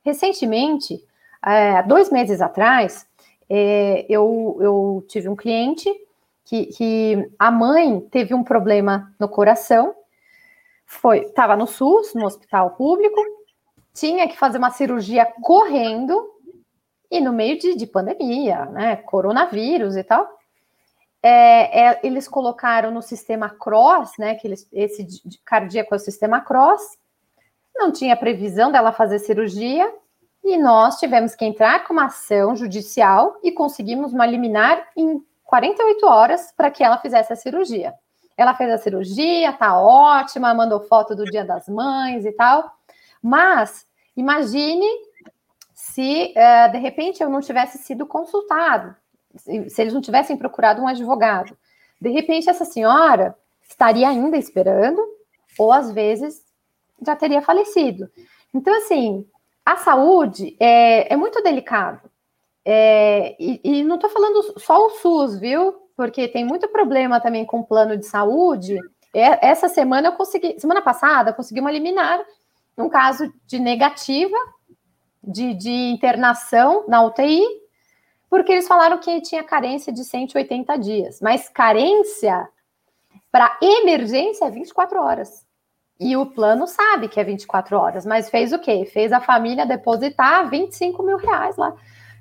Recentemente, 0.04 1.02
há 1.42 1.82
dois 1.82 2.12
meses 2.12 2.42
atrás, 2.42 3.08
é, 3.50 4.06
eu, 4.10 4.58
eu, 4.60 5.06
tive 5.08 5.30
um 5.30 5.36
cliente 5.36 5.90
que, 6.44 6.68
que, 6.68 7.32
a 7.40 7.50
mãe 7.50 8.02
teve 8.12 8.34
um 8.34 8.44
problema 8.44 9.14
no 9.20 9.30
coração, 9.30 9.96
foi 10.86 11.20
estava 11.20 11.56
no 11.56 11.66
SUS, 11.66 12.14
no 12.14 12.26
hospital 12.26 12.72
público, 12.72 13.20
tinha 13.94 14.28
que 14.28 14.38
fazer 14.38 14.58
uma 14.58 14.72
cirurgia 14.72 15.26
correndo 15.42 16.35
e 17.10 17.20
no 17.20 17.34
meio 17.34 17.58
de, 17.60 17.76
de 17.76 17.88
pandemia, 17.88 18.66
né, 18.66 18.96
coronavírus 18.98 19.96
e 19.96 20.04
tal, 20.04 20.28
é, 21.22 21.88
é, 21.88 22.00
eles 22.04 22.28
colocaram 22.28 22.92
no 22.92 23.02
sistema 23.02 23.50
CROSS, 23.50 24.18
né, 24.20 24.36
que 24.36 24.48
eles, 24.48 24.68
esse 24.72 25.08
cardíaco 25.44 25.94
é 25.94 25.98
o 25.98 26.00
sistema 26.00 26.42
CROSS, 26.42 26.98
não 27.76 27.92
tinha 27.92 28.16
previsão 28.16 28.72
dela 28.72 28.92
fazer 28.92 29.20
cirurgia, 29.20 29.92
e 30.44 30.58
nós 30.58 31.00
tivemos 31.00 31.34
que 31.34 31.44
entrar 31.44 31.86
com 31.86 31.94
uma 31.94 32.06
ação 32.06 32.56
judicial 32.56 33.40
e 33.44 33.52
conseguimos 33.52 34.14
uma 34.14 34.28
liminar 34.28 34.88
em 34.96 35.20
48 35.44 36.06
horas 36.06 36.54
para 36.56 36.70
que 36.70 36.84
ela 36.84 37.00
fizesse 37.00 37.34
a 37.34 37.36
cirurgia. 37.36 37.96
Ela 38.38 38.54
fez 38.54 38.70
a 38.70 38.78
cirurgia, 38.78 39.52
tá 39.54 39.80
ótima, 39.80 40.54
mandou 40.54 40.82
foto 40.82 41.16
do 41.16 41.26
Dia 41.26 41.44
das 41.44 41.68
Mães 41.68 42.26
e 42.26 42.32
tal, 42.32 42.72
mas 43.24 43.88
imagine 44.16 44.86
se 45.96 46.34
uh, 46.36 46.72
de 46.74 46.78
repente 46.78 47.24
eu 47.24 47.30
não 47.30 47.40
tivesse 47.40 47.78
sido 47.78 48.06
consultado, 48.06 48.94
se 49.38 49.82
eles 49.82 49.94
não 49.94 50.02
tivessem 50.02 50.36
procurado 50.36 50.82
um 50.82 50.88
advogado. 50.90 51.58
De 52.02 52.10
repente, 52.10 52.50
essa 52.50 52.66
senhora 52.66 53.34
estaria 53.64 54.10
ainda 54.10 54.36
esperando, 54.36 55.02
ou 55.58 55.72
às 55.72 55.90
vezes 55.94 56.44
já 57.02 57.16
teria 57.16 57.42
falecido. 57.42 58.10
Então, 58.54 58.76
assim, 58.76 59.26
a 59.66 59.78
saúde 59.78 60.58
é, 60.60 61.14
é 61.14 61.16
muito 61.16 61.42
delicado. 61.42 62.02
É, 62.66 63.34
e, 63.40 63.62
e, 63.64 63.84
não 63.84 63.96
estou 63.96 64.10
falando 64.10 64.60
só 64.60 64.86
o 64.86 64.90
SUS, 64.90 65.40
viu? 65.40 65.76
Porque 65.96 66.28
tem 66.28 66.44
muito 66.44 66.68
problema 66.68 67.22
também 67.22 67.46
com 67.46 67.62
o 67.62 67.66
plano 67.66 67.96
de 67.96 68.06
saúde. 68.06 68.78
É, 69.14 69.48
essa 69.48 69.70
semana 69.70 70.10
eu 70.10 70.14
consegui, 70.14 70.60
semana 70.60 70.82
passada, 70.82 71.30
eu 71.30 71.36
consegui 71.36 71.62
uma 71.62 71.72
liminar 71.72 72.20
num 72.76 72.90
caso 72.90 73.32
de 73.46 73.60
negativa 73.60 74.36
de, 75.26 75.54
de 75.54 75.72
internação 75.72 76.86
na 76.88 77.04
UTI, 77.04 77.44
porque 78.30 78.52
eles 78.52 78.68
falaram 78.68 78.98
que 78.98 79.22
tinha 79.22 79.44
carência 79.44 79.92
de 79.92 80.04
180 80.04 80.78
dias. 80.78 81.22
Mas 81.22 81.50
carência 81.50 82.48
para 83.32 83.58
emergência 83.62 84.46
é 84.46 84.52
24 84.52 85.02
horas. 85.02 85.46
E 86.00 86.18
o 86.18 86.26
plano 86.26 86.68
sabe 86.68 87.08
que 87.08 87.20
é 87.20 87.24
24 87.24 87.78
horas, 87.78 88.06
mas 88.06 88.30
fez 88.30 88.52
o 88.52 88.60
quê? 88.60 88.86
Fez 88.86 89.14
a 89.14 89.22
família 89.22 89.66
depositar 89.66 90.50
25 90.50 91.02
mil 91.02 91.18
reais 91.18 91.56
lá. 91.56 91.74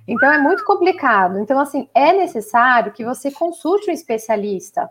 Então 0.07 0.31
é 0.31 0.39
muito 0.39 0.65
complicado. 0.65 1.39
Então, 1.39 1.59
assim, 1.59 1.89
é 1.95 2.13
necessário 2.13 2.93
que 2.93 3.05
você 3.05 3.31
consulte 3.31 3.91
um 3.91 3.93
especialista. 3.93 4.91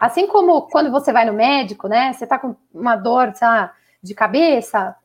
Assim 0.00 0.26
como 0.26 0.62
quando 0.62 0.90
você 0.90 1.12
vai 1.12 1.24
no 1.24 1.32
médico, 1.32 1.88
né? 1.88 2.12
Você 2.12 2.26
tá 2.26 2.38
com 2.38 2.56
uma 2.72 2.96
dor, 2.96 3.32
sei 3.34 3.46
lá, 3.46 3.72
de 4.02 4.14
cabeça, 4.14 4.96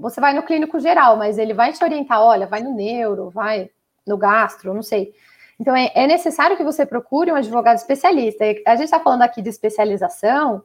você 0.00 0.20
vai 0.20 0.34
no 0.34 0.42
clínico 0.42 0.80
geral, 0.80 1.16
mas 1.16 1.38
ele 1.38 1.54
vai 1.54 1.72
te 1.72 1.82
orientar, 1.84 2.20
olha, 2.22 2.46
vai 2.46 2.62
no 2.62 2.74
neuro, 2.74 3.30
vai 3.30 3.70
no 4.06 4.16
gastro, 4.16 4.74
não 4.74 4.82
sei. 4.82 5.12
Então 5.58 5.76
é, 5.76 5.92
é 5.94 6.06
necessário 6.06 6.56
que 6.56 6.64
você 6.64 6.86
procure 6.86 7.30
um 7.30 7.36
advogado 7.36 7.76
especialista. 7.76 8.44
A 8.66 8.74
gente 8.76 8.84
está 8.86 8.98
falando 8.98 9.22
aqui 9.22 9.42
de 9.42 9.50
especialização, 9.50 10.64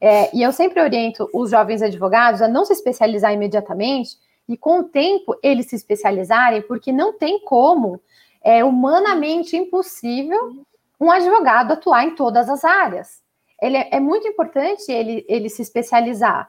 é, 0.00 0.34
e 0.34 0.42
eu 0.42 0.50
sempre 0.50 0.80
oriento 0.80 1.28
os 1.34 1.50
jovens 1.50 1.82
advogados 1.82 2.40
a 2.40 2.48
não 2.48 2.64
se 2.64 2.72
especializar 2.72 3.32
imediatamente 3.34 4.16
e, 4.48 4.56
com 4.56 4.80
o 4.80 4.84
tempo, 4.84 5.38
eles 5.42 5.66
se 5.66 5.76
especializarem, 5.76 6.62
porque 6.62 6.90
não 6.90 7.12
tem 7.12 7.38
como, 7.44 8.00
é 8.42 8.64
humanamente 8.64 9.56
impossível, 9.56 10.64
um 10.98 11.10
advogado 11.10 11.72
atuar 11.72 12.04
em 12.04 12.14
todas 12.14 12.48
as 12.48 12.64
áreas. 12.64 13.22
Ele 13.60 13.76
é, 13.76 13.88
é 13.92 14.00
muito 14.00 14.26
importante 14.26 14.90
ele, 14.90 15.24
ele 15.28 15.50
se 15.50 15.60
especializar. 15.60 16.48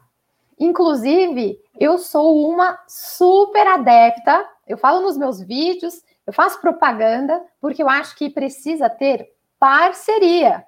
Inclusive, 0.62 1.59
eu 1.80 1.97
sou 1.97 2.47
uma 2.47 2.78
super 2.88 3.66
adepta, 3.66 4.47
eu 4.68 4.78
falo 4.78 5.01
nos 5.01 5.18
meus 5.18 5.41
vídeos, 5.41 6.03
eu 6.26 6.32
faço 6.32 6.62
propaganda, 6.62 7.43
porque 7.59 7.82
eu 7.82 7.89
acho 7.89 8.16
que 8.16 8.30
precisa 8.30 8.88
ter 8.88 9.34
parceria. 9.59 10.64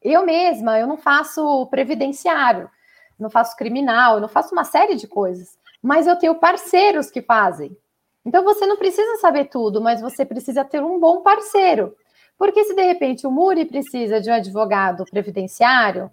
Eu 0.00 0.24
mesma, 0.24 0.78
eu 0.78 0.86
não 0.86 0.96
faço 0.96 1.66
previdenciário, 1.66 2.70
não 3.18 3.28
faço 3.28 3.56
criminal, 3.56 4.14
eu 4.14 4.20
não 4.20 4.28
faço 4.28 4.54
uma 4.54 4.62
série 4.62 4.94
de 4.94 5.08
coisas, 5.08 5.58
mas 5.82 6.06
eu 6.06 6.14
tenho 6.14 6.36
parceiros 6.36 7.10
que 7.10 7.20
fazem. 7.20 7.76
Então 8.24 8.44
você 8.44 8.66
não 8.66 8.76
precisa 8.76 9.16
saber 9.16 9.46
tudo, 9.46 9.80
mas 9.80 10.00
você 10.00 10.24
precisa 10.24 10.64
ter 10.64 10.80
um 10.80 11.00
bom 11.00 11.22
parceiro. 11.22 11.96
Porque 12.38 12.62
se 12.62 12.72
de 12.72 12.82
repente 12.82 13.26
o 13.26 13.32
Muri 13.32 13.64
precisa 13.64 14.20
de 14.20 14.30
um 14.30 14.34
advogado 14.34 15.04
previdenciário, 15.06 16.08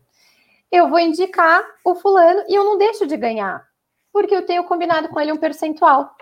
eu 0.71 0.89
vou 0.89 0.99
indicar 0.99 1.63
o 1.83 1.95
fulano 1.95 2.43
e 2.47 2.55
eu 2.55 2.63
não 2.63 2.77
deixo 2.77 3.07
de 3.07 3.17
ganhar, 3.17 3.65
porque 4.13 4.35
eu 4.35 4.45
tenho 4.45 4.63
combinado 4.63 5.09
com 5.09 5.19
ele 5.19 5.31
um 5.31 5.37
percentual. 5.37 6.15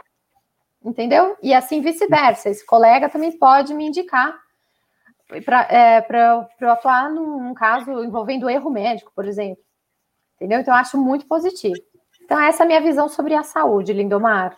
Entendeu? 0.84 1.36
E 1.42 1.54
assim 1.54 1.82
vice-versa. 1.82 2.50
Esse 2.50 2.66
colega 2.66 3.10
também 3.10 3.38
pode 3.38 3.74
me 3.74 3.86
indicar 3.86 4.38
para 5.44 5.68
é, 5.70 6.08
eu 6.62 6.70
atuar 6.70 7.12
num, 7.12 7.44
num, 7.44 7.54
caso 7.54 7.92
envolvendo 8.04 8.50
erro 8.50 8.70
médico, 8.70 9.12
por 9.14 9.26
exemplo. 9.26 9.62
Entendeu? 10.36 10.60
Então, 10.60 10.74
eu 10.74 10.80
acho 10.80 10.98
muito 10.98 11.26
positivo. 11.26 11.76
Então, 12.24 12.40
essa 12.40 12.64
é 12.64 12.66
a 12.66 12.68
minha 12.68 12.82
visão 12.82 13.10
sobre 13.10 13.34
a 13.34 13.44
saúde, 13.44 13.92
Lindomar. 13.92 14.58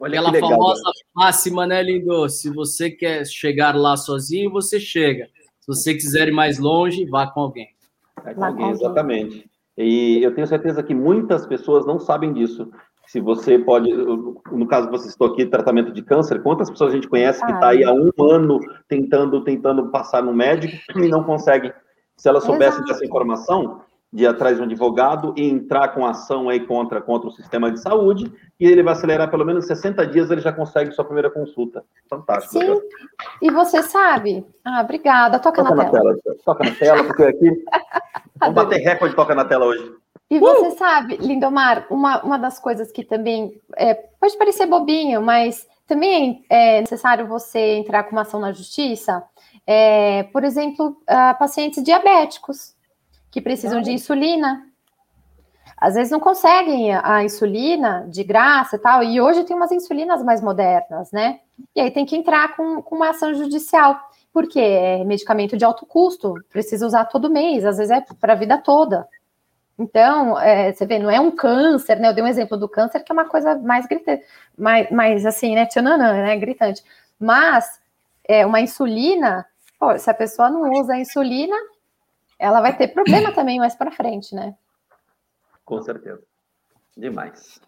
Olha 0.00 0.20
Aquela 0.20 0.32
legal, 0.32 0.50
famosa 0.50 0.82
né? 0.82 0.92
máxima, 1.14 1.66
né, 1.66 1.82
Lindo? 1.82 2.28
Se 2.28 2.50
você 2.50 2.90
quer 2.90 3.26
chegar 3.26 3.76
lá 3.76 3.96
sozinho, 3.96 4.50
você 4.50 4.80
chega. 4.80 5.28
Se 5.60 5.66
você 5.66 5.94
quiser 5.94 6.28
ir 6.28 6.32
mais 6.32 6.58
longe, 6.58 7.04
vá 7.04 7.26
com 7.26 7.40
alguém. 7.40 7.68
Alguém, 8.36 8.70
exatamente. 8.70 9.50
E 9.76 10.22
eu 10.22 10.34
tenho 10.34 10.46
certeza 10.46 10.82
que 10.82 10.94
muitas 10.94 11.46
pessoas 11.46 11.86
não 11.86 11.98
sabem 11.98 12.32
disso 12.32 12.68
se 13.08 13.20
você 13.20 13.58
pode, 13.58 13.90
no 13.90 14.66
caso 14.66 14.90
você 14.90 15.08
estou 15.08 15.28
aqui, 15.28 15.46
tratamento 15.46 15.90
de 15.90 16.02
câncer, 16.02 16.42
quantas 16.42 16.68
pessoas 16.68 16.92
a 16.92 16.94
gente 16.94 17.08
conhece 17.08 17.44
que 17.44 17.50
está 17.50 17.68
aí 17.68 17.82
há 17.82 17.90
um 17.90 18.10
ano 18.20 18.60
tentando, 18.86 19.42
tentando 19.42 19.88
passar 19.90 20.22
no 20.22 20.34
médico 20.34 20.76
e 20.94 21.08
não 21.08 21.24
consegue? 21.24 21.72
Se 22.18 22.28
ela 22.28 22.38
soubesse 22.38 22.76
Exato. 22.76 22.92
dessa 22.92 23.06
informação, 23.06 23.80
de 24.12 24.24
ir 24.24 24.26
atrás 24.26 24.56
de 24.56 24.62
um 24.62 24.64
advogado 24.64 25.34
e 25.36 25.46
entrar 25.48 25.88
com 25.88 26.06
ação 26.06 26.48
aí 26.48 26.60
contra, 26.66 27.00
contra 27.00 27.28
o 27.28 27.32
sistema 27.32 27.70
de 27.70 27.80
saúde, 27.80 28.32
e 28.58 28.66
ele 28.66 28.82
vai 28.82 28.94
acelerar 28.94 29.30
pelo 29.30 29.44
menos 29.44 29.66
60 29.66 30.06
dias, 30.06 30.30
ele 30.30 30.40
já 30.40 30.52
consegue 30.52 30.92
sua 30.92 31.04
primeira 31.04 31.30
consulta. 31.30 31.84
Fantástico. 32.08 32.58
Sim, 32.58 32.80
e 33.42 33.50
você 33.50 33.82
sabe? 33.82 34.46
Ah, 34.64 34.80
obrigada. 34.80 35.38
Toca, 35.38 35.62
toca 35.62 35.74
na, 35.74 35.84
na 35.84 35.90
tela. 35.90 36.18
tela. 36.22 36.36
Toca 36.44 36.64
na 36.64 36.74
tela, 36.74 37.04
porque 37.04 37.22
aqui... 37.22 37.64
Vamos 38.40 38.54
bater 38.54 38.78
recorde 38.78 39.10
de 39.10 39.16
toca 39.16 39.34
na 39.34 39.44
tela 39.44 39.66
hoje. 39.66 39.92
E 40.30 40.38
você 40.38 40.68
uh! 40.68 40.78
sabe, 40.78 41.16
Lindomar, 41.16 41.86
uma, 41.90 42.22
uma 42.22 42.38
das 42.38 42.58
coisas 42.58 42.92
que 42.92 43.02
também 43.02 43.60
é, 43.76 43.94
pode 43.94 44.36
parecer 44.38 44.66
bobinho, 44.66 45.20
mas 45.20 45.66
também 45.86 46.44
é 46.48 46.80
necessário 46.80 47.26
você 47.26 47.76
entrar 47.76 48.04
com 48.04 48.12
uma 48.12 48.22
ação 48.22 48.38
na 48.38 48.52
justiça, 48.52 49.24
é, 49.66 50.22
por 50.24 50.44
exemplo, 50.44 50.88
uh, 50.88 51.38
pacientes 51.38 51.82
diabéticos 51.82 52.77
que 53.30 53.40
precisam 53.40 53.80
de 53.80 53.92
insulina. 53.92 54.64
Às 55.76 55.94
vezes 55.94 56.10
não 56.10 56.18
conseguem 56.18 56.92
a 56.92 57.22
insulina 57.22 58.06
de 58.08 58.24
graça 58.24 58.76
e 58.76 58.78
tal, 58.78 59.02
e 59.02 59.20
hoje 59.20 59.44
tem 59.44 59.54
umas 59.54 59.70
insulinas 59.70 60.22
mais 60.22 60.40
modernas, 60.40 61.12
né? 61.12 61.40
E 61.74 61.80
aí 61.80 61.90
tem 61.90 62.04
que 62.04 62.16
entrar 62.16 62.56
com, 62.56 62.82
com 62.82 62.96
uma 62.96 63.10
ação 63.10 63.32
judicial, 63.34 63.96
porque 64.32 64.58
é 64.58 65.04
medicamento 65.04 65.56
de 65.56 65.64
alto 65.64 65.86
custo, 65.86 66.34
precisa 66.50 66.86
usar 66.86 67.04
todo 67.04 67.30
mês, 67.30 67.64
às 67.64 67.76
vezes 67.76 67.92
é 67.92 68.04
para 68.20 68.32
a 68.32 68.36
vida 68.36 68.58
toda. 68.58 69.06
Então, 69.78 70.36
é, 70.40 70.72
você 70.72 70.84
vê, 70.84 70.98
não 70.98 71.08
é 71.08 71.20
um 71.20 71.30
câncer, 71.30 72.00
né? 72.00 72.08
Eu 72.08 72.14
dei 72.14 72.24
um 72.24 72.28
exemplo 72.28 72.56
do 72.56 72.68
câncer, 72.68 73.00
que 73.04 73.12
é 73.12 73.14
uma 73.14 73.26
coisa 73.26 73.56
mais 73.58 73.86
gritante, 73.86 74.24
mais, 74.56 74.90
mais 74.90 75.24
assim, 75.24 75.54
né? 75.54 75.66
Tchananã, 75.66 76.12
né? 76.14 76.36
Gritante. 76.36 76.82
Mas, 77.18 77.80
é, 78.24 78.44
uma 78.44 78.60
insulina, 78.60 79.46
pô, 79.78 79.96
se 79.96 80.10
a 80.10 80.14
pessoa 80.14 80.50
não 80.50 80.72
usa 80.72 80.94
a 80.94 81.00
insulina, 81.00 81.56
ela 82.38 82.60
vai 82.60 82.76
ter 82.76 82.88
problema 82.88 83.32
também 83.32 83.58
mais 83.58 83.74
para 83.74 83.90
frente, 83.90 84.34
né? 84.34 84.54
Com 85.64 85.82
certeza. 85.82 86.22
Demais. 86.96 87.60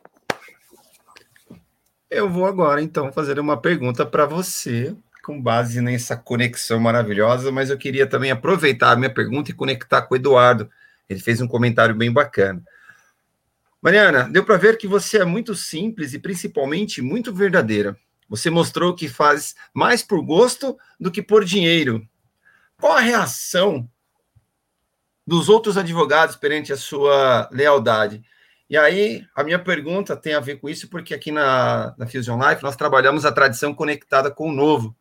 Eu 2.10 2.28
vou 2.28 2.46
agora, 2.46 2.82
então, 2.82 3.12
fazer 3.12 3.38
uma 3.38 3.60
pergunta 3.60 4.04
para 4.04 4.26
você, 4.26 4.96
com 5.22 5.40
base 5.40 5.80
nessa 5.80 6.16
conexão 6.16 6.80
maravilhosa, 6.80 7.52
mas 7.52 7.70
eu 7.70 7.78
queria 7.78 8.06
também 8.06 8.30
aproveitar 8.30 8.92
a 8.92 8.96
minha 8.96 9.12
pergunta 9.12 9.50
e 9.50 9.54
conectar 9.54 10.02
com 10.02 10.14
o 10.14 10.16
Eduardo 10.16 10.70
ele 11.10 11.18
fez 11.18 11.40
um 11.40 11.48
comentário 11.48 11.92
bem 11.92 12.12
bacana. 12.12 12.62
Mariana, 13.82 14.28
deu 14.30 14.44
para 14.44 14.56
ver 14.56 14.78
que 14.78 14.86
você 14.86 15.18
é 15.18 15.24
muito 15.24 15.56
simples 15.56 16.14
e 16.14 16.20
principalmente 16.20 17.02
muito 17.02 17.34
verdadeira. 17.34 17.98
Você 18.28 18.48
mostrou 18.48 18.94
que 18.94 19.08
faz 19.08 19.56
mais 19.74 20.04
por 20.04 20.24
gosto 20.24 20.78
do 21.00 21.10
que 21.10 21.20
por 21.20 21.44
dinheiro. 21.44 22.06
Qual 22.78 22.92
a 22.92 23.00
reação 23.00 23.90
dos 25.30 25.48
outros 25.48 25.76
advogados 25.76 26.34
perante 26.34 26.72
a 26.72 26.76
sua 26.76 27.48
lealdade? 27.52 28.20
E 28.68 28.76
aí, 28.76 29.24
a 29.32 29.44
minha 29.44 29.60
pergunta 29.60 30.16
tem 30.16 30.34
a 30.34 30.40
ver 30.40 30.56
com 30.56 30.68
isso, 30.68 30.88
porque 30.88 31.14
aqui 31.14 31.30
na, 31.30 31.94
na 31.96 32.04
Fusion 32.04 32.36
Life 32.36 32.64
nós 32.64 32.74
trabalhamos 32.74 33.24
a 33.24 33.30
tradição 33.30 33.72
conectada 33.72 34.28
com 34.28 34.48
o 34.48 34.52
novo. 34.52 34.94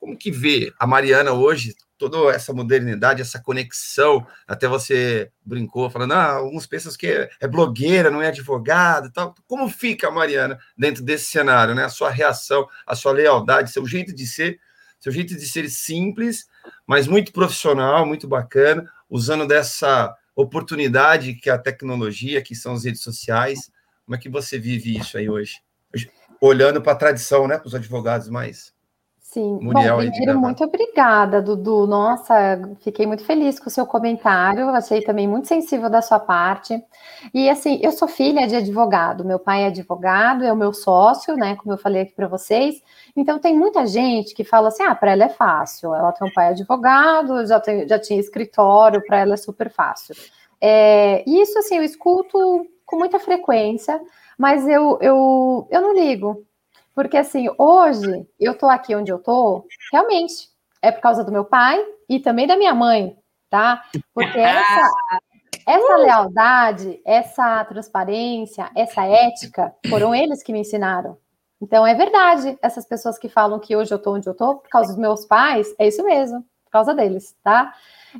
Como 0.00 0.16
que 0.16 0.30
vê 0.30 0.72
a 0.78 0.86
Mariana 0.86 1.32
hoje 1.32 1.74
toda 1.98 2.34
essa 2.34 2.52
modernidade, 2.52 3.20
essa 3.20 3.40
conexão. 3.40 4.26
Até 4.48 4.66
você 4.66 5.30
brincou 5.44 5.90
falando, 5.90 6.12
ah, 6.12 6.32
alguns 6.32 6.66
pensam 6.66 6.92
que 6.94 7.28
é, 7.38 7.46
blogueira, 7.46 8.10
não 8.10 8.22
é 8.22 8.28
advogado 8.28 9.08
e 9.08 9.12
tal. 9.12 9.34
Como 9.46 9.68
fica, 9.68 10.10
Mariana, 10.10 10.58
dentro 10.76 11.02
desse 11.02 11.26
cenário, 11.26 11.74
né? 11.74 11.84
A 11.84 11.90
sua 11.90 12.10
reação, 12.10 12.66
a 12.86 12.96
sua 12.96 13.12
lealdade, 13.12 13.70
seu 13.70 13.86
jeito 13.86 14.14
de 14.14 14.26
ser, 14.26 14.58
seu 14.98 15.12
jeito 15.12 15.36
de 15.36 15.46
ser 15.46 15.68
simples, 15.68 16.46
mas 16.86 17.06
muito 17.06 17.32
profissional, 17.32 18.06
muito 18.06 18.26
bacana, 18.26 18.88
usando 19.12 19.46
dessa 19.46 20.16
oportunidade 20.34 21.34
que 21.34 21.50
a 21.50 21.58
tecnologia, 21.58 22.40
que 22.40 22.54
são 22.54 22.72
as 22.72 22.84
redes 22.86 23.02
sociais. 23.02 23.70
Como 24.06 24.16
é 24.16 24.18
que 24.18 24.30
você 24.30 24.58
vive 24.58 24.98
isso 24.98 25.18
aí 25.18 25.28
hoje? 25.28 25.60
Olhando 26.40 26.80
para 26.80 26.92
a 26.92 26.96
tradição, 26.96 27.46
né? 27.46 27.58
Para 27.58 27.68
os 27.68 27.74
advogados 27.74 28.30
mais 28.30 28.71
Sim, 29.32 29.60
Muriel, 29.62 29.96
Bom, 29.96 30.10
primeiro, 30.10 30.38
muito 30.38 30.62
obrigada, 30.62 31.40
Dudu. 31.40 31.86
Nossa, 31.86 32.60
fiquei 32.82 33.06
muito 33.06 33.24
feliz 33.24 33.58
com 33.58 33.68
o 33.68 33.72
seu 33.72 33.86
comentário, 33.86 34.68
achei 34.68 35.00
também 35.00 35.26
muito 35.26 35.48
sensível 35.48 35.88
da 35.88 36.02
sua 36.02 36.20
parte. 36.20 36.78
E 37.32 37.48
assim, 37.48 37.80
eu 37.82 37.92
sou 37.92 38.06
filha 38.06 38.46
de 38.46 38.54
advogado, 38.56 39.24
meu 39.24 39.38
pai 39.38 39.62
é 39.62 39.66
advogado, 39.68 40.44
é 40.44 40.52
o 40.52 40.56
meu 40.56 40.74
sócio, 40.74 41.34
né? 41.34 41.56
Como 41.56 41.72
eu 41.72 41.78
falei 41.78 42.02
aqui 42.02 42.12
para 42.12 42.28
vocês. 42.28 42.82
Então, 43.16 43.38
tem 43.38 43.56
muita 43.56 43.86
gente 43.86 44.34
que 44.34 44.44
fala 44.44 44.68
assim: 44.68 44.82
ah, 44.82 44.94
para 44.94 45.12
ela 45.12 45.24
é 45.24 45.30
fácil, 45.30 45.94
ela 45.94 46.12
tem 46.12 46.28
um 46.28 46.32
pai 46.34 46.48
advogado, 46.48 47.46
já, 47.46 47.58
tem, 47.58 47.88
já 47.88 47.98
tinha 47.98 48.20
escritório, 48.20 49.02
para 49.06 49.20
ela 49.20 49.32
é 49.32 49.38
super 49.38 49.70
fácil. 49.70 50.14
É, 50.60 51.24
isso, 51.26 51.58
assim, 51.58 51.78
eu 51.78 51.82
escuto 51.82 52.66
com 52.84 52.98
muita 52.98 53.18
frequência, 53.18 53.98
mas 54.36 54.68
eu, 54.68 54.98
eu, 55.00 55.66
eu 55.70 55.80
não 55.80 55.94
ligo, 55.94 56.44
porque 56.94 57.16
assim, 57.16 57.48
hoje 57.58 58.26
eu 58.38 58.56
tô 58.56 58.66
aqui 58.66 58.94
onde 58.94 59.10
eu 59.10 59.18
tô, 59.18 59.66
realmente, 59.92 60.48
é 60.80 60.90
por 60.90 61.00
causa 61.00 61.24
do 61.24 61.32
meu 61.32 61.44
pai 61.44 61.82
e 62.08 62.18
também 62.20 62.46
da 62.46 62.56
minha 62.56 62.74
mãe, 62.74 63.16
tá? 63.48 63.82
Porque 64.12 64.38
essa, 64.38 64.90
essa 65.66 65.96
lealdade, 65.96 67.00
essa 67.04 67.64
transparência, 67.64 68.70
essa 68.74 69.04
ética, 69.04 69.74
foram 69.88 70.14
eles 70.14 70.42
que 70.42 70.52
me 70.52 70.60
ensinaram. 70.60 71.16
Então 71.60 71.86
é 71.86 71.94
verdade, 71.94 72.58
essas 72.60 72.84
pessoas 72.84 73.16
que 73.16 73.28
falam 73.28 73.60
que 73.60 73.76
hoje 73.76 73.94
eu 73.94 73.98
tô 73.98 74.14
onde 74.14 74.28
eu 74.28 74.34
tô 74.34 74.56
por 74.56 74.68
causa 74.68 74.88
dos 74.88 74.98
meus 74.98 75.24
pais, 75.24 75.72
é 75.78 75.86
isso 75.86 76.02
mesmo, 76.02 76.40
por 76.64 76.72
causa 76.72 76.92
deles, 76.92 77.36
tá? 77.42 77.72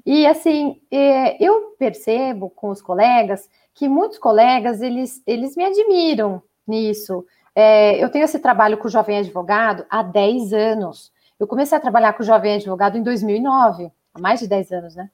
E 0.07 0.27
assim, 0.27 0.81
é, 0.91 1.45
eu 1.45 1.75
percebo 1.77 2.49
com 2.51 2.71
os 2.71 2.81
colegas 2.81 3.51
que 3.75 3.89
muitos 3.89 4.19
colegas 4.19 4.81
eles, 4.81 5.21
eles 5.27 5.57
me 5.57 5.65
admiram 5.65 6.41
nisso. 6.67 7.25
É, 7.55 8.03
eu 8.03 8.09
tenho 8.11 8.25
esse 8.25 8.39
trabalho 8.39 8.79
com 8.79 8.89
o 8.89 8.91
jovem 8.91 9.19
advogado 9.19 9.85
há 9.91 10.03
10 10.03 10.53
anos. 10.53 11.13
Eu 11.39 11.47
comecei 11.47 11.77
a 11.77 11.81
trabalhar 11.81 12.13
com 12.15 12.23
o 12.23 12.27
jovem 12.27 12.55
advogado 12.55 12.97
em 12.97 13.03
2009, 13.03 13.91
há 14.15 14.21
mais 14.21 14.41
de 14.41 14.47
10 14.47 14.73
anos, 14.73 14.95
né? 14.95 15.11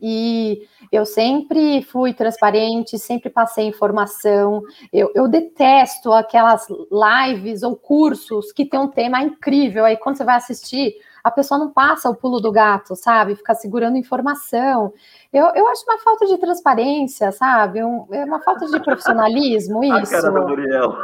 E 0.00 0.66
eu 0.90 1.04
sempre 1.04 1.82
fui 1.82 2.14
transparente, 2.14 2.98
sempre 2.98 3.28
passei 3.28 3.66
informação. 3.66 4.62
Eu, 4.92 5.12
eu, 5.14 5.28
detesto 5.28 6.12
aquelas 6.12 6.66
lives 6.68 7.62
ou 7.62 7.76
cursos 7.76 8.52
que 8.52 8.64
tem 8.64 8.80
um 8.80 8.88
tema 8.88 9.22
incrível. 9.22 9.84
Aí, 9.84 9.96
quando 9.98 10.16
você 10.16 10.24
vai 10.24 10.36
assistir, 10.36 10.94
a 11.22 11.30
pessoa 11.30 11.58
não 11.58 11.70
passa 11.70 12.08
o 12.08 12.16
pulo 12.16 12.40
do 12.40 12.50
gato, 12.50 12.96
sabe? 12.96 13.36
Fica 13.36 13.54
segurando 13.54 13.96
informação. 13.96 14.92
Eu, 15.32 15.46
eu 15.54 15.68
acho 15.68 15.84
uma 15.84 15.98
falta 15.98 16.26
de 16.26 16.38
transparência, 16.38 17.30
sabe? 17.30 17.84
Um, 17.84 18.06
é 18.10 18.24
uma 18.24 18.40
falta 18.40 18.66
de 18.66 18.80
profissionalismo 18.80 19.84
isso. 19.84 20.16
A 20.16 20.22
cara 20.22 20.30
do 20.32 20.48
Muriel. 20.48 20.96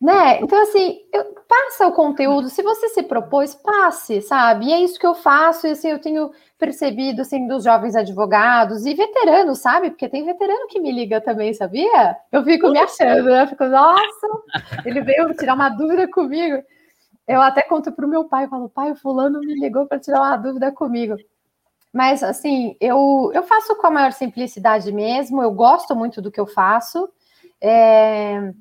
Né? 0.00 0.40
Então, 0.40 0.60
assim, 0.62 1.00
eu, 1.12 1.24
passa 1.48 1.86
o 1.86 1.92
conteúdo. 1.92 2.50
Se 2.50 2.62
você 2.62 2.88
se 2.90 3.02
propôs, 3.02 3.54
passe, 3.54 4.20
sabe? 4.20 4.66
E 4.66 4.72
é 4.72 4.80
isso 4.80 4.98
que 4.98 5.06
eu 5.06 5.14
faço. 5.14 5.66
E 5.66 5.70
assim, 5.70 5.88
eu 5.88 5.98
tenho 5.98 6.30
percebido, 6.58 7.22
assim, 7.22 7.46
dos 7.46 7.64
jovens 7.64 7.96
advogados 7.96 8.84
e 8.84 8.94
veteranos, 8.94 9.58
sabe? 9.58 9.90
Porque 9.90 10.08
tem 10.08 10.24
veterano 10.24 10.66
que 10.68 10.80
me 10.80 10.92
liga 10.92 11.20
também, 11.20 11.54
sabia? 11.54 12.16
Eu 12.30 12.44
fico 12.44 12.68
me 12.70 12.78
achando, 12.78 13.24
né? 13.24 13.42
Eu 13.44 13.48
fico, 13.48 13.64
nossa, 13.64 14.28
ele 14.84 15.00
veio 15.00 15.34
tirar 15.34 15.54
uma 15.54 15.70
dúvida 15.70 16.08
comigo. 16.10 16.62
Eu 17.26 17.40
até 17.40 17.62
conto 17.62 17.90
para 17.90 18.06
o 18.06 18.08
meu 18.08 18.24
pai, 18.24 18.44
eu 18.44 18.48
falo, 18.48 18.68
pai, 18.68 18.92
o 18.92 18.96
fulano 18.96 19.40
me 19.40 19.54
ligou 19.54 19.86
para 19.86 19.98
tirar 19.98 20.20
uma 20.20 20.36
dúvida 20.36 20.70
comigo. 20.70 21.16
Mas, 21.92 22.22
assim, 22.22 22.76
eu, 22.80 23.30
eu 23.34 23.42
faço 23.42 23.74
com 23.76 23.86
a 23.86 23.90
maior 23.90 24.12
simplicidade 24.12 24.92
mesmo, 24.92 25.42
eu 25.42 25.50
gosto 25.50 25.96
muito 25.96 26.20
do 26.20 26.30
que 26.30 26.38
eu 26.38 26.46
faço. 26.46 27.08
É... 27.60 28.52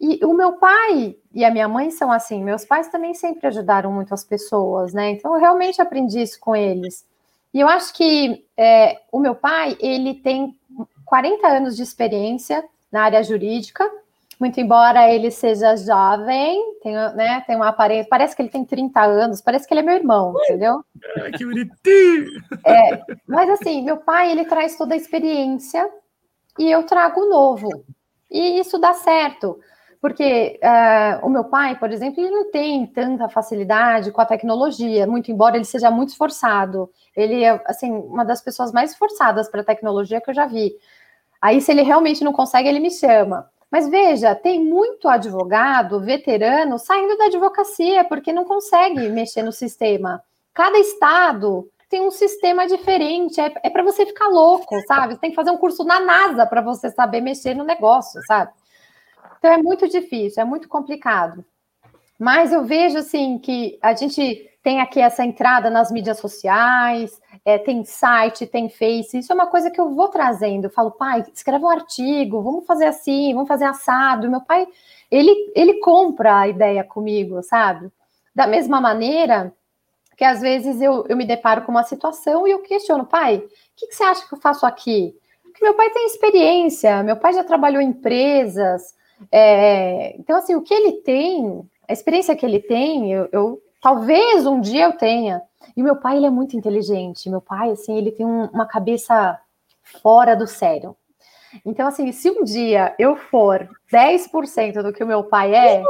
E 0.00 0.24
o 0.24 0.32
meu 0.32 0.54
pai 0.54 1.16
e 1.32 1.44
a 1.44 1.50
minha 1.50 1.68
mãe 1.68 1.90
são 1.90 2.10
assim, 2.10 2.42
meus 2.42 2.64
pais 2.64 2.88
também 2.88 3.12
sempre 3.12 3.46
ajudaram 3.46 3.92
muito 3.92 4.14
as 4.14 4.24
pessoas, 4.24 4.94
né? 4.94 5.10
Então, 5.10 5.34
eu 5.34 5.40
realmente 5.40 5.80
aprendi 5.80 6.22
isso 6.22 6.40
com 6.40 6.56
eles. 6.56 7.06
E 7.52 7.60
eu 7.60 7.68
acho 7.68 7.92
que 7.92 8.46
é, 8.56 9.00
o 9.12 9.18
meu 9.18 9.34
pai, 9.34 9.76
ele 9.80 10.14
tem 10.14 10.56
40 11.04 11.46
anos 11.46 11.76
de 11.76 11.82
experiência 11.82 12.64
na 12.90 13.02
área 13.02 13.22
jurídica, 13.22 13.88
muito 14.38 14.58
embora 14.58 15.12
ele 15.12 15.30
seja 15.30 15.76
jovem, 15.76 16.78
tem, 16.82 16.94
né, 16.94 17.44
tem 17.46 17.56
uma 17.56 17.68
aparência, 17.68 18.08
parece 18.08 18.34
que 18.34 18.40
ele 18.40 18.48
tem 18.48 18.64
30 18.64 19.02
anos, 19.02 19.42
parece 19.42 19.68
que 19.68 19.74
ele 19.74 19.80
é 19.80 19.82
meu 19.82 19.94
irmão, 19.94 20.34
entendeu? 20.44 20.82
Que 21.36 21.44
bonitinho! 21.44 22.26
É, 22.64 23.02
mas 23.28 23.50
assim, 23.50 23.82
meu 23.82 23.98
pai, 23.98 24.32
ele 24.32 24.46
traz 24.46 24.76
toda 24.76 24.94
a 24.94 24.96
experiência 24.96 25.86
e 26.58 26.70
eu 26.70 26.84
trago 26.84 27.20
o 27.20 27.28
novo. 27.28 27.68
E 28.30 28.58
isso 28.58 28.78
dá 28.78 28.94
certo, 28.94 29.60
porque 30.00 30.58
uh, 30.62 31.26
o 31.26 31.28
meu 31.28 31.44
pai, 31.44 31.78
por 31.78 31.90
exemplo, 31.92 32.22
ele 32.22 32.30
não 32.30 32.50
tem 32.50 32.86
tanta 32.86 33.28
facilidade 33.28 34.10
com 34.10 34.20
a 34.20 34.26
tecnologia, 34.26 35.06
muito 35.06 35.30
embora 35.30 35.56
ele 35.56 35.64
seja 35.64 35.90
muito 35.90 36.08
esforçado. 36.08 36.90
Ele 37.14 37.44
é, 37.44 37.62
assim, 37.66 37.92
uma 37.92 38.24
das 38.24 38.40
pessoas 38.40 38.72
mais 38.72 38.92
esforçadas 38.92 39.48
para 39.48 39.60
a 39.60 39.64
tecnologia 39.64 40.20
que 40.20 40.30
eu 40.30 40.34
já 40.34 40.46
vi. 40.46 40.72
Aí, 41.40 41.60
se 41.60 41.70
ele 41.70 41.82
realmente 41.82 42.24
não 42.24 42.32
consegue, 42.32 42.68
ele 42.68 42.80
me 42.80 42.90
chama. 42.90 43.50
Mas 43.70 43.88
veja, 43.88 44.34
tem 44.34 44.64
muito 44.64 45.06
advogado 45.06 46.00
veterano 46.00 46.78
saindo 46.78 47.16
da 47.16 47.26
advocacia 47.26 48.02
porque 48.04 48.32
não 48.32 48.44
consegue 48.44 49.08
mexer 49.10 49.42
no 49.42 49.52
sistema. 49.52 50.22
Cada 50.54 50.78
estado 50.78 51.68
tem 51.90 52.00
um 52.00 52.10
sistema 52.10 52.66
diferente, 52.66 53.40
é, 53.40 53.52
é 53.62 53.70
para 53.70 53.82
você 53.82 54.06
ficar 54.06 54.28
louco, 54.28 54.80
sabe? 54.86 55.14
Você 55.14 55.20
tem 55.20 55.30
que 55.30 55.36
fazer 55.36 55.50
um 55.50 55.58
curso 55.58 55.84
na 55.84 56.00
NASA 56.00 56.46
para 56.46 56.60
você 56.60 56.90
saber 56.90 57.20
mexer 57.20 57.54
no 57.54 57.64
negócio, 57.64 58.20
sabe? 58.26 58.50
Então 59.40 59.50
é 59.50 59.56
muito 59.56 59.88
difícil, 59.88 60.42
é 60.42 60.44
muito 60.44 60.68
complicado. 60.68 61.42
Mas 62.18 62.52
eu 62.52 62.62
vejo 62.62 62.98
assim 62.98 63.38
que 63.38 63.78
a 63.80 63.94
gente 63.94 64.46
tem 64.62 64.82
aqui 64.82 65.00
essa 65.00 65.24
entrada 65.24 65.70
nas 65.70 65.90
mídias 65.90 66.18
sociais, 66.18 67.18
é, 67.42 67.56
tem 67.56 67.82
site, 67.82 68.46
tem 68.46 68.68
Face, 68.68 69.18
isso 69.18 69.32
é 69.32 69.34
uma 69.34 69.46
coisa 69.46 69.70
que 69.70 69.80
eu 69.80 69.94
vou 69.94 70.08
trazendo. 70.08 70.66
Eu 70.66 70.70
falo, 70.70 70.90
pai, 70.90 71.24
escreve 71.32 71.64
um 71.64 71.70
artigo, 71.70 72.42
vamos 72.42 72.66
fazer 72.66 72.84
assim, 72.84 73.32
vamos 73.32 73.48
fazer 73.48 73.64
assado. 73.64 74.30
meu 74.30 74.42
pai, 74.42 74.68
ele, 75.10 75.50
ele 75.56 75.80
compra 75.80 76.40
a 76.40 76.48
ideia 76.48 76.84
comigo, 76.84 77.42
sabe? 77.42 77.90
Da 78.34 78.46
mesma 78.46 78.78
maneira 78.78 79.54
que 80.14 80.24
às 80.24 80.42
vezes 80.42 80.82
eu, 80.82 81.06
eu 81.08 81.16
me 81.16 81.24
deparo 81.24 81.62
com 81.62 81.72
uma 81.72 81.82
situação 81.82 82.46
e 82.46 82.50
eu 82.50 82.60
questiono, 82.60 83.06
pai, 83.06 83.38
o 83.38 83.48
que, 83.74 83.86
que 83.86 83.94
você 83.94 84.02
acha 84.02 84.28
que 84.28 84.34
eu 84.34 84.38
faço 84.38 84.66
aqui? 84.66 85.16
Porque 85.42 85.64
meu 85.64 85.72
pai 85.72 85.88
tem 85.88 86.04
experiência, 86.04 87.02
meu 87.02 87.16
pai 87.16 87.32
já 87.32 87.42
trabalhou 87.42 87.80
em 87.80 87.88
empresas, 87.88 88.94
é, 89.30 90.16
então, 90.18 90.36
assim, 90.36 90.54
o 90.54 90.62
que 90.62 90.72
ele 90.72 90.92
tem, 91.02 91.62
a 91.88 91.92
experiência 91.92 92.36
que 92.36 92.46
ele 92.46 92.60
tem, 92.60 93.12
eu, 93.12 93.28
eu 93.32 93.62
talvez 93.82 94.46
um 94.46 94.60
dia 94.60 94.84
eu 94.84 94.92
tenha. 94.92 95.42
E 95.76 95.82
meu 95.82 95.96
pai, 95.96 96.16
ele 96.16 96.26
é 96.26 96.30
muito 96.30 96.56
inteligente. 96.56 97.28
Meu 97.28 97.40
pai, 97.40 97.70
assim, 97.70 97.96
ele 97.96 98.12
tem 98.12 98.24
um, 98.24 98.46
uma 98.46 98.66
cabeça 98.66 99.38
fora 99.82 100.34
do 100.36 100.46
sério. 100.46 100.96
Então, 101.64 101.88
assim, 101.88 102.12
se 102.12 102.30
um 102.30 102.44
dia 102.44 102.94
eu 102.98 103.16
for 103.16 103.68
10% 103.92 104.82
do 104.82 104.92
que 104.92 105.02
o 105.02 105.06
meu 105.06 105.24
pai 105.24 105.54
é. 105.54 105.82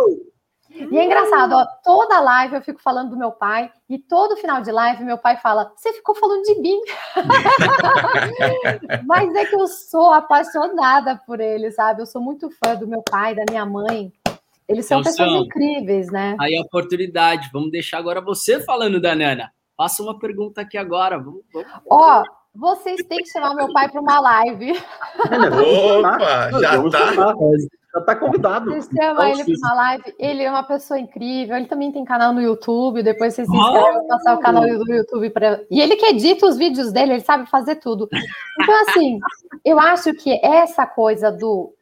E 0.72 0.96
é 0.96 1.04
engraçado, 1.04 1.52
ó, 1.52 1.66
toda 1.82 2.20
live 2.20 2.54
eu 2.54 2.62
fico 2.62 2.80
falando 2.80 3.10
do 3.10 3.16
meu 3.16 3.32
pai, 3.32 3.70
e 3.88 3.98
todo 3.98 4.36
final 4.36 4.62
de 4.62 4.70
live 4.70 5.02
meu 5.02 5.18
pai 5.18 5.36
fala: 5.36 5.72
Você 5.76 5.92
ficou 5.92 6.14
falando 6.14 6.42
de 6.42 6.60
mim. 6.60 6.80
Mas 9.04 9.34
é 9.34 9.46
que 9.46 9.56
eu 9.56 9.66
sou 9.66 10.12
apaixonada 10.12 11.20
por 11.26 11.40
ele, 11.40 11.72
sabe? 11.72 12.02
Eu 12.02 12.06
sou 12.06 12.22
muito 12.22 12.48
fã 12.50 12.76
do 12.76 12.86
meu 12.86 13.02
pai, 13.02 13.34
da 13.34 13.44
minha 13.50 13.66
mãe. 13.66 14.12
Eles 14.68 14.86
são 14.86 15.00
então, 15.00 15.10
pessoas 15.10 15.30
são. 15.30 15.42
incríveis, 15.42 16.12
né? 16.12 16.36
Aí 16.38 16.56
a 16.56 16.62
oportunidade. 16.62 17.50
Vamos 17.52 17.72
deixar 17.72 17.98
agora 17.98 18.20
você 18.20 18.60
falando 18.60 19.00
da 19.00 19.16
Nana. 19.16 19.50
Faça 19.76 20.02
uma 20.02 20.16
pergunta 20.18 20.60
aqui 20.60 20.78
agora. 20.78 21.18
Vamos, 21.18 21.42
vamos. 21.52 21.68
Ó, 21.90 22.22
vocês 22.54 23.02
têm 23.08 23.18
que 23.18 23.30
chamar 23.30 23.54
meu 23.54 23.72
pai 23.72 23.88
para 23.88 24.00
uma 24.00 24.20
live. 24.20 24.72
Opa, 25.98 26.50
já 26.60 26.76
está. 26.76 27.34
Já 27.92 28.00
está 28.00 28.14
convidado. 28.14 28.70
Chama 28.82 29.30
ele 29.30 29.44
para 29.44 29.54
uma 29.56 29.74
live. 29.74 30.14
Ele 30.18 30.42
é 30.42 30.50
uma 30.50 30.62
pessoa 30.62 30.98
incrível. 30.98 31.56
Ele 31.56 31.66
também 31.66 31.90
tem 31.90 32.04
canal 32.04 32.32
no 32.32 32.40
YouTube. 32.40 33.02
Depois 33.02 33.34
vocês 33.34 33.48
se 33.48 33.56
inscrevem, 33.56 33.98
oh. 33.98 34.06
passar 34.06 34.34
o 34.36 34.40
canal 34.40 34.62
do 34.62 34.92
YouTube 34.92 35.30
para. 35.30 35.60
E 35.70 35.80
ele 35.80 35.96
que 35.96 36.06
edita 36.06 36.46
os 36.46 36.56
vídeos 36.56 36.92
dele, 36.92 37.14
ele 37.14 37.20
sabe 37.22 37.50
fazer 37.50 37.76
tudo. 37.76 38.08
Então, 38.60 38.82
assim, 38.82 39.18
eu 39.64 39.80
acho 39.80 40.14
que 40.14 40.38
essa 40.44 40.86
coisa 40.86 41.32
do, 41.32 41.74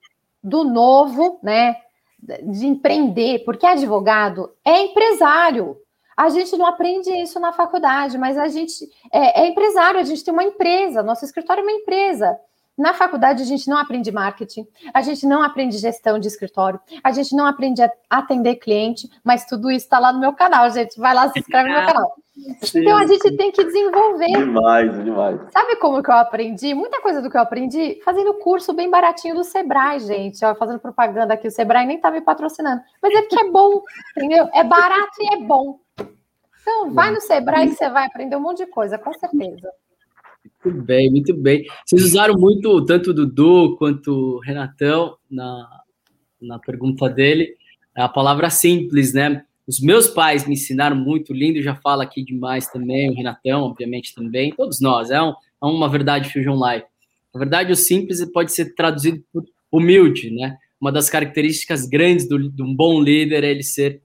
do 0.42 0.64
novo, 0.64 1.38
né? 1.42 1.76
De 2.20 2.66
empreender, 2.66 3.44
porque 3.44 3.66
advogado 3.66 4.50
é 4.64 4.82
empresário. 4.82 5.76
A 6.16 6.30
gente 6.30 6.56
não 6.56 6.66
aprende 6.66 7.10
isso 7.10 7.38
na 7.38 7.52
faculdade, 7.52 8.18
mas 8.18 8.36
a 8.36 8.48
gente 8.48 8.74
é, 9.12 9.42
é 9.42 9.46
empresário, 9.46 10.00
a 10.00 10.02
gente 10.02 10.24
tem 10.24 10.34
uma 10.34 10.42
empresa, 10.42 11.00
nosso 11.00 11.24
escritório 11.24 11.60
é 11.60 11.62
uma 11.62 11.70
empresa. 11.70 12.36
Na 12.78 12.94
faculdade, 12.94 13.42
a 13.42 13.46
gente 13.46 13.68
não 13.68 13.76
aprende 13.76 14.12
marketing, 14.12 14.64
a 14.94 15.02
gente 15.02 15.26
não 15.26 15.42
aprende 15.42 15.76
gestão 15.78 16.18
de 16.18 16.28
escritório, 16.28 16.78
a 17.02 17.10
gente 17.10 17.34
não 17.34 17.44
aprende 17.44 17.82
a 17.82 17.90
atender 18.08 18.54
cliente, 18.54 19.10
mas 19.24 19.44
tudo 19.44 19.68
isso 19.68 19.84
está 19.84 19.98
lá 19.98 20.12
no 20.12 20.20
meu 20.20 20.32
canal, 20.32 20.70
gente. 20.70 20.98
Vai 20.98 21.12
lá, 21.12 21.28
se 21.28 21.40
inscreve 21.40 21.68
no 21.68 21.74
meu 21.74 21.86
canal. 21.86 22.14
Então 22.74 22.96
a 22.96 23.04
gente 23.04 23.36
tem 23.36 23.50
que 23.50 23.64
desenvolver. 23.64 24.26
Demais, 24.26 25.04
demais. 25.04 25.40
Sabe 25.50 25.74
como 25.76 26.00
que 26.02 26.08
eu 26.08 26.14
aprendi? 26.14 26.72
Muita 26.72 27.00
coisa 27.00 27.20
do 27.20 27.28
que 27.28 27.36
eu 27.36 27.40
aprendi 27.40 28.00
fazendo 28.04 28.34
curso 28.34 28.72
bem 28.72 28.88
baratinho 28.88 29.34
do 29.34 29.42
Sebrae, 29.42 29.98
gente. 29.98 30.44
Ó, 30.44 30.54
fazendo 30.54 30.78
propaganda 30.78 31.34
aqui, 31.34 31.48
o 31.48 31.50
Sebrae 31.50 31.84
nem 31.84 31.98
tá 31.98 32.12
me 32.12 32.20
patrocinando. 32.20 32.80
Mas 33.02 33.12
é 33.12 33.22
porque 33.22 33.40
é 33.40 33.50
bom, 33.50 33.82
entendeu? 34.16 34.48
É 34.54 34.62
barato 34.62 35.20
e 35.20 35.34
é 35.34 35.36
bom. 35.38 35.80
Então, 36.62 36.90
vai 36.90 37.10
no 37.10 37.20
Sebrae 37.20 37.70
que 37.70 37.74
você 37.74 37.90
vai 37.90 38.06
aprender 38.06 38.36
um 38.36 38.40
monte 38.40 38.58
de 38.58 38.66
coisa, 38.66 38.98
com 38.98 39.12
certeza. 39.14 39.68
Muito 40.64 40.82
bem, 40.82 41.10
muito 41.10 41.34
bem. 41.34 41.64
Vocês 41.86 42.02
usaram 42.02 42.34
muito, 42.34 42.84
tanto 42.84 43.10
o 43.10 43.14
Dudu 43.14 43.76
quanto 43.76 44.10
o 44.10 44.40
Renatão, 44.40 45.16
na, 45.30 45.68
na 46.40 46.58
pergunta 46.58 47.08
dele, 47.08 47.54
a 47.94 48.08
palavra 48.08 48.50
simples, 48.50 49.12
né? 49.12 49.44
Os 49.66 49.80
meus 49.80 50.08
pais 50.08 50.46
me 50.46 50.54
ensinaram 50.54 50.96
muito, 50.96 51.32
lindo 51.32 51.62
já 51.62 51.76
fala 51.76 52.02
aqui 52.02 52.24
demais 52.24 52.66
também, 52.68 53.10
o 53.10 53.14
Renatão, 53.14 53.62
obviamente, 53.62 54.14
também, 54.14 54.50
todos 54.50 54.80
nós, 54.80 55.10
é, 55.10 55.22
um, 55.22 55.30
é 55.30 55.66
uma 55.66 55.88
verdade 55.88 56.32
Fusion 56.32 56.56
Life. 56.56 56.86
Na 57.34 57.38
verdade, 57.38 57.72
o 57.72 57.76
simples 57.76 58.24
pode 58.32 58.52
ser 58.52 58.74
traduzido 58.74 59.22
por 59.32 59.44
humilde, 59.70 60.30
né? 60.30 60.56
Uma 60.80 60.90
das 60.90 61.10
características 61.10 61.86
grandes 61.86 62.28
do, 62.28 62.50
de 62.50 62.62
um 62.62 62.74
bom 62.74 63.00
líder 63.00 63.44
é 63.44 63.50
ele 63.50 63.62
ser 63.62 64.00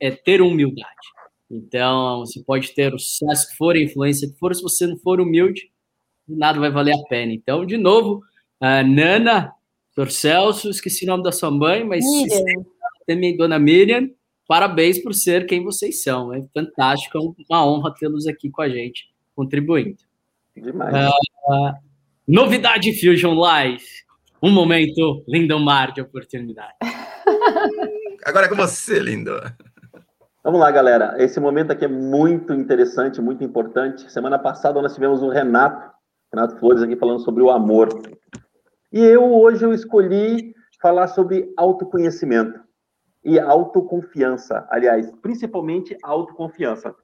é 0.00 0.10
ter 0.10 0.40
humildade. 0.40 0.88
Então, 1.50 2.20
você 2.20 2.42
pode 2.42 2.72
ter 2.74 2.94
o 2.94 2.98
sucesso 2.98 3.50
que 3.50 3.56
for, 3.56 3.76
a 3.76 3.80
influência 3.82 4.28
que 4.28 4.38
for, 4.38 4.54
se 4.54 4.62
você 4.62 4.86
não 4.86 4.96
for 4.96 5.20
humilde, 5.20 5.70
nada 6.28 6.58
vai 6.58 6.70
valer 6.70 6.94
a 6.94 7.02
pena. 7.08 7.32
Então, 7.32 7.64
de 7.64 7.76
novo, 7.76 8.22
uh, 8.60 8.86
Nana, 8.86 9.52
Sr. 9.94 10.10
Celso, 10.10 10.70
esqueci 10.70 11.04
o 11.04 11.08
nome 11.08 11.22
da 11.22 11.32
sua 11.32 11.50
mãe, 11.50 11.84
mas 11.84 12.04
também 13.06 13.36
Dona 13.36 13.58
Miriam, 13.58 14.08
parabéns 14.46 15.02
por 15.02 15.14
ser 15.14 15.46
quem 15.46 15.62
vocês 15.62 16.02
são. 16.02 16.32
É 16.32 16.40
fantástico, 16.54 17.18
é 17.18 17.54
uma 17.54 17.66
honra 17.66 17.94
tê-los 17.98 18.26
aqui 18.26 18.50
com 18.50 18.62
a 18.62 18.68
gente, 18.68 19.08
contribuindo. 19.34 19.96
Demais. 20.56 20.94
Uh, 20.94 21.72
novidade 22.26 22.92
Fusion 22.98 23.34
Live. 23.34 23.84
Um 24.42 24.50
momento, 24.50 25.24
Lindomar, 25.28 25.92
de 25.92 26.00
oportunidade. 26.00 26.74
Agora 28.24 28.46
é 28.46 28.48
com 28.48 28.56
você, 28.56 28.98
lindo. 28.98 29.32
Vamos 30.42 30.58
lá, 30.58 30.70
galera. 30.72 31.14
Esse 31.18 31.38
momento 31.38 31.70
aqui 31.70 31.84
é 31.84 31.88
muito 31.88 32.52
interessante, 32.52 33.20
muito 33.20 33.44
importante. 33.44 34.10
Semana 34.10 34.38
passada 34.38 34.82
nós 34.82 34.94
tivemos 34.94 35.22
o 35.22 35.28
Renato, 35.28 35.91
Renato 36.34 36.56
Flores 36.56 36.82
aqui 36.82 36.96
falando 36.96 37.20
sobre 37.20 37.42
o 37.42 37.50
amor. 37.50 37.88
E 38.90 39.00
eu 39.00 39.22
hoje 39.34 39.64
eu 39.64 39.74
escolhi 39.74 40.54
falar 40.80 41.08
sobre 41.08 41.52
autoconhecimento 41.58 42.58
e 43.22 43.38
autoconfiança, 43.38 44.66
aliás, 44.70 45.12
principalmente 45.20 45.96
autoconfiança, 46.02 46.94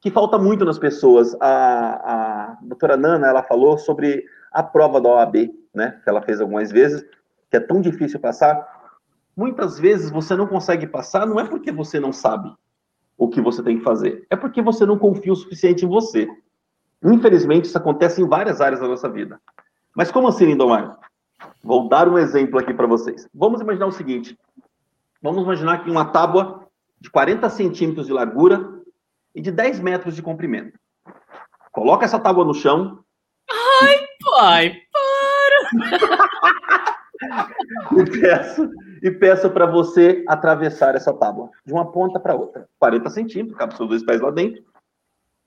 que 0.00 0.10
falta 0.10 0.38
muito 0.38 0.64
nas 0.64 0.78
pessoas. 0.78 1.36
A, 1.40 2.50
a 2.50 2.58
doutora 2.62 2.96
Nana, 2.96 3.28
ela 3.28 3.44
falou 3.44 3.78
sobre 3.78 4.24
a 4.50 4.62
prova 4.62 5.00
da 5.00 5.08
OAB, 5.08 5.50
né, 5.72 6.00
que 6.02 6.10
ela 6.10 6.20
fez 6.20 6.40
algumas 6.40 6.72
vezes, 6.72 7.02
que 7.50 7.56
é 7.56 7.60
tão 7.60 7.80
difícil 7.80 8.18
passar. 8.18 8.66
Muitas 9.36 9.78
vezes 9.78 10.10
você 10.10 10.34
não 10.34 10.48
consegue 10.48 10.86
passar, 10.86 11.26
não 11.26 11.38
é 11.38 11.44
porque 11.44 11.70
você 11.70 12.00
não 12.00 12.12
sabe 12.12 12.52
o 13.16 13.28
que 13.28 13.40
você 13.40 13.62
tem 13.62 13.78
que 13.78 13.84
fazer, 13.84 14.26
é 14.28 14.34
porque 14.34 14.60
você 14.60 14.84
não 14.84 14.98
confia 14.98 15.32
o 15.32 15.36
suficiente 15.36 15.84
em 15.84 15.88
você. 15.88 16.28
Infelizmente, 17.04 17.66
isso 17.66 17.76
acontece 17.78 18.22
em 18.22 18.28
várias 18.28 18.60
áreas 18.60 18.80
da 18.80 18.88
nossa 18.88 19.08
vida. 19.08 19.40
Mas 19.94 20.10
como 20.10 20.28
assim, 20.28 20.46
Lindomar? 20.46 20.98
Vou 21.62 21.88
dar 21.88 22.08
um 22.08 22.18
exemplo 22.18 22.58
aqui 22.58 22.72
para 22.72 22.86
vocês. 22.86 23.28
Vamos 23.34 23.60
imaginar 23.60 23.86
o 23.86 23.92
seguinte: 23.92 24.38
Vamos 25.24 25.42
imaginar 25.42 25.82
que 25.82 25.90
uma 25.90 26.04
tábua 26.04 26.66
de 27.00 27.10
40 27.10 27.48
centímetros 27.48 28.06
de 28.06 28.12
largura 28.12 28.82
e 29.34 29.40
de 29.40 29.50
10 29.50 29.80
metros 29.80 30.14
de 30.14 30.22
comprimento. 30.22 30.78
Coloca 31.72 32.04
essa 32.04 32.18
tábua 32.18 32.44
no 32.44 32.52
chão. 32.52 33.02
Ai, 33.50 34.06
pai, 34.22 34.76
para! 34.92 36.14
e 38.00 38.20
peço, 38.20 38.70
e 39.02 39.10
peço 39.10 39.48
para 39.48 39.64
você 39.64 40.22
atravessar 40.28 40.94
essa 40.94 41.12
tábua 41.14 41.48
de 41.64 41.72
uma 41.72 41.90
ponta 41.90 42.20
para 42.20 42.34
outra. 42.34 42.68
40 42.78 43.08
centímetros, 43.08 43.56
cabe 43.56 43.76
seus 43.76 43.88
dois 43.88 44.04
pés 44.04 44.20
lá 44.20 44.30
dentro. 44.30 44.62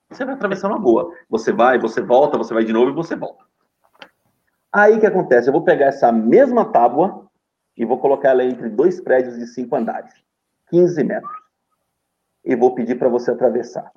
Você 0.10 0.24
vai 0.24 0.36
atravessar 0.36 0.70
uma 0.70 0.80
boa. 0.80 1.14
Você 1.30 1.52
vai, 1.52 1.78
você 1.78 2.02
volta, 2.02 2.38
você 2.38 2.54
vai 2.54 2.64
de 2.64 2.74
novo 2.74 2.92
e 2.92 2.94
você 2.94 3.16
volta. 3.16 3.44
Aí 4.72 4.98
o 4.98 5.00
que 5.00 5.06
acontece? 5.06 5.50
Eu 5.50 5.54
vou 5.54 5.64
pegar 5.64 5.88
essa 5.88 6.12
mesma 6.12 6.66
tábua 6.66 7.28
e 7.76 7.86
vou 7.86 8.00
colocar 8.00 8.30
ela 8.30 8.44
entre 8.44 8.70
dois 8.70 9.02
prédios 9.02 9.38
de 9.38 9.48
cinco 9.48 9.76
andares, 9.76 10.14
15 10.70 11.04
metros. 11.04 11.38
E 12.44 12.56
vou 12.56 12.74
pedir 12.74 12.96
para 12.96 13.10
você 13.10 13.32
atravessar. 13.32 13.92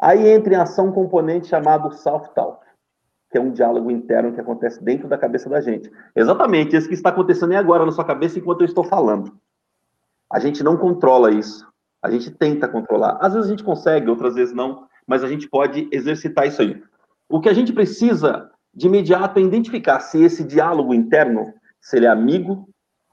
Aí 0.00 0.28
entra 0.28 0.54
em 0.54 0.56
ação 0.56 0.88
um 0.88 0.92
componente 0.92 1.48
chamado 1.48 1.90
self-talk, 1.92 2.64
que 3.30 3.38
é 3.38 3.40
um 3.40 3.50
diálogo 3.50 3.90
interno 3.90 4.32
que 4.32 4.40
acontece 4.40 4.82
dentro 4.82 5.08
da 5.08 5.16
cabeça 5.16 5.48
da 5.48 5.60
gente. 5.60 5.90
Exatamente 6.14 6.76
esse 6.76 6.88
que 6.88 6.94
está 6.94 7.08
acontecendo 7.08 7.54
agora 7.54 7.86
na 7.86 7.92
sua 7.92 8.04
cabeça 8.04 8.38
enquanto 8.38 8.60
eu 8.60 8.66
estou 8.66 8.84
falando. 8.84 9.36
A 10.30 10.38
gente 10.38 10.62
não 10.62 10.76
controla 10.76 11.30
isso. 11.30 11.66
A 12.02 12.10
gente 12.10 12.30
tenta 12.30 12.68
controlar. 12.68 13.18
Às 13.20 13.32
vezes 13.32 13.48
a 13.48 13.50
gente 13.50 13.64
consegue, 13.64 14.10
outras 14.10 14.34
vezes 14.34 14.54
não, 14.54 14.86
mas 15.06 15.22
a 15.22 15.28
gente 15.28 15.48
pode 15.48 15.88
exercitar 15.92 16.46
isso 16.46 16.62
aí. 16.62 16.82
O 17.28 17.40
que 17.40 17.48
a 17.48 17.54
gente 17.54 17.72
precisa 17.72 18.50
de 18.74 18.86
imediato 18.86 19.38
é 19.38 19.42
identificar 19.42 20.00
se 20.00 20.22
esse 20.22 20.44
diálogo 20.44 20.92
interno, 20.92 21.52
se 21.80 21.96
ele 21.96 22.06
é 22.06 22.10
amigo, 22.10 22.68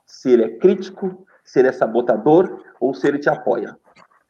se 0.05 0.31
ele 0.31 0.43
é 0.43 0.57
crítico, 0.57 1.25
se 1.43 1.59
ele 1.59 1.69
é 1.69 1.71
sabotador 1.71 2.61
ou 2.79 2.93
se 2.93 3.07
ele 3.07 3.19
te 3.19 3.29
apoia. 3.29 3.77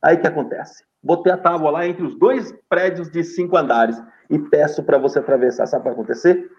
Aí 0.01 0.17
que 0.17 0.27
acontece? 0.27 0.83
Botei 1.01 1.31
a 1.31 1.37
tábua 1.37 1.71
lá 1.71 1.87
entre 1.87 2.05
os 2.05 2.17
dois 2.17 2.53
prédios 2.69 3.09
de 3.09 3.23
cinco 3.23 3.57
andares 3.57 4.01
e 4.29 4.39
peço 4.39 4.83
para 4.83 4.97
você 4.97 5.19
atravessar. 5.19 5.65
Sabe 5.65 5.81
o 5.81 5.83
que 5.83 5.89
vai 5.89 5.93
acontecer? 5.93 6.49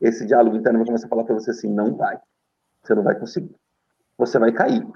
Esse 0.00 0.26
diálogo 0.26 0.56
interno 0.56 0.78
vai 0.78 0.86
começar 0.86 1.06
a 1.06 1.10
falar 1.10 1.24
para 1.24 1.34
você 1.34 1.50
assim: 1.50 1.72
não 1.72 1.96
vai. 1.96 2.18
Você 2.82 2.94
não 2.94 3.02
vai 3.02 3.14
conseguir. 3.18 3.54
Você 4.16 4.38
vai 4.38 4.52
cair. 4.52 4.86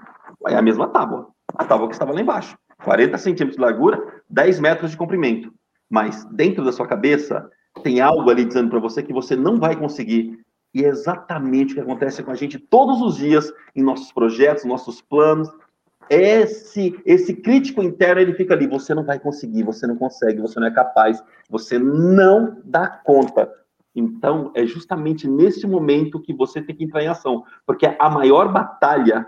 É 0.47 0.55
a 0.55 0.61
mesma 0.61 0.89
tábua. 0.89 1.29
A 1.55 1.65
tábua 1.65 1.87
que 1.87 1.93
estava 1.93 2.13
lá 2.13 2.21
embaixo. 2.21 2.57
40 2.83 3.17
centímetros 3.17 3.55
de 3.55 3.61
largura, 3.61 4.22
10 4.33 4.59
metros 4.59 4.91
de 4.91 4.97
comprimento. 4.97 5.53
Mas 5.89 6.25
dentro 6.25 6.65
da 6.65 6.71
sua 6.71 6.87
cabeça 6.87 7.49
tem 7.83 8.01
algo 8.01 8.29
ali 8.29 8.45
dizendo 8.45 8.69
para 8.69 8.79
você 8.79 9.03
que 9.03 9.13
você 9.13 9.35
não 9.35 9.59
vai 9.59 9.75
conseguir 9.75 10.39
e 10.73 10.83
é 10.83 10.87
exatamente 10.87 11.73
o 11.73 11.75
que 11.75 11.81
acontece 11.81 12.23
com 12.23 12.31
a 12.31 12.35
gente 12.35 12.57
todos 12.57 12.99
os 12.99 13.15
dias 13.15 13.53
em 13.75 13.83
nossos 13.83 14.11
projetos, 14.11 14.65
nossos 14.65 15.01
planos. 15.01 15.47
Esse, 16.09 16.99
esse 17.05 17.35
crítico 17.35 17.83
interno, 17.83 18.21
ele 18.21 18.33
fica 18.33 18.55
ali, 18.55 18.65
você 18.65 18.93
não 18.93 19.05
vai 19.05 19.19
conseguir, 19.19 19.63
você 19.63 19.85
não 19.85 19.95
consegue, 19.95 20.41
você 20.41 20.59
não 20.59 20.67
é 20.67 20.71
capaz, 20.71 21.23
você 21.47 21.77
não 21.77 22.59
dá 22.65 22.87
conta. 22.87 23.51
Então, 23.95 24.51
é 24.55 24.65
justamente 24.65 25.27
nesse 25.27 25.67
momento 25.67 26.19
que 26.19 26.33
você 26.33 26.59
tem 26.59 26.75
que 26.75 26.83
entrar 26.83 27.03
em 27.03 27.07
ação, 27.07 27.43
porque 27.65 27.95
a 27.99 28.09
maior 28.09 28.51
batalha 28.51 29.27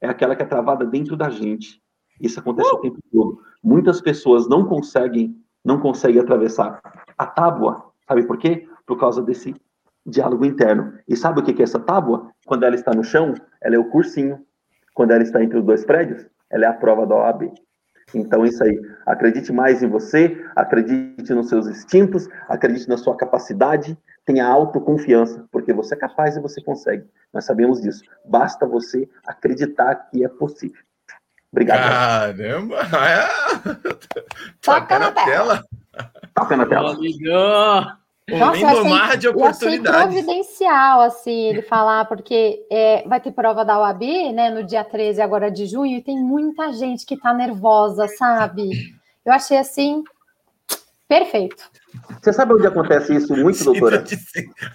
é 0.00 0.08
aquela 0.08 0.36
que 0.36 0.42
é 0.42 0.46
travada 0.46 0.86
dentro 0.86 1.16
da 1.16 1.28
gente. 1.28 1.82
Isso 2.20 2.40
acontece 2.40 2.70
uh! 2.70 2.76
o 2.76 2.80
tempo 2.80 2.98
todo. 3.12 3.40
Muitas 3.62 4.00
pessoas 4.00 4.48
não 4.48 4.64
conseguem, 4.64 5.36
não 5.64 5.80
conseguem 5.80 6.20
atravessar 6.20 6.80
a 7.16 7.26
tábua. 7.26 7.92
Sabe 8.08 8.26
por 8.26 8.38
quê? 8.38 8.68
Por 8.86 8.98
causa 8.98 9.22
desse 9.22 9.54
diálogo 10.06 10.44
interno. 10.44 10.92
E 11.08 11.16
sabe 11.16 11.40
o 11.40 11.42
que 11.42 11.60
é 11.60 11.64
essa 11.64 11.80
tábua? 11.80 12.30
Quando 12.46 12.64
ela 12.64 12.74
está 12.74 12.92
no 12.92 13.02
chão, 13.02 13.34
ela 13.60 13.74
é 13.74 13.78
o 13.78 13.90
cursinho. 13.90 14.38
Quando 14.94 15.10
ela 15.10 15.22
está 15.22 15.42
entre 15.42 15.58
os 15.58 15.64
dois 15.64 15.84
prédios, 15.84 16.26
ela 16.50 16.64
é 16.64 16.68
a 16.68 16.72
prova 16.72 17.06
da 17.06 17.14
OAB. 17.14 17.52
Então, 18.14 18.44
isso 18.44 18.62
aí. 18.62 18.80
Acredite 19.04 19.52
mais 19.52 19.82
em 19.82 19.88
você, 19.88 20.40
acredite 20.54 21.34
nos 21.34 21.48
seus 21.48 21.66
instintos, 21.66 22.28
acredite 22.48 22.88
na 22.88 22.96
sua 22.96 23.16
capacidade, 23.16 23.98
tenha 24.24 24.46
autoconfiança, 24.46 25.44
porque 25.50 25.72
você 25.72 25.94
é 25.94 25.98
capaz 25.98 26.36
e 26.36 26.40
você 26.40 26.62
consegue. 26.62 27.04
Nós 27.32 27.44
sabemos 27.44 27.80
disso. 27.80 28.04
Basta 28.24 28.66
você 28.66 29.08
acreditar 29.26 29.94
que 30.10 30.24
é 30.24 30.28
possível. 30.28 30.80
Obrigado. 31.52 32.38
Caramba! 32.38 32.76
É... 33.06 33.28
Toca 34.60 34.98
na 34.98 35.12
tela. 35.12 35.64
Toca 36.34 36.56
na 36.56 36.66
tela. 36.66 36.96
Nossa, 38.28 38.58
eu 38.58 38.94
achei, 38.94 39.18
de 39.18 39.28
oportunidades. 39.28 39.86
Eu 39.86 39.94
achei 39.94 40.24
providencial, 40.24 41.00
assim, 41.02 41.48
ele 41.48 41.62
falar, 41.62 42.06
porque 42.06 42.66
é, 42.70 43.06
vai 43.06 43.20
ter 43.20 43.30
prova 43.30 43.64
da 43.64 43.78
UAB, 43.78 44.32
né, 44.32 44.50
no 44.50 44.64
dia 44.64 44.82
13 44.82 45.22
agora 45.22 45.48
de 45.48 45.66
junho, 45.66 45.98
e 45.98 46.02
tem 46.02 46.18
muita 46.18 46.72
gente 46.72 47.06
que 47.06 47.16
tá 47.16 47.32
nervosa, 47.32 48.08
sabe? 48.08 48.92
Eu 49.24 49.32
achei, 49.32 49.56
assim, 49.56 50.02
perfeito. 51.08 51.70
Você 52.20 52.32
sabe 52.32 52.54
onde 52.54 52.66
acontece 52.66 53.14
isso 53.14 53.34
muito, 53.36 53.62
doutora? 53.62 54.04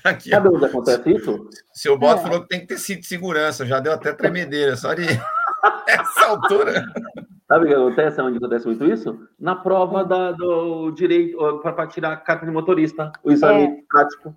Aqui, 0.06 0.30
sabe 0.30 0.48
onde 0.48 0.66
acontece 0.66 1.12
isso? 1.12 1.50
Seu 1.74 2.00
Boto 2.00 2.22
é. 2.22 2.24
falou 2.24 2.42
que 2.44 2.48
tem 2.48 2.62
que 2.62 2.68
ter 2.68 2.80
cinto 2.80 3.02
de 3.02 3.08
segurança, 3.08 3.66
já 3.66 3.82
deu 3.82 3.92
até 3.92 4.14
tremedeira, 4.14 4.78
só 4.78 4.94
de 4.94 5.04
essa 5.88 6.28
altura. 6.28 6.86
Sabe 7.48 7.66
o 7.66 7.68
que 7.68 7.74
acontece? 7.74 8.22
Onde 8.22 8.38
acontece 8.38 8.66
muito 8.66 8.86
isso? 8.86 9.28
Na 9.40 9.56
prova 9.56 10.06
da, 10.06 10.32
do 10.32 10.92
direito, 10.92 11.38
para 11.62 11.88
tirar 11.88 12.14
a 12.14 12.18
carta 12.18 12.46
de 12.46 12.52
motorista, 12.52 13.12
o 13.24 13.32
exame 13.32 13.64
é. 13.64 13.78
prático. 13.90 14.36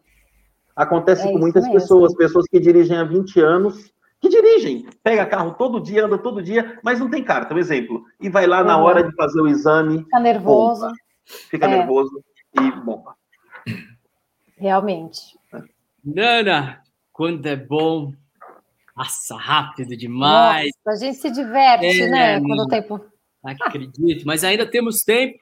Acontece 0.75 1.29
é 1.29 1.33
com 1.33 1.39
muitas 1.39 1.63
mesmo. 1.65 1.79
pessoas, 1.79 2.15
pessoas 2.17 2.47
que 2.49 2.59
dirigem 2.59 2.97
há 2.97 3.05
20 3.05 3.41
anos, 3.41 3.93
que 4.21 4.29
dirigem, 4.29 4.87
pega 5.03 5.27
carro 5.27 5.53
todo 5.53 5.81
dia, 5.81 6.07
anda 6.07 6.19
todo 6.19 6.43
dia, 6.43 6.81
mas 6.83 6.99
não 6.99 7.09
tem 7.09 7.23
carta, 7.23 7.55
um 7.55 7.59
exemplo. 7.59 8.03
E 8.21 8.29
vai 8.29 8.47
lá 8.47 8.65
na 8.65 8.79
hora 8.79 9.03
de 9.03 9.15
fazer 9.15 9.41
o 9.41 9.47
exame. 9.47 9.99
Fica 9.99 10.19
nervoso. 10.19 10.93
fica 11.25 11.67
é. 11.67 11.69
nervoso 11.69 12.25
e 12.61 12.71
bomba. 12.73 13.15
Realmente. 14.57 15.39
Nana, 16.05 16.81
quando 17.13 17.47
é 17.47 17.55
bom, 17.55 18.13
passa 18.95 19.37
rápido 19.37 19.97
demais. 19.97 20.71
Nossa, 20.85 21.05
a 21.05 21.07
gente 21.07 21.19
se 21.19 21.31
diverte, 21.31 22.03
é, 22.03 22.09
né? 22.09 22.41
Quando 22.41 22.61
o 22.61 22.69
tempo. 22.69 23.05
Acredito, 23.43 24.25
mas 24.25 24.45
ainda 24.45 24.65
temos 24.65 25.03
tempo. 25.03 25.39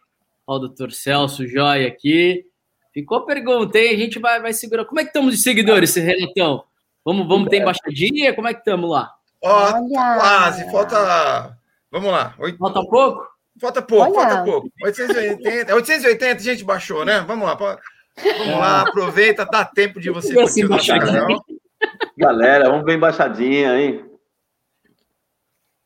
Ó, 0.47 0.57
o 0.57 0.59
doutor 0.59 0.91
Celso 0.93 1.47
Joia 1.47 1.87
aqui. 1.87 2.45
Ficou 2.93 3.25
pergunta, 3.25 3.79
hein? 3.79 3.95
A 3.95 3.99
gente 3.99 4.19
vai, 4.19 4.41
vai 4.41 4.53
segurar. 4.53 4.85
Como 4.85 5.01
é 5.01 5.05
que 5.05 5.11
estamos 5.11 5.35
de 5.35 5.43
seguidores, 5.43 5.91
esse 5.91 6.01
Renatão? 6.01 6.65
Vamos, 7.05 7.27
vamos 7.27 7.49
ter 7.49 7.61
embaixadinha? 7.61 8.35
Como 8.35 8.49
é 8.49 8.55
que 8.55 8.61
estamos 8.61 8.91
lá? 8.91 9.11
Ó, 9.43 9.73
Olha. 9.73 10.19
quase, 10.19 10.71
falta. 10.71 11.57
Vamos 11.91 12.11
lá. 12.11 12.35
Oito... 12.39 12.59
Falta 12.59 12.85
pouco? 12.85 13.27
Falta 13.61 13.83
pouco, 13.83 14.19
Olha. 14.19 14.29
falta 14.29 14.45
pouco. 14.45 14.69
880, 14.83 15.75
880 15.75 16.35
a 16.35 16.39
gente 16.39 16.65
baixou, 16.65 17.05
né? 17.05 17.21
Vamos 17.21 17.47
lá. 17.47 17.55
Vamos 17.55 18.59
lá, 18.59 18.83
aproveita, 18.83 19.47
dá 19.47 19.65
tempo 19.65 19.99
de 20.01 20.11
você 20.11 20.35
curtir 20.35 20.65
o 20.65 20.69
nosso 20.69 20.87
canal. 20.87 21.27
Galera, 22.17 22.69
vamos 22.71 22.85
ver 22.85 22.97
embaixadinha, 22.97 23.79
hein? 23.79 24.05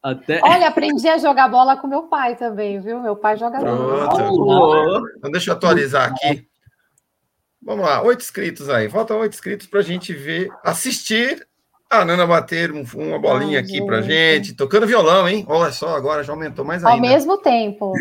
Até... 0.02 0.40
Olha, 0.42 0.68
aprendi 0.68 1.08
a 1.08 1.18
jogar 1.18 1.48
bola 1.48 1.76
com 1.76 1.88
meu 1.88 2.04
pai 2.04 2.36
também, 2.36 2.80
viu? 2.80 3.00
Meu 3.00 3.16
pai 3.16 3.36
joga 3.36 3.58
bola. 3.58 5.02
Então, 5.16 5.30
deixa 5.30 5.50
eu 5.50 5.54
atualizar 5.54 6.12
aqui. 6.12 6.46
Vamos 7.60 7.84
lá, 7.84 8.00
oito 8.02 8.20
inscritos 8.20 8.68
aí. 8.68 8.88
Faltam 8.88 9.18
oito 9.18 9.34
inscritos 9.34 9.66
para 9.66 9.80
a 9.80 9.82
gente 9.82 10.12
ver, 10.12 10.48
assistir 10.62 11.46
a 11.90 12.04
Nana 12.04 12.26
bater 12.26 12.72
um, 12.72 12.84
uma 12.94 13.18
bolinha 13.18 13.58
Ai, 13.58 13.64
aqui 13.64 13.84
para 13.84 14.02
gente, 14.02 14.54
tocando 14.54 14.86
violão, 14.86 15.28
hein? 15.28 15.44
Olha 15.48 15.72
só, 15.72 15.96
agora 15.96 16.22
já 16.22 16.32
aumentou 16.32 16.64
mais 16.64 16.84
ainda. 16.84 16.96
Ao 16.96 17.00
mesmo 17.00 17.38
tempo. 17.38 17.92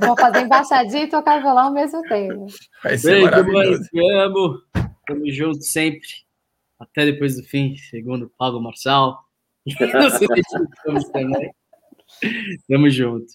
Vou 0.00 0.16
fazer 0.18 0.40
embaixadinha 0.40 1.04
e 1.04 1.08
tocar 1.08 1.40
violão 1.40 1.66
ao 1.66 1.72
mesmo 1.72 2.02
tempo. 2.02 2.46
Vai 2.82 2.96
ser 2.96 3.14
Bem, 3.14 3.24
maravilhoso. 3.24 3.84
Te 3.84 4.00
amo. 4.16 4.58
Tamo 5.06 5.30
junto 5.30 5.62
sempre. 5.62 6.08
Até 6.82 7.04
depois 7.04 7.36
do 7.36 7.44
fim, 7.44 7.76
segundo 7.76 8.32
Paulo 8.36 8.60
Marçal. 8.60 9.24
Tamo 12.68 12.90
junto. 12.90 13.26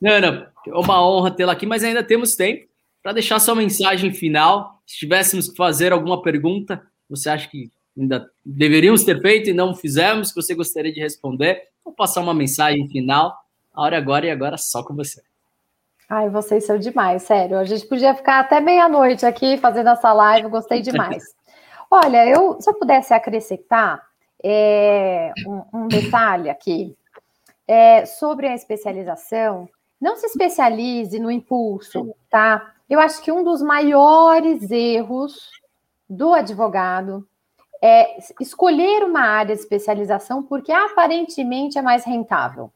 Nana, 0.00 0.50
é 0.66 0.74
uma 0.74 1.06
honra 1.06 1.30
tê-la 1.30 1.52
aqui, 1.52 1.66
mas 1.66 1.84
ainda 1.84 2.02
temos 2.02 2.34
tempo 2.34 2.66
para 3.02 3.12
deixar 3.12 3.38
sua 3.38 3.54
mensagem 3.54 4.12
final. 4.12 4.80
Se 4.86 4.98
tivéssemos 4.98 5.50
que 5.50 5.56
fazer 5.56 5.92
alguma 5.92 6.22
pergunta, 6.22 6.82
você 7.08 7.28
acha 7.28 7.48
que 7.48 7.70
ainda 7.96 8.30
deveríamos 8.44 9.04
ter 9.04 9.20
feito 9.20 9.50
e 9.50 9.54
não 9.54 9.74
fizemos, 9.74 10.30
que 10.30 10.42
você 10.42 10.54
gostaria 10.54 10.92
de 10.92 11.00
responder, 11.00 11.62
ou 11.84 11.92
passar 11.92 12.20
uma 12.20 12.34
mensagem 12.34 12.88
final. 12.88 13.36
A 13.72 13.82
hora 13.82 13.96
é 13.96 13.98
agora 13.98 14.26
e 14.26 14.30
agora 14.30 14.56
só 14.56 14.82
com 14.82 14.94
você. 14.94 15.22
Ai, 16.08 16.30
vocês 16.30 16.64
são 16.64 16.78
demais, 16.78 17.24
sério. 17.24 17.58
A 17.58 17.64
gente 17.64 17.86
podia 17.86 18.14
ficar 18.14 18.40
até 18.40 18.60
meia-noite 18.60 19.26
aqui 19.26 19.58
fazendo 19.58 19.90
essa 19.90 20.12
live, 20.12 20.48
gostei 20.48 20.80
demais. 20.80 21.35
Olha, 21.90 22.26
eu 22.26 22.60
se 22.60 22.68
eu 22.68 22.74
pudesse 22.74 23.14
acrescentar 23.14 24.02
é, 24.42 25.32
um, 25.46 25.62
um, 25.72 25.88
detalhe 25.88 26.50
aqui 26.50 26.96
é, 27.66 28.04
sobre 28.04 28.46
a 28.46 28.54
especialização, 28.54 29.68
não 30.00 30.16
se 30.16 30.26
especialize 30.26 31.18
no 31.18 31.30
impulso, 31.30 32.14
tá? 32.30 32.74
Eu 32.88 33.00
acho 33.00 33.22
que 33.22 33.32
um 33.32 33.42
dos 33.42 33.62
maiores 33.62 34.70
erros 34.70 35.50
do 36.08 36.32
advogado 36.34 37.26
é 37.82 38.18
escolher 38.40 39.04
uma 39.04 39.20
área 39.20 39.54
de 39.54 39.60
especialização 39.60 40.42
porque 40.42 40.72
aparentemente 40.72 41.78
é 41.78 41.82
mais 41.82 42.04
rentável. 42.04 42.70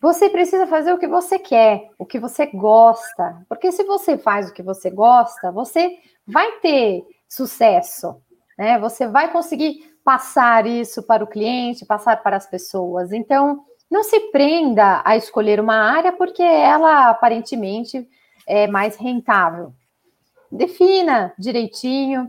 Você 0.00 0.28
precisa 0.28 0.66
fazer 0.66 0.92
o 0.92 0.98
que 0.98 1.06
você 1.06 1.38
quer, 1.38 1.90
o 1.98 2.04
que 2.04 2.18
você 2.18 2.46
gosta, 2.46 3.44
porque 3.48 3.70
se 3.72 3.84
você 3.84 4.18
faz 4.18 4.48
o 4.50 4.52
que 4.52 4.62
você 4.62 4.90
gosta, 4.90 5.50
você 5.50 5.98
vai 6.26 6.52
ter 6.60 7.04
sucesso, 7.34 8.16
né? 8.56 8.78
Você 8.78 9.06
vai 9.08 9.30
conseguir 9.32 9.94
passar 10.04 10.66
isso 10.66 11.02
para 11.02 11.24
o 11.24 11.26
cliente, 11.26 11.86
passar 11.86 12.22
para 12.22 12.36
as 12.36 12.46
pessoas. 12.46 13.12
Então, 13.12 13.64
não 13.90 14.02
se 14.02 14.18
prenda 14.30 15.02
a 15.04 15.16
escolher 15.16 15.58
uma 15.58 15.76
área 15.76 16.12
porque 16.12 16.42
ela 16.42 17.08
aparentemente 17.10 18.08
é 18.46 18.66
mais 18.66 18.96
rentável. 18.96 19.72
Defina 20.50 21.32
direitinho. 21.38 22.28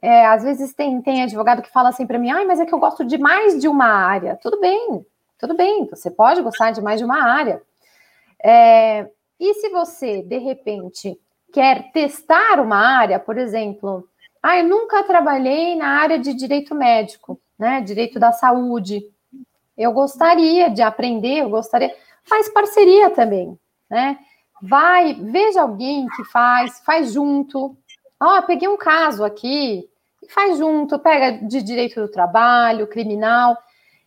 É, 0.00 0.26
às 0.26 0.44
vezes 0.44 0.72
tem, 0.72 1.02
tem 1.02 1.22
advogado 1.22 1.60
que 1.60 1.72
fala 1.72 1.88
assim 1.88 2.06
para 2.06 2.18
mim, 2.18 2.30
ah, 2.30 2.44
mas 2.46 2.60
é 2.60 2.66
que 2.66 2.72
eu 2.72 2.78
gosto 2.78 3.04
de 3.04 3.18
mais 3.18 3.60
de 3.60 3.66
uma 3.66 3.86
área. 3.86 4.38
Tudo 4.40 4.60
bem, 4.60 5.04
tudo 5.38 5.54
bem, 5.54 5.86
você 5.86 6.08
pode 6.08 6.40
gostar 6.40 6.70
de 6.70 6.80
mais 6.80 7.00
de 7.00 7.04
uma 7.04 7.20
área. 7.20 7.60
É, 8.42 9.08
e 9.40 9.54
se 9.54 9.68
você, 9.70 10.22
de 10.22 10.38
repente, 10.38 11.18
quer 11.52 11.90
testar 11.90 12.60
uma 12.60 12.76
área, 12.76 13.18
por 13.18 13.36
exemplo, 13.36 14.08
ah, 14.42 14.58
eu 14.58 14.64
nunca 14.64 15.02
trabalhei 15.02 15.74
na 15.74 16.00
área 16.00 16.18
de 16.18 16.32
direito 16.32 16.74
médico, 16.74 17.40
né? 17.58 17.80
Direito 17.80 18.18
da 18.18 18.32
saúde. 18.32 19.02
Eu 19.76 19.92
gostaria 19.92 20.70
de 20.70 20.82
aprender, 20.82 21.38
eu 21.38 21.50
gostaria. 21.50 21.94
Faz 22.24 22.48
parceria 22.48 23.10
também, 23.10 23.58
né? 23.90 24.18
Vai, 24.60 25.14
veja 25.14 25.62
alguém 25.62 26.06
que 26.16 26.24
faz, 26.24 26.80
faz 26.80 27.12
junto. 27.12 27.76
Ó, 28.20 28.38
oh, 28.38 28.42
peguei 28.42 28.68
um 28.68 28.76
caso 28.76 29.24
aqui, 29.24 29.88
faz 30.28 30.58
junto, 30.58 30.98
pega 30.98 31.46
de 31.46 31.62
direito 31.62 32.00
do 32.00 32.10
trabalho, 32.10 32.88
criminal. 32.88 33.56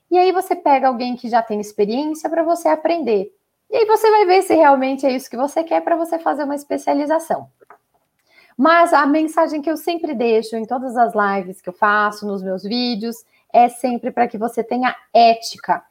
E 0.10 0.18
aí 0.18 0.32
você 0.32 0.56
pega 0.56 0.88
alguém 0.88 1.16
que 1.16 1.30
já 1.30 1.42
tem 1.42 1.60
experiência 1.62 2.30
para 2.30 2.44
você 2.44 2.68
aprender. 2.68 3.34
E 3.70 3.78
aí 3.78 3.86
você 3.86 4.12
vai 4.12 4.26
ver 4.26 4.42
se 4.42 4.54
realmente 4.54 5.06
é 5.06 5.12
isso 5.12 5.30
que 5.30 5.38
você 5.38 5.64
quer 5.64 5.82
para 5.82 5.96
você 5.96 6.20
fazer 6.20 6.44
uma 6.44 6.56
especialização. 6.56 7.50
Mas 8.62 8.94
a 8.94 9.08
mensagem 9.08 9.60
que 9.60 9.72
eu 9.72 9.76
sempre 9.76 10.14
deixo 10.14 10.56
em 10.56 10.66
todas 10.66 10.96
as 10.96 11.14
lives 11.16 11.60
que 11.60 11.70
eu 11.70 11.74
faço, 11.74 12.28
nos 12.28 12.44
meus 12.44 12.62
vídeos, 12.62 13.26
é 13.52 13.68
sempre 13.68 14.12
para 14.12 14.28
que 14.28 14.38
você 14.38 14.64
tenha 14.64 14.96
ética. 15.12 15.84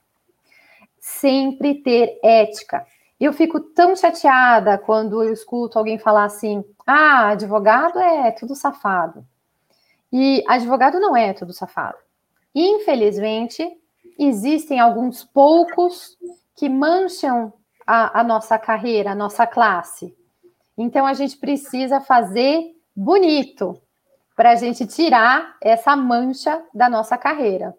Sempre 1.01 1.83
ter 1.83 2.21
ética. 2.23 2.87
Eu 3.19 3.33
fico 3.33 3.59
tão 3.59 3.97
chateada 3.97 4.79
quando 4.79 5.21
eu 5.21 5.33
escuto 5.33 5.81
alguém 5.81 5.99
falar 5.99 6.23
assim: 6.23 6.65
ah, 6.87 7.31
advogado 7.31 7.99
é 7.99 8.31
tudo 8.31 8.55
safado. 8.55 9.27
E 10.13 10.45
advogado 10.47 11.01
não 11.01 11.17
é 11.17 11.33
tudo 11.33 11.53
safado. 11.53 11.99
Infelizmente, 12.55 13.69
existem 14.17 14.79
alguns 14.79 15.25
poucos 15.25 16.17
que 16.55 16.69
mancham 16.69 17.53
a, 17.85 18.21
a 18.21 18.23
nossa 18.23 18.57
carreira, 18.61 19.11
a 19.11 19.15
nossa 19.17 19.45
classe. 19.45 20.17
Então 20.83 21.05
a 21.05 21.13
gente 21.13 21.37
precisa 21.37 22.01
fazer 22.01 22.75
bonito 22.97 23.79
para 24.35 24.53
a 24.53 24.55
gente 24.55 24.87
tirar 24.87 25.57
essa 25.61 25.95
mancha 25.95 26.59
da 26.73 26.89
nossa 26.89 27.19
carreira. 27.19 27.75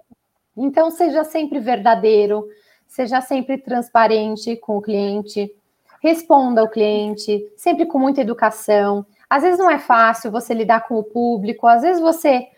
Então 0.55 0.91
seja 0.91 1.23
sempre 1.23 1.59
verdadeiro, 1.59 2.47
seja 2.87 3.19
sempre 3.19 3.57
transparente 3.57 4.55
com 4.55 4.77
o 4.77 4.81
cliente, 4.83 5.51
responda 5.99 6.61
ao 6.61 6.69
cliente, 6.69 7.43
sempre 7.57 7.87
com 7.87 7.97
muita 7.97 8.21
educação. 8.21 9.03
Às 9.27 9.41
vezes 9.41 9.57
não 9.57 9.71
é 9.71 9.79
fácil 9.79 10.29
você 10.29 10.53
lidar 10.53 10.87
com 10.87 10.99
o 10.99 11.03
público, 11.03 11.65
às 11.65 11.81
vezes 11.81 11.99
você 11.99 12.49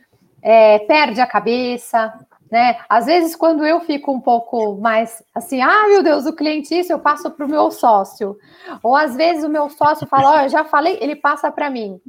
é, 0.41 0.80
perde 0.80 1.22
a 1.22 1.26
cabeça, 1.26 2.14
né? 2.54 2.78
Às 2.88 3.08
vezes, 3.08 3.36
quando 3.36 3.66
eu 3.66 3.82
fico 3.82 4.12
um 4.12 4.20
pouco 4.20 4.76
mais 4.76 5.24
assim, 5.34 5.60
ah, 5.60 5.88
meu 5.88 6.04
Deus, 6.04 6.28
o 6.28 6.34
cliente 6.34 6.78
isso, 6.78 6.93
eu 6.93 6.99
passo 6.99 7.32
para 7.32 7.47
o 7.47 7.49
meu 7.49 7.72
sócio. 7.72 8.38
Ou 8.84 8.95
às 8.95 9.16
vezes 9.16 9.43
o 9.43 9.49
meu 9.49 9.72
sócio 9.72 10.06
fala, 10.06 10.43
ó, 10.43 10.45
oh, 10.45 10.47
já 10.47 10.64
falei, 10.64 10.99
ele 11.01 11.16
passa 11.16 11.51
para 11.51 11.68
mim. 11.72 11.99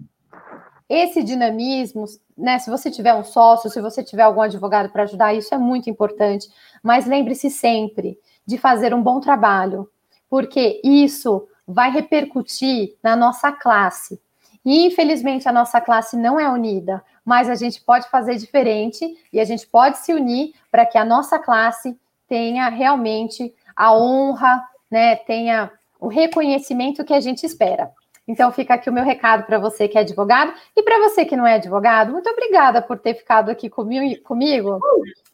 Esse 0.86 1.22
dinamismo, 1.22 2.04
né? 2.36 2.58
Se 2.58 2.68
você 2.68 2.90
tiver 2.90 3.14
um 3.14 3.24
sócio, 3.24 3.70
se 3.70 3.80
você 3.80 4.04
tiver 4.04 4.24
algum 4.24 4.42
advogado 4.42 4.90
para 4.90 5.04
ajudar, 5.04 5.32
isso 5.32 5.54
é 5.54 5.56
muito 5.56 5.88
importante. 5.88 6.46
Mas 6.82 7.06
lembre-se 7.06 7.48
sempre 7.48 8.18
de 8.46 8.58
fazer 8.58 8.92
um 8.92 9.02
bom 9.02 9.20
trabalho, 9.20 9.88
porque 10.28 10.78
isso 10.84 11.48
vai 11.66 11.90
repercutir 11.90 12.98
na 13.02 13.16
nossa 13.16 13.50
classe. 13.50 14.20
E 14.62 14.84
infelizmente 14.84 15.48
a 15.48 15.52
nossa 15.52 15.80
classe 15.80 16.18
não 16.18 16.38
é 16.38 16.46
unida 16.50 17.02
mas 17.24 17.48
a 17.48 17.54
gente 17.54 17.80
pode 17.80 18.08
fazer 18.10 18.36
diferente 18.36 19.16
e 19.32 19.40
a 19.40 19.44
gente 19.44 19.66
pode 19.66 19.98
se 19.98 20.12
unir 20.12 20.54
para 20.70 20.84
que 20.84 20.98
a 20.98 21.04
nossa 21.04 21.38
classe 21.38 21.98
tenha 22.28 22.68
realmente 22.68 23.54
a 23.74 23.96
honra, 23.96 24.62
né, 24.90 25.16
tenha 25.16 25.70
o 25.98 26.08
reconhecimento 26.08 27.04
que 27.04 27.14
a 27.14 27.20
gente 27.20 27.46
espera. 27.46 27.90
Então 28.26 28.50
fica 28.50 28.74
aqui 28.74 28.88
o 28.88 28.92
meu 28.92 29.04
recado 29.04 29.44
para 29.44 29.58
você 29.58 29.86
que 29.86 29.98
é 29.98 30.00
advogado 30.00 30.52
e 30.74 30.82
para 30.82 30.98
você 30.98 31.24
que 31.24 31.36
não 31.36 31.46
é 31.46 31.54
advogado. 31.54 32.12
Muito 32.12 32.28
obrigada 32.28 32.80
por 32.80 32.98
ter 32.98 33.14
ficado 33.14 33.50
aqui 33.50 33.68
comigo, 33.68 34.22
comigo 34.22 34.80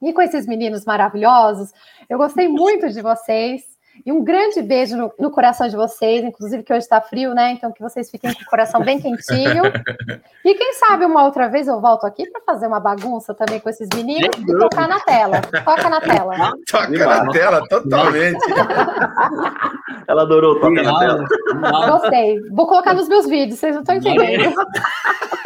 e 0.03 0.13
com 0.13 0.23
esses 0.23 0.47
meninos 0.47 0.85
maravilhosos. 0.85 1.73
Eu 2.09 2.19
gostei 2.19 2.49
muito 2.49 2.89
de 2.89 3.01
vocês. 3.01 3.63
E 4.05 4.13
um 4.13 4.23
grande 4.23 4.63
beijo 4.63 4.97
no, 4.97 5.13
no 5.19 5.31
coração 5.31 5.69
de 5.69 5.77
vocês, 5.77 6.25
inclusive 6.25 6.63
que 6.63 6.73
hoje 6.73 6.83
está 6.83 7.01
frio, 7.01 7.35
né? 7.35 7.53
Então 7.53 7.73
que 7.73 7.83
vocês 7.83 8.11
fiquem 8.11 8.33
com 8.33 8.43
o 8.43 8.47
coração 8.47 8.83
bem 8.83 9.01
quentinho. 9.01 9.63
E 10.43 10.55
quem 10.55 10.73
sabe 10.73 11.05
uma 11.05 11.25
outra 11.25 11.49
vez 11.49 11.69
eu 11.69 11.81
volto 11.83 12.07
aqui 12.07 12.29
para 12.31 12.41
fazer 12.41 12.67
uma 12.67 12.81
bagunça 12.81 13.35
também 13.35 13.61
com 13.61 13.69
esses 13.69 13.87
meninos 13.95 14.35
e 14.39 14.59
tocar 14.59 14.89
na 14.89 14.99
tela. 15.01 15.43
Toca 15.43 15.91
na 15.91 16.01
tela. 16.01 16.53
Toca 16.67 16.89
na 16.89 17.29
tela, 17.31 17.69
totalmente. 17.69 18.41
Ela 20.09 20.23
adorou 20.23 20.59
tocar 20.59 20.83
na 20.83 20.99
tela. 20.99 21.25
Gostei. 21.91 22.41
Vou 22.51 22.67
colocar 22.67 22.95
nos 22.95 23.07
meus 23.07 23.29
vídeos, 23.29 23.59
vocês 23.59 23.75
não 23.75 23.83
estão 23.83 23.97
entendendo. 23.97 24.55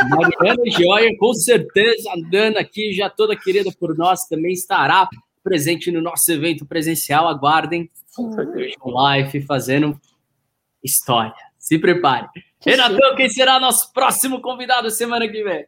Mariana 0.08 0.62
Joia, 0.70 1.10
com 1.18 1.34
certeza, 1.34 2.10
andando 2.16 2.58
aqui, 2.58 2.92
já 2.92 3.10
toda 3.10 3.36
querida 3.36 3.70
por 3.78 3.96
nós, 3.96 4.26
também 4.28 4.52
estará 4.52 5.08
presente 5.42 5.90
no 5.90 6.00
nosso 6.00 6.30
evento 6.30 6.64
presencial. 6.64 7.28
Aguardem. 7.28 7.90
Um 8.18 8.90
live 8.90 9.42
fazendo 9.42 10.00
história. 10.82 11.34
Se 11.58 11.78
prepare. 11.78 12.28
Renatão, 12.60 13.14
quem 13.16 13.28
será 13.28 13.58
nosso 13.58 13.92
próximo 13.92 14.40
convidado 14.40 14.90
semana 14.90 15.26
que 15.28 15.42
vem? 15.42 15.66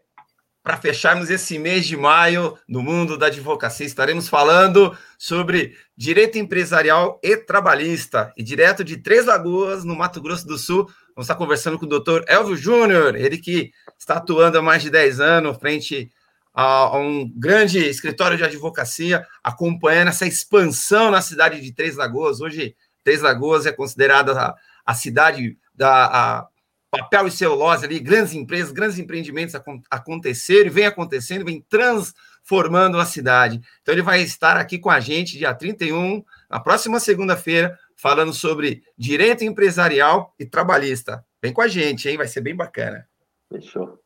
Para 0.63 0.77
fecharmos 0.77 1.31
esse 1.31 1.59
mês 1.59 1.87
de 1.87 1.97
maio 1.97 2.59
no 2.69 2.83
mundo 2.83 3.17
da 3.17 3.27
advocacia, 3.27 3.87
estaremos 3.87 4.29
falando 4.29 4.97
sobre 5.17 5.77
direito 5.97 6.39
empresarial 6.39 7.21
e 7.23 7.37
trabalhista. 7.37 8.33
E 8.37 8.43
direto 8.43 8.83
de 8.83 8.97
Três 8.97 9.27
Lagoas, 9.27 9.85
no 9.85 9.95
Mato 9.95 10.21
Grosso 10.21 10.47
do 10.47 10.59
Sul, 10.59 10.87
vamos 11.15 11.27
estar 11.27 11.37
conversando 11.37 11.79
com 11.79 11.87
o 11.87 11.89
doutor 11.89 12.25
Elvio 12.29 12.57
Júnior, 12.57 13.15
ele 13.15 13.39
que 13.39 13.71
está 13.97 14.15
atuando 14.15 14.59
há 14.59 14.63
mais 14.63 14.83
de 14.83 14.91
10 14.91 15.21
anos 15.21 15.57
frente 15.57 16.11
a, 16.57 16.97
um 16.97 17.31
grande 17.37 17.79
escritório 17.79 18.39
de 18.39 18.43
advocacia, 18.43 19.27
acompanhando 19.45 20.09
essa 20.09 20.27
expansão 20.27 21.11
na 21.11 21.21
cidade 21.21 21.61
de 21.61 21.71
Três 21.71 21.97
Lagoas. 21.97 22.41
Hoje, 22.41 22.75
Três 23.05 23.21
Lagoas 23.21 23.67
é 23.67 23.73
considerada 23.73 24.33
a, 24.33 24.55
a 24.87 24.95
cidade 24.95 25.59
da 25.75 26.07
a, 26.07 26.49
papel 26.91 27.27
e 27.27 27.31
celulose 27.31 27.85
ali, 27.85 28.01
grandes 28.01 28.33
empresas, 28.33 28.73
grandes 28.73 28.99
empreendimentos 28.99 29.55
acontecerem, 29.91 30.71
vem 30.71 30.87
acontecendo, 30.87 31.45
vem 31.45 31.63
transformando 31.69 32.99
a 32.99 33.05
cidade. 33.05 33.61
Então, 33.83 33.93
ele 33.95 34.01
vai 34.01 34.23
estar 34.23 34.57
aqui 34.57 34.79
com 34.79 34.89
a 34.89 34.99
gente 34.99 35.37
dia 35.37 35.53
31, 35.53 36.25
na 36.49 36.59
próxima 36.59 36.99
segunda-feira, 36.99 37.79
falando 37.95 38.33
sobre 38.33 38.83
direito 38.97 39.45
empresarial 39.45 40.35
e 40.39 40.47
trabalhista. 40.47 41.23
Vem 41.43 41.53
com 41.53 41.61
a 41.61 41.69
gente, 41.69 42.09
hein? 42.09 42.17
Vai 42.17 42.29
ser 42.29 42.41
bem 42.41 42.57
bacana. 42.57 43.07
Fechou. 43.51 44.01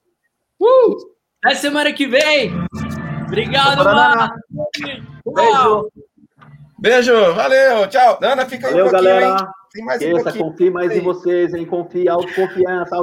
Uh! 0.58 1.19
Até 1.42 1.54
semana 1.54 1.92
que 1.92 2.06
vem! 2.06 2.52
Obrigado, 3.26 3.84
mano! 3.84 4.32
Beijo! 5.26 5.90
Beijo, 6.78 7.34
valeu, 7.34 7.86
tchau. 7.88 8.18
Ana, 8.22 8.46
fica 8.46 8.68
aí 8.68 8.72
valeu, 8.72 8.86
um 8.86 8.90
pouquinho, 8.90 9.12
galera. 9.20 9.40
hein? 9.40 9.46
Tem 9.72 9.84
mais 9.84 10.00
Esqueça, 10.02 10.20
um 10.20 10.24
pouquinho. 10.24 10.44
confie 10.50 10.70
mais 10.70 10.92
em 10.92 11.00
vocês, 11.00 11.54
hein? 11.54 11.64
Confie, 11.66 12.08
autoconfiança, 12.08 12.96